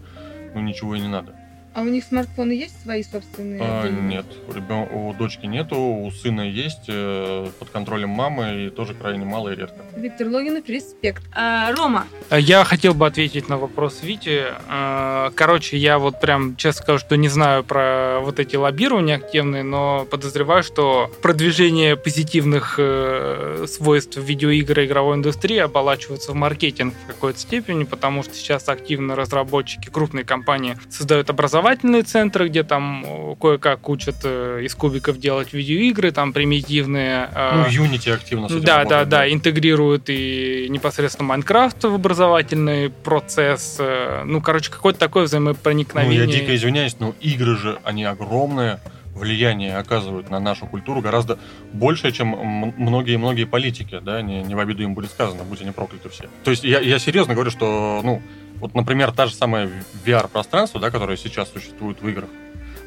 ну, 0.53 0.61
ничего 0.61 0.95
и 0.95 0.99
не 0.99 1.07
надо. 1.07 1.33
А 1.79 1.81
у 1.81 1.85
них 1.85 2.03
смартфоны 2.03 2.51
есть 2.51 2.83
свои 2.83 3.03
собственные? 3.03 3.61
А, 3.63 3.87
нет, 3.87 4.25
у, 4.49 4.51
ребен... 4.51 4.85
у 4.91 5.13
дочки 5.13 5.45
нету, 5.45 5.77
у 5.77 6.11
сына 6.11 6.41
есть 6.41 6.89
э, 6.89 7.47
под 7.57 7.69
контролем 7.69 8.09
мамы 8.09 8.65
и 8.65 8.69
тоже 8.69 8.93
крайне 8.93 9.23
мало 9.23 9.53
и 9.53 9.55
редко. 9.55 9.77
Виктор 9.95 10.27
Логинов, 10.27 10.67
респект. 10.67 11.23
А, 11.31 11.73
Рома? 11.73 12.05
Я 12.31 12.65
хотел 12.65 12.93
бы 12.93 13.07
ответить 13.07 13.47
на 13.47 13.57
вопрос 13.57 14.03
Вити. 14.03 14.43
А, 14.67 15.31
короче, 15.35 15.77
я 15.77 15.99
вот 15.99 16.19
прям 16.19 16.57
честно 16.57 16.83
скажу, 16.83 16.99
что 16.99 17.15
не 17.15 17.29
знаю 17.29 17.63
про 17.63 18.19
вот 18.23 18.41
эти 18.41 18.57
лоббирования 18.57 19.15
активные, 19.15 19.63
но 19.63 20.05
подозреваю, 20.11 20.63
что 20.63 21.09
продвижение 21.21 21.95
позитивных 21.95 22.75
э, 22.77 23.67
свойств 23.69 24.17
видеоигр 24.17 24.81
и 24.81 24.85
игровой 24.85 25.15
индустрии 25.15 25.59
оболачиваются 25.59 26.33
в 26.33 26.35
маркетинг 26.35 26.93
в 27.05 27.07
какой-то 27.07 27.39
степени, 27.39 27.85
потому 27.85 28.23
что 28.23 28.35
сейчас 28.35 28.67
активно 28.67 29.15
разработчики, 29.15 29.87
крупные 29.87 30.25
компании 30.25 30.77
создают 30.89 31.29
образование 31.29 31.68
образовательные 31.69 32.03
центры, 32.03 32.49
где 32.49 32.63
там 32.63 33.03
э, 33.05 33.35
кое-как 33.39 33.87
учат 33.89 34.15
э, 34.23 34.61
из 34.63 34.75
кубиков 34.75 35.19
делать 35.19 35.53
видеоигры, 35.53 36.11
там 36.11 36.33
примитивные. 36.33 37.29
Э, 37.33 37.63
ну, 37.69 37.85
Unity 37.85 38.11
активно 38.11 38.47
с 38.47 38.51
этим 38.51 38.63
Да, 38.63 38.79
работает, 38.79 38.89
да, 38.89 39.05
да, 39.05 39.17
да, 39.17 39.31
интегрируют 39.33 40.09
и 40.09 40.67
непосредственно 40.69 41.27
Майнкрафт 41.27 41.83
в 41.83 41.93
образовательный 41.93 42.89
процесс. 42.89 43.79
Ну, 44.25 44.41
короче, 44.41 44.71
какое-то 44.71 44.99
такое 44.99 45.25
взаимопроникновение. 45.25 46.25
Ну, 46.25 46.31
я 46.31 46.39
дико 46.39 46.55
извиняюсь, 46.55 46.95
но 46.99 47.13
игры 47.21 47.55
же, 47.55 47.79
они 47.83 48.03
огромные 48.03 48.79
влияние 49.13 49.77
оказывают 49.77 50.29
на 50.29 50.39
нашу 50.39 50.65
культуру 50.65 51.01
гораздо 51.01 51.37
больше, 51.73 52.11
чем 52.11 52.29
многие-многие 52.77 53.43
политики, 53.43 53.99
да, 54.01 54.21
не, 54.21 54.41
не 54.43 54.55
в 54.55 54.59
обиду 54.59 54.83
им 54.83 54.93
будет 54.93 55.11
сказано, 55.11 55.43
будь 55.43 55.61
они 55.61 55.71
прокляты 55.71 56.09
все. 56.09 56.25
То 56.43 56.51
есть 56.51 56.63
я, 56.63 56.79
я 56.79 56.99
серьезно 56.99 57.33
говорю, 57.33 57.51
что, 57.51 57.99
ну, 58.03 58.21
вот, 58.59 58.75
например, 58.75 59.11
та 59.11 59.27
же 59.27 59.33
самая 59.33 59.69
VR-пространство, 60.05 60.79
да, 60.79 60.91
которое 60.91 61.17
сейчас 61.17 61.51
существует 61.51 62.01
в 62.01 62.07
играх, 62.07 62.29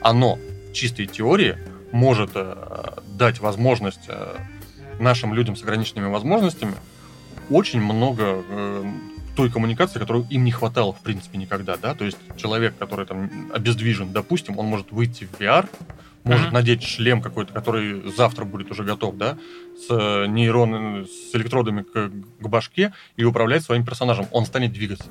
оно 0.01 0.39
в 0.71 0.73
чистой 0.73 1.07
теории 1.07 1.57
может 1.93 2.31
э, 2.35 2.99
дать 3.19 3.41
возможность 3.41 4.07
э, 4.09 4.37
нашим 4.99 5.35
людям 5.35 5.57
с 5.57 5.63
ограниченными 5.63 6.11
возможностями 6.11 6.75
очень 7.51 7.81
много 7.81 8.43
э, 8.49 8.85
той 9.37 9.51
коммуникации, 9.51 9.99
которую 9.99 10.27
им 10.29 10.45
не 10.45 10.51
хватало, 10.51 10.93
в 10.93 11.01
принципе, 11.01 11.39
никогда, 11.39 11.77
да, 11.77 11.95
то 11.95 12.05
есть 12.05 12.19
человек, 12.37 12.75
который 12.79 13.07
там 13.07 13.51
обездвижен, 13.53 14.13
допустим, 14.13 14.59
он 14.59 14.67
может 14.67 14.93
выйти 14.93 15.25
в 15.25 15.41
VR, 15.41 15.69
может 16.25 16.49
mm-hmm. 16.49 16.53
надеть 16.53 16.83
шлем 16.83 17.21
какой-то, 17.21 17.53
который 17.53 18.13
завтра 18.17 18.45
будет 18.45 18.71
уже 18.71 18.85
готов, 18.85 19.17
да, 19.17 19.37
с 19.77 19.91
э, 19.91 20.27
нейронами, 20.27 21.05
с 21.05 21.35
электродами 21.35 21.83
к, 21.83 22.11
к 22.41 22.49
башке 22.49 22.93
и 23.17 23.25
управлять 23.25 23.65
своим 23.65 23.85
персонажем. 23.85 24.27
Он 24.31 24.47
станет 24.47 24.73
двигаться 24.73 25.07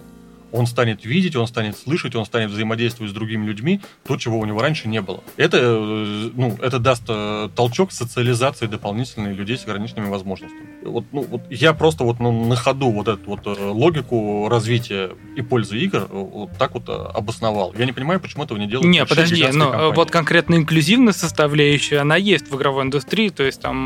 он 0.52 0.68
станет 0.68 1.06
видеть, 1.06 1.36
он 1.36 1.48
станет 1.48 1.78
слышать, 1.78 2.16
он 2.16 2.26
станет 2.26 2.50
взаимодействовать 2.52 3.12
с 3.12 3.14
другими 3.14 3.46
людьми, 3.46 3.82
то, 4.04 4.18
чего 4.18 4.40
у 4.40 4.46
него 4.46 4.62
раньше 4.62 4.88
не 4.88 5.02
было. 5.02 5.24
Это, 5.38 5.58
э, 5.58 6.30
ну, 6.34 6.58
это 6.62 6.80
даст 6.80 7.04
э, 7.08 7.50
толчок 7.56 7.92
социализации 7.92 8.68
дополнительной 8.68 9.34
людей 9.34 9.58
с 9.58 9.64
ограниченными 9.64 10.10
возможностями. 10.10 10.68
Вот, 10.84 11.06
ну, 11.12 11.22
вот 11.22 11.42
я 11.50 11.74
просто 11.74 12.04
вот 12.04 12.20
ну, 12.20 12.46
на 12.46 12.56
ходу 12.56 12.90
вот 12.92 13.08
эту 13.08 13.30
вот 13.30 13.46
э, 13.46 13.50
логику 13.50 14.50
развития 14.50 15.12
и 15.36 15.42
пользы 15.42 15.78
игр 15.80 16.08
вот 16.10 16.52
так 16.58 16.74
вот 16.74 16.90
обосновал. 16.90 17.74
Я 17.78 17.86
не 17.86 17.94
понимаю, 17.94 18.20
почему 18.20 18.44
этого 18.44 18.58
не 18.58 18.68
делают. 18.68 18.90
Не, 18.90 19.06
подожди, 19.06 19.46
но 19.54 19.92
вот 19.96 20.12
конкретно 20.12 20.56
инклюзивная 20.56 21.14
составляющая, 21.14 22.00
она 22.00 22.16
есть 22.16 22.50
в 22.50 22.56
игровой 22.56 22.84
индустрии, 22.84 23.30
то 23.30 23.44
есть 23.44 23.62
там 23.62 23.78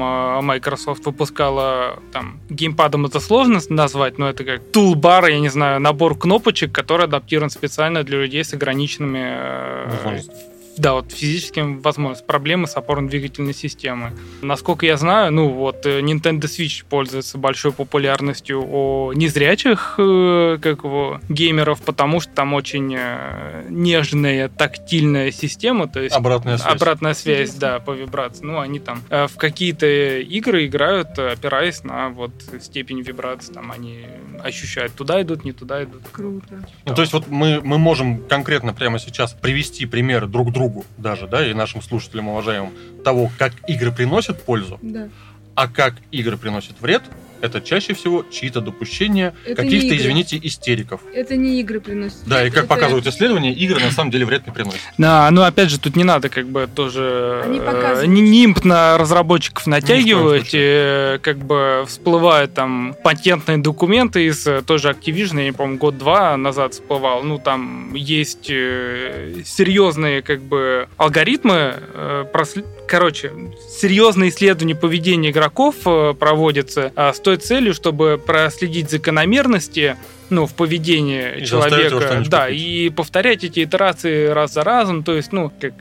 Microsoft 0.44 1.06
выпускала 1.06 2.00
там 2.12 2.40
геймпадом 2.50 3.06
это 3.06 3.20
сложно 3.20 3.60
назвать, 3.70 4.18
но 4.18 4.30
это 4.30 4.44
как 4.44 4.62
тулбар, 4.72 5.28
я 5.28 5.40
не 5.40 5.50
знаю, 5.50 5.80
набор 5.80 6.18
кнопок 6.18 6.55
разработчик, 6.56 6.72
который 6.72 7.06
адаптирован 7.06 7.50
специально 7.50 8.04
для 8.04 8.22
людей 8.22 8.44
с 8.44 8.54
ограниченными 8.54 9.24
э, 9.24 10.55
да, 10.78 10.94
вот 10.94 11.12
физическим 11.12 11.80
возможностям, 11.80 12.28
проблемы 12.28 12.68
с 12.68 12.76
опорно-двигательной 12.76 13.54
системой. 13.54 14.12
Насколько 14.42 14.86
я 14.86 14.98
знаю, 14.98 15.32
ну 15.32 15.50
вот 15.50 15.86
э, 15.86 16.02
Nintendo 16.02 16.42
Switch 16.42 16.86
пользуется 16.88 17.38
большой 17.38 17.72
популярностью 17.72 18.62
у 18.62 19.14
незрячих 19.14 19.96
э, 19.98 20.58
как 20.62 20.84
его, 20.84 21.20
геймеров, 21.30 21.82
потому 21.82 22.20
что 22.20 22.34
там 22.34 22.54
очень 22.54 22.94
э, 22.98 23.66
нежная 23.70 24.50
тактильная 24.50 25.32
система, 25.32 25.88
то 25.88 26.02
есть 26.02 26.16
обратная 26.16 26.58
связь, 26.58 26.74
обратная 26.74 27.14
связь 27.14 27.54
да, 27.56 27.80
по 27.80 27.92
вибрации. 27.92 28.44
Ну, 28.46 28.60
они 28.60 28.80
там 28.80 29.02
в 29.10 29.36
какие-то 29.38 29.86
игры 30.20 30.66
играют, 30.66 31.18
опираясь 31.18 31.84
на 31.84 32.10
вот 32.10 32.32
степень 32.62 33.02
вибрации, 33.02 33.54
там 33.54 33.72
они 33.72 34.06
ощущают, 34.44 34.94
туда 34.94 35.22
идут, 35.22 35.46
не 35.46 35.52
туда 35.52 35.84
идут. 35.84 36.04
Круто. 36.12 36.68
Ну, 36.86 36.94
то 36.94 37.02
есть 37.02 37.14
вот 37.14 37.28
мы, 37.28 37.62
мы 37.64 37.78
можем 37.78 38.24
конкретно 38.28 38.74
прямо 38.74 39.00
сейчас 39.00 39.34
привести 39.34 39.86
примеры 39.86 40.28
друг 40.28 40.52
другу 40.52 40.65
другу 40.66 40.86
даже, 40.98 41.28
да, 41.28 41.46
и 41.46 41.54
нашим 41.54 41.82
слушателям 41.82 42.28
уважаемым, 42.30 42.72
того, 43.04 43.30
как 43.38 43.54
игры 43.68 43.92
приносят 43.92 44.42
пользу, 44.42 44.80
да. 44.82 45.10
а 45.56 45.68
как 45.68 45.96
игры 46.12 46.38
приносят 46.38 46.80
вред, 46.82 47.04
это 47.46 47.62
чаще 47.62 47.94
всего 47.94 48.26
чьи-то 48.30 48.62
допущения 48.62 49.34
каких-то, 49.46 49.96
извините, 49.96 50.40
истериков. 50.42 51.02
Это 51.14 51.36
не 51.36 51.60
игры 51.62 51.80
приносят. 51.80 52.18
Да, 52.26 52.46
и 52.46 52.50
как 52.50 52.66
это... 52.66 52.68
показывают 52.68 53.08
исследования, 53.08 53.54
игры 53.54 53.80
на 53.80 53.92
самом 53.92 54.12
деле 54.12 54.26
вред 54.26 54.46
не 54.46 54.54
приносят. 54.54 54.82
Да, 54.98 55.30
ну 55.32 55.44
опять 55.44 55.70
же, 55.70 55.80
тут 55.80 55.96
не 55.96 56.04
надо 56.04 56.30
как 56.30 56.48
бы 56.48 56.68
тоже 56.74 57.44
э, 57.46 58.06
нимб 58.06 58.64
на 58.64 58.98
разработчиков 58.98 59.68
натягивать, 59.68 60.50
и, 60.54 61.20
как 61.22 61.38
бы 61.38 61.86
всплывают 61.88 62.54
там 62.54 62.96
патентные 63.04 63.58
документы 63.58 64.26
из 64.26 64.46
э, 64.48 64.62
тоже 64.62 64.90
Activision, 64.90 65.40
я 65.40 65.46
не 65.46 65.52
помню, 65.52 65.78
год-два 65.78 66.36
назад 66.38 66.74
всплывал, 66.74 67.24
ну 67.24 67.38
там 67.38 67.94
есть 67.94 68.50
э, 68.50 69.42
серьезные 69.46 70.22
как 70.22 70.42
бы 70.42 70.88
алгоритмы, 70.98 71.76
э, 71.94 72.26
прослед 72.32 72.66
короче, 72.88 73.32
серьезные 73.70 74.30
исследования 74.30 74.76
поведения 74.76 75.32
игроков 75.32 75.76
э, 75.86 76.14
проводятся 76.18 76.92
а, 76.96 77.14
с 77.14 77.20
той 77.20 77.38
целью, 77.38 77.74
чтобы 77.74 78.22
проследить 78.24 78.90
закономерности 78.90 79.98
ну, 80.30 80.46
в 80.46 80.54
поведении 80.54 81.40
и 81.42 81.46
человека. 81.46 82.24
Да, 82.28 82.46
купить. 82.46 82.62
и 82.62 82.90
повторять 82.96 83.44
эти 83.44 83.64
итерации 83.64 84.28
раз 84.28 84.54
за 84.54 84.64
разом. 84.64 85.04
То 85.04 85.14
есть, 85.14 85.32
ну, 85.32 85.52
как 85.60 85.74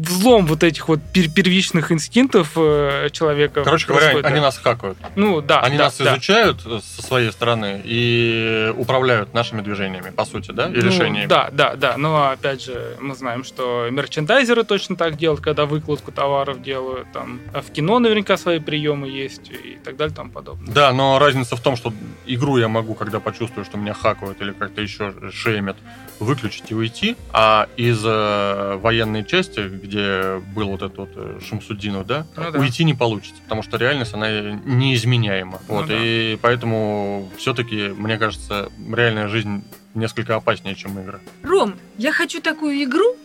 взлом 0.00 0.46
вот 0.46 0.62
этих 0.62 0.88
вот 0.88 1.00
первичных 1.12 1.92
инстинктов 1.92 2.52
э, 2.56 3.08
человека. 3.10 3.62
Короче 3.62 3.86
говоря, 3.86 4.18
они 4.22 4.40
нас 4.40 4.58
хакают. 4.58 4.98
Ну 5.16 5.40
да. 5.40 5.60
Они 5.60 5.76
да, 5.76 5.84
нас 5.84 5.98
да. 5.98 6.12
изучают 6.12 6.60
со 6.60 7.02
своей 7.02 7.30
стороны 7.32 7.80
и 7.84 8.72
управляют 8.76 9.34
нашими 9.34 9.60
движениями, 9.60 10.10
по 10.10 10.24
сути, 10.24 10.52
да, 10.52 10.66
и 10.68 10.76
ну, 10.76 10.82
решениями. 10.82 11.26
Да, 11.26 11.50
да, 11.52 11.74
да. 11.76 11.96
Но 11.96 12.30
опять 12.30 12.62
же, 12.62 12.96
мы 13.00 13.14
знаем, 13.14 13.44
что 13.44 13.88
мерчендайзеры 13.90 14.64
точно 14.64 14.96
так 14.96 15.16
делают, 15.16 15.40
когда 15.40 15.66
выкладку 15.66 16.12
товаров 16.12 16.62
делают. 16.62 17.10
Там 17.12 17.40
в 17.52 17.70
кино 17.72 17.98
наверняка 17.98 18.36
свои 18.36 18.58
приемы 18.58 19.08
есть 19.08 19.50
и 19.50 19.78
так 19.84 19.96
далее, 19.96 20.14
там 20.14 20.30
подобное. 20.30 20.72
Да, 20.72 20.92
но 20.92 21.18
разница 21.18 21.56
в 21.56 21.60
том, 21.60 21.76
что 21.76 21.92
игру 22.26 22.58
я 22.58 22.68
могу, 22.68 22.94
когда 22.94 23.20
почувствую, 23.20 23.64
что 23.64 23.76
меня 23.76 23.94
хакают 23.94 24.40
или 24.40 24.52
как-то 24.52 24.80
еще 24.80 25.14
шеймят, 25.32 25.76
выключить 26.18 26.70
и 26.70 26.74
уйти, 26.74 27.16
а 27.32 27.68
из 27.76 28.02
э, 28.04 28.76
военной 28.76 29.24
части, 29.24 29.60
где 29.90 30.40
был 30.54 30.68
вот 30.68 30.82
этот 30.82 30.96
вот 30.96 31.10
э, 31.16 31.40
Шамсудинов, 31.46 32.06
да, 32.06 32.24
ну, 32.36 32.50
да, 32.52 32.58
уйти 32.58 32.84
не 32.84 32.94
получится, 32.94 33.42
потому 33.42 33.62
что 33.62 33.76
реальность, 33.76 34.14
она 34.14 34.30
неизменяема. 34.64 35.60
Ну, 35.68 35.74
вот, 35.74 35.88
да. 35.88 35.94
И 35.98 36.36
поэтому 36.36 37.28
все-таки, 37.36 37.88
мне 37.88 38.16
кажется, 38.16 38.70
реальная 38.92 39.28
жизнь 39.28 39.64
несколько 39.94 40.36
опаснее, 40.36 40.76
чем 40.76 40.98
игры. 41.00 41.20
Ром, 41.42 41.74
я 41.98 42.12
хочу 42.12 42.40
такую 42.40 42.82
игру, 42.84 43.16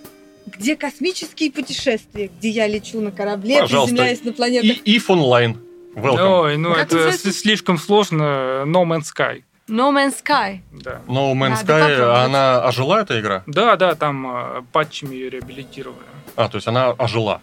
где 0.48 0.76
космические 0.76 1.52
путешествия, 1.52 2.30
где 2.36 2.50
я 2.50 2.68
лечу 2.68 3.00
на 3.00 3.12
корабле, 3.12 3.62
Пожалуйста. 3.62 3.96
приземляюсь 3.96 4.24
на 4.24 4.34
планетах. 4.34 4.78
И 4.86 4.98
if 4.98 5.04
онлайн. 5.08 5.58
Welcome. 5.94 6.42
Ой, 6.42 6.58
ну 6.58 6.74
как 6.74 6.92
это 6.92 7.12
слишком 7.14 7.78
сложно. 7.78 8.64
No 8.66 8.84
Man's 8.84 9.06
Sky. 9.16 9.44
No 9.68 9.92
Man's 9.92 10.16
Sky. 10.24 10.60
Да. 10.72 11.02
No 11.08 11.34
Man's 11.34 11.66
Sky, 11.66 12.26
она 12.26 12.62
ожила, 12.64 13.02
эта 13.02 13.20
игра? 13.20 13.44
Да, 13.48 13.76
да, 13.78 13.96
там 13.96 14.28
э, 14.28 14.62
патчами 14.72 15.16
ее 15.16 15.30
реабилитировали. 15.30 16.06
А, 16.36 16.50
то 16.50 16.56
есть 16.56 16.68
она 16.68 16.90
ожила. 16.92 17.42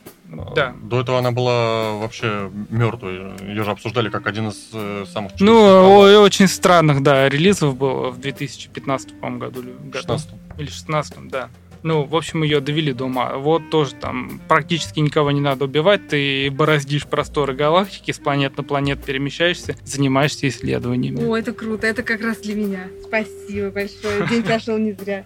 Да. 0.55 0.75
До 0.83 1.01
этого 1.01 1.19
она 1.19 1.31
была 1.31 1.93
вообще 1.95 2.51
мертвой. 2.71 3.33
Ее 3.47 3.65
же 3.65 3.71
обсуждали 3.71 4.09
как 4.09 4.27
один 4.27 4.49
из 4.49 4.71
э, 4.73 5.05
самых 5.13 5.33
Ну, 5.41 5.55
о, 5.57 6.21
очень 6.21 6.49
странных, 6.49 7.03
да, 7.03 7.29
релизов 7.29 7.77
было 7.77 8.11
в 8.11 8.19
2015 8.19 9.21
по 9.21 9.31
году. 9.31 9.63
16 9.93 10.31
Или 10.59 10.69
16 10.69 11.29
да. 11.29 11.51
Ну, 11.83 12.05
в 12.05 12.15
общем, 12.15 12.45
ее 12.45 12.61
довели 12.61 12.93
до 12.93 13.07
ума. 13.07 13.37
Вот 13.37 13.71
тоже 13.71 13.95
там 13.95 14.41
практически 14.47 15.01
никого 15.01 15.33
не 15.33 15.41
надо 15.41 15.65
убивать, 15.65 16.09
ты 16.09 16.51
бороздишь 16.51 17.07
просторы 17.07 17.55
галактики, 17.55 18.13
с 18.13 18.19
планет 18.19 18.57
на 18.57 18.63
планет 18.63 19.03
перемещаешься, 19.03 19.77
занимаешься 19.85 20.49
исследованиями. 20.49 21.25
О, 21.25 21.37
это 21.37 21.53
круто, 21.53 21.87
это 21.87 22.03
как 22.03 22.23
раз 22.23 22.39
для 22.39 22.55
меня. 22.55 22.87
Спасибо 23.05 23.71
большое, 23.71 24.29
день 24.29 24.43
прошел 24.45 24.79
не 24.79 24.93
зря. 24.93 25.25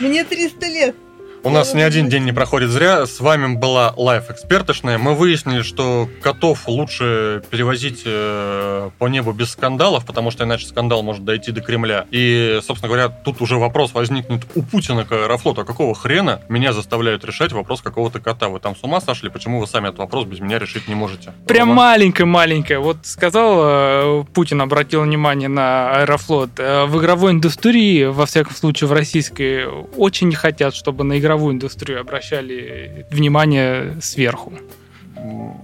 Мне 0.00 0.24
300 0.24 0.66
лет. 0.66 0.96
У 1.44 1.50
нас 1.50 1.74
ни 1.74 1.80
один 1.80 2.08
день 2.08 2.22
не 2.22 2.32
проходит 2.32 2.70
зря. 2.70 3.04
С 3.04 3.18
вами 3.18 3.56
была 3.56 3.92
Life 3.96 4.30
Экспертошная. 4.30 4.96
Мы 4.98 5.16
выяснили, 5.16 5.62
что 5.62 6.08
котов 6.20 6.68
лучше 6.68 7.42
перевозить 7.50 8.02
э, 8.04 8.90
по 8.96 9.08
небу 9.08 9.32
без 9.32 9.50
скандалов, 9.50 10.06
потому 10.06 10.30
что 10.30 10.44
иначе 10.44 10.66
скандал 10.66 11.02
может 11.02 11.24
дойти 11.24 11.50
до 11.50 11.60
Кремля. 11.60 12.06
И, 12.12 12.60
собственно 12.62 12.88
говоря, 12.88 13.08
тут 13.08 13.40
уже 13.40 13.56
вопрос 13.56 13.92
возникнет 13.92 14.42
у 14.54 14.62
Путина 14.62 15.04
к 15.04 15.10
Аэрофлоту. 15.10 15.62
А 15.62 15.64
какого 15.64 15.96
хрена 15.96 16.42
меня 16.48 16.72
заставляют 16.72 17.24
решать 17.24 17.50
вопрос 17.50 17.82
какого-то 17.82 18.20
кота? 18.20 18.48
Вы 18.48 18.60
там 18.60 18.76
с 18.76 18.84
ума 18.84 19.00
сошли? 19.00 19.28
Почему 19.28 19.58
вы 19.58 19.66
сами 19.66 19.88
этот 19.88 19.98
вопрос 19.98 20.26
без 20.26 20.38
меня 20.38 20.60
решить 20.60 20.86
не 20.86 20.94
можете? 20.94 21.32
Прям 21.48 21.70
маленькая-маленькая. 21.70 22.78
Вот 22.78 22.98
сказал 23.02 23.62
э, 23.64 24.24
Путин, 24.32 24.60
обратил 24.60 25.02
внимание 25.02 25.48
на 25.48 25.90
Аэрофлот. 25.90 26.50
Э, 26.58 26.84
в 26.84 27.00
игровой 27.00 27.32
индустрии, 27.32 28.04
во 28.04 28.26
всяком 28.26 28.54
случае 28.54 28.86
в 28.86 28.92
российской, 28.92 29.66
очень 29.96 30.28
не 30.28 30.36
хотят, 30.36 30.76
чтобы 30.76 31.02
на 31.02 31.18
игровой 31.18 31.31
игровую 31.32 31.54
индустрию 31.54 32.00
обращали 32.00 33.06
внимание 33.10 33.96
сверху. 34.02 34.52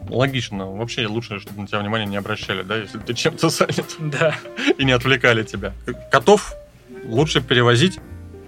Логично. 0.09 0.71
Вообще 0.71 1.07
лучше, 1.07 1.41
чтобы 1.41 1.61
на 1.63 1.67
тебя 1.67 1.81
внимание 1.81 2.07
не 2.07 2.17
обращали, 2.17 2.63
да, 2.63 2.77
если 2.77 2.99
ты 2.99 3.13
чем-то 3.13 3.51
занят. 3.51 3.97
Да. 3.99 4.35
И 4.79 4.85
не 4.85 4.93
отвлекали 4.93 5.43
тебя. 5.43 5.75
Котов 6.11 6.55
лучше 7.05 7.43
перевозить... 7.43 7.99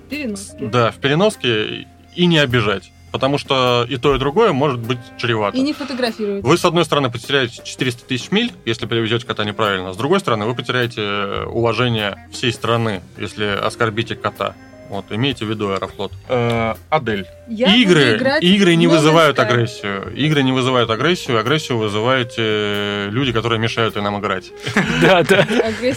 В 0.07 0.11
переноске. 0.11 0.57
Да, 0.61 0.91
в 0.91 0.97
переноске 0.97 1.87
и 2.17 2.27
не 2.27 2.39
обижать. 2.39 2.91
Потому 3.13 3.39
что 3.39 3.85
и 3.89 3.97
то, 3.97 4.15
и 4.15 4.19
другое 4.19 4.53
может 4.53 4.79
быть 4.79 4.99
чревато. 5.19 5.59
И 5.59 5.61
не 5.61 5.73
фотографировать. 5.73 6.45
Вы, 6.45 6.57
с 6.57 6.65
одной 6.65 6.85
стороны, 6.85 7.11
потеряете 7.11 7.61
400 7.63 8.07
тысяч 8.07 8.31
миль, 8.31 8.53
если 8.65 8.87
перевезете 8.87 9.27
кота 9.27 9.45
неправильно. 9.45 9.93
С 9.93 9.97
другой 9.97 10.21
стороны, 10.21 10.47
вы 10.47 10.55
потеряете 10.55 11.45
уважение 11.47 12.29
всей 12.33 12.53
страны, 12.53 13.03
если 13.19 13.45
оскорбите 13.45 14.15
кота. 14.15 14.55
Вот, 14.91 15.05
имейте 15.11 15.45
в 15.45 15.49
виду 15.49 15.71
Аэрофлот. 15.71 16.13
Э, 16.29 16.75
Адель. 16.91 17.25
Я 17.47 17.77
игры, 17.77 18.39
игры 18.41 18.75
не 18.75 18.89
вызывают 18.89 19.39
Sky. 19.39 19.43
агрессию. 19.43 20.13
Игры 20.17 20.43
не 20.43 20.51
вызывают 20.51 20.91
агрессию. 20.91 21.39
Агрессию 21.39 21.79
вызывают 21.79 22.33
э, 22.37 23.09
люди, 23.13 23.33
которые 23.33 23.61
мешают 23.61 23.97
и 23.97 24.01
нам 24.01 24.19
играть. 24.19 24.51
Да, 25.01 25.23
да. 25.23 25.47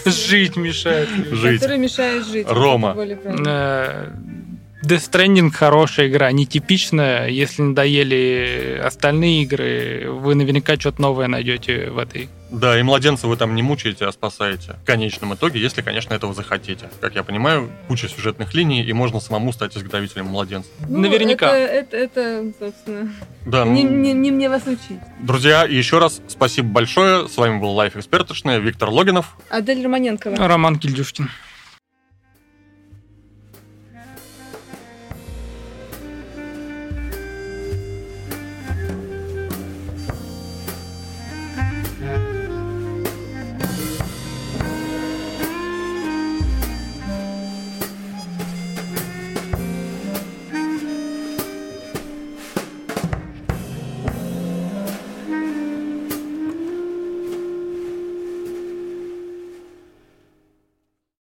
Жить 0.05 0.55
мешают. 0.55 1.09
Жить. 1.09 1.59
Которые 1.59 1.79
мешают 1.79 2.27
жить. 2.27 2.45
Рома. 2.47 2.95
Death 4.83 5.09
Stranding 5.11 5.49
хорошая 5.49 6.07
игра, 6.07 6.31
нетипичная. 6.31 7.29
Если 7.29 7.63
надоели 7.63 8.79
остальные 8.83 9.43
игры, 9.43 10.07
вы 10.11 10.35
наверняка 10.35 10.75
что-то 10.75 11.01
новое 11.01 11.27
найдете 11.27 11.89
в 11.89 11.97
этой. 11.97 12.29
Да, 12.53 12.79
и 12.79 12.83
младенца 12.83 13.27
вы 13.27 13.35
там 13.35 13.55
не 13.55 13.63
мучаете, 13.63 14.05
а 14.05 14.11
спасаете. 14.11 14.75
В 14.83 14.85
конечном 14.85 15.33
итоге, 15.33 15.59
если, 15.59 15.81
конечно, 15.81 16.13
этого 16.13 16.35
захотите. 16.35 16.87
Как 17.01 17.15
я 17.15 17.23
понимаю, 17.23 17.71
куча 17.87 18.07
сюжетных 18.07 18.53
линий, 18.53 18.83
и 18.83 18.93
можно 18.93 19.19
самому 19.19 19.51
стать 19.51 19.75
изготовителем 19.75 20.27
младенца. 20.27 20.69
Ну, 20.87 20.99
наверняка. 20.99 21.51
Это, 21.57 21.97
это, 21.97 22.19
это 22.19 22.53
собственно, 22.59 23.11
да. 23.47 23.65
не, 23.65 23.81
не, 23.81 24.13
не 24.13 24.29
мне 24.29 24.49
вас 24.49 24.67
учить. 24.67 24.99
Друзья, 25.19 25.63
еще 25.63 25.97
раз 25.97 26.21
спасибо 26.27 26.69
большое. 26.69 27.27
С 27.27 27.37
вами 27.37 27.59
был 27.59 27.71
Life 27.71 27.97
Экспертошная, 27.97 28.59
Виктор 28.59 28.89
Логинов. 28.89 29.35
Адель 29.49 29.83
Романенкова. 29.83 30.35
Роман 30.47 30.77
Кильдюшкин. 30.77 31.29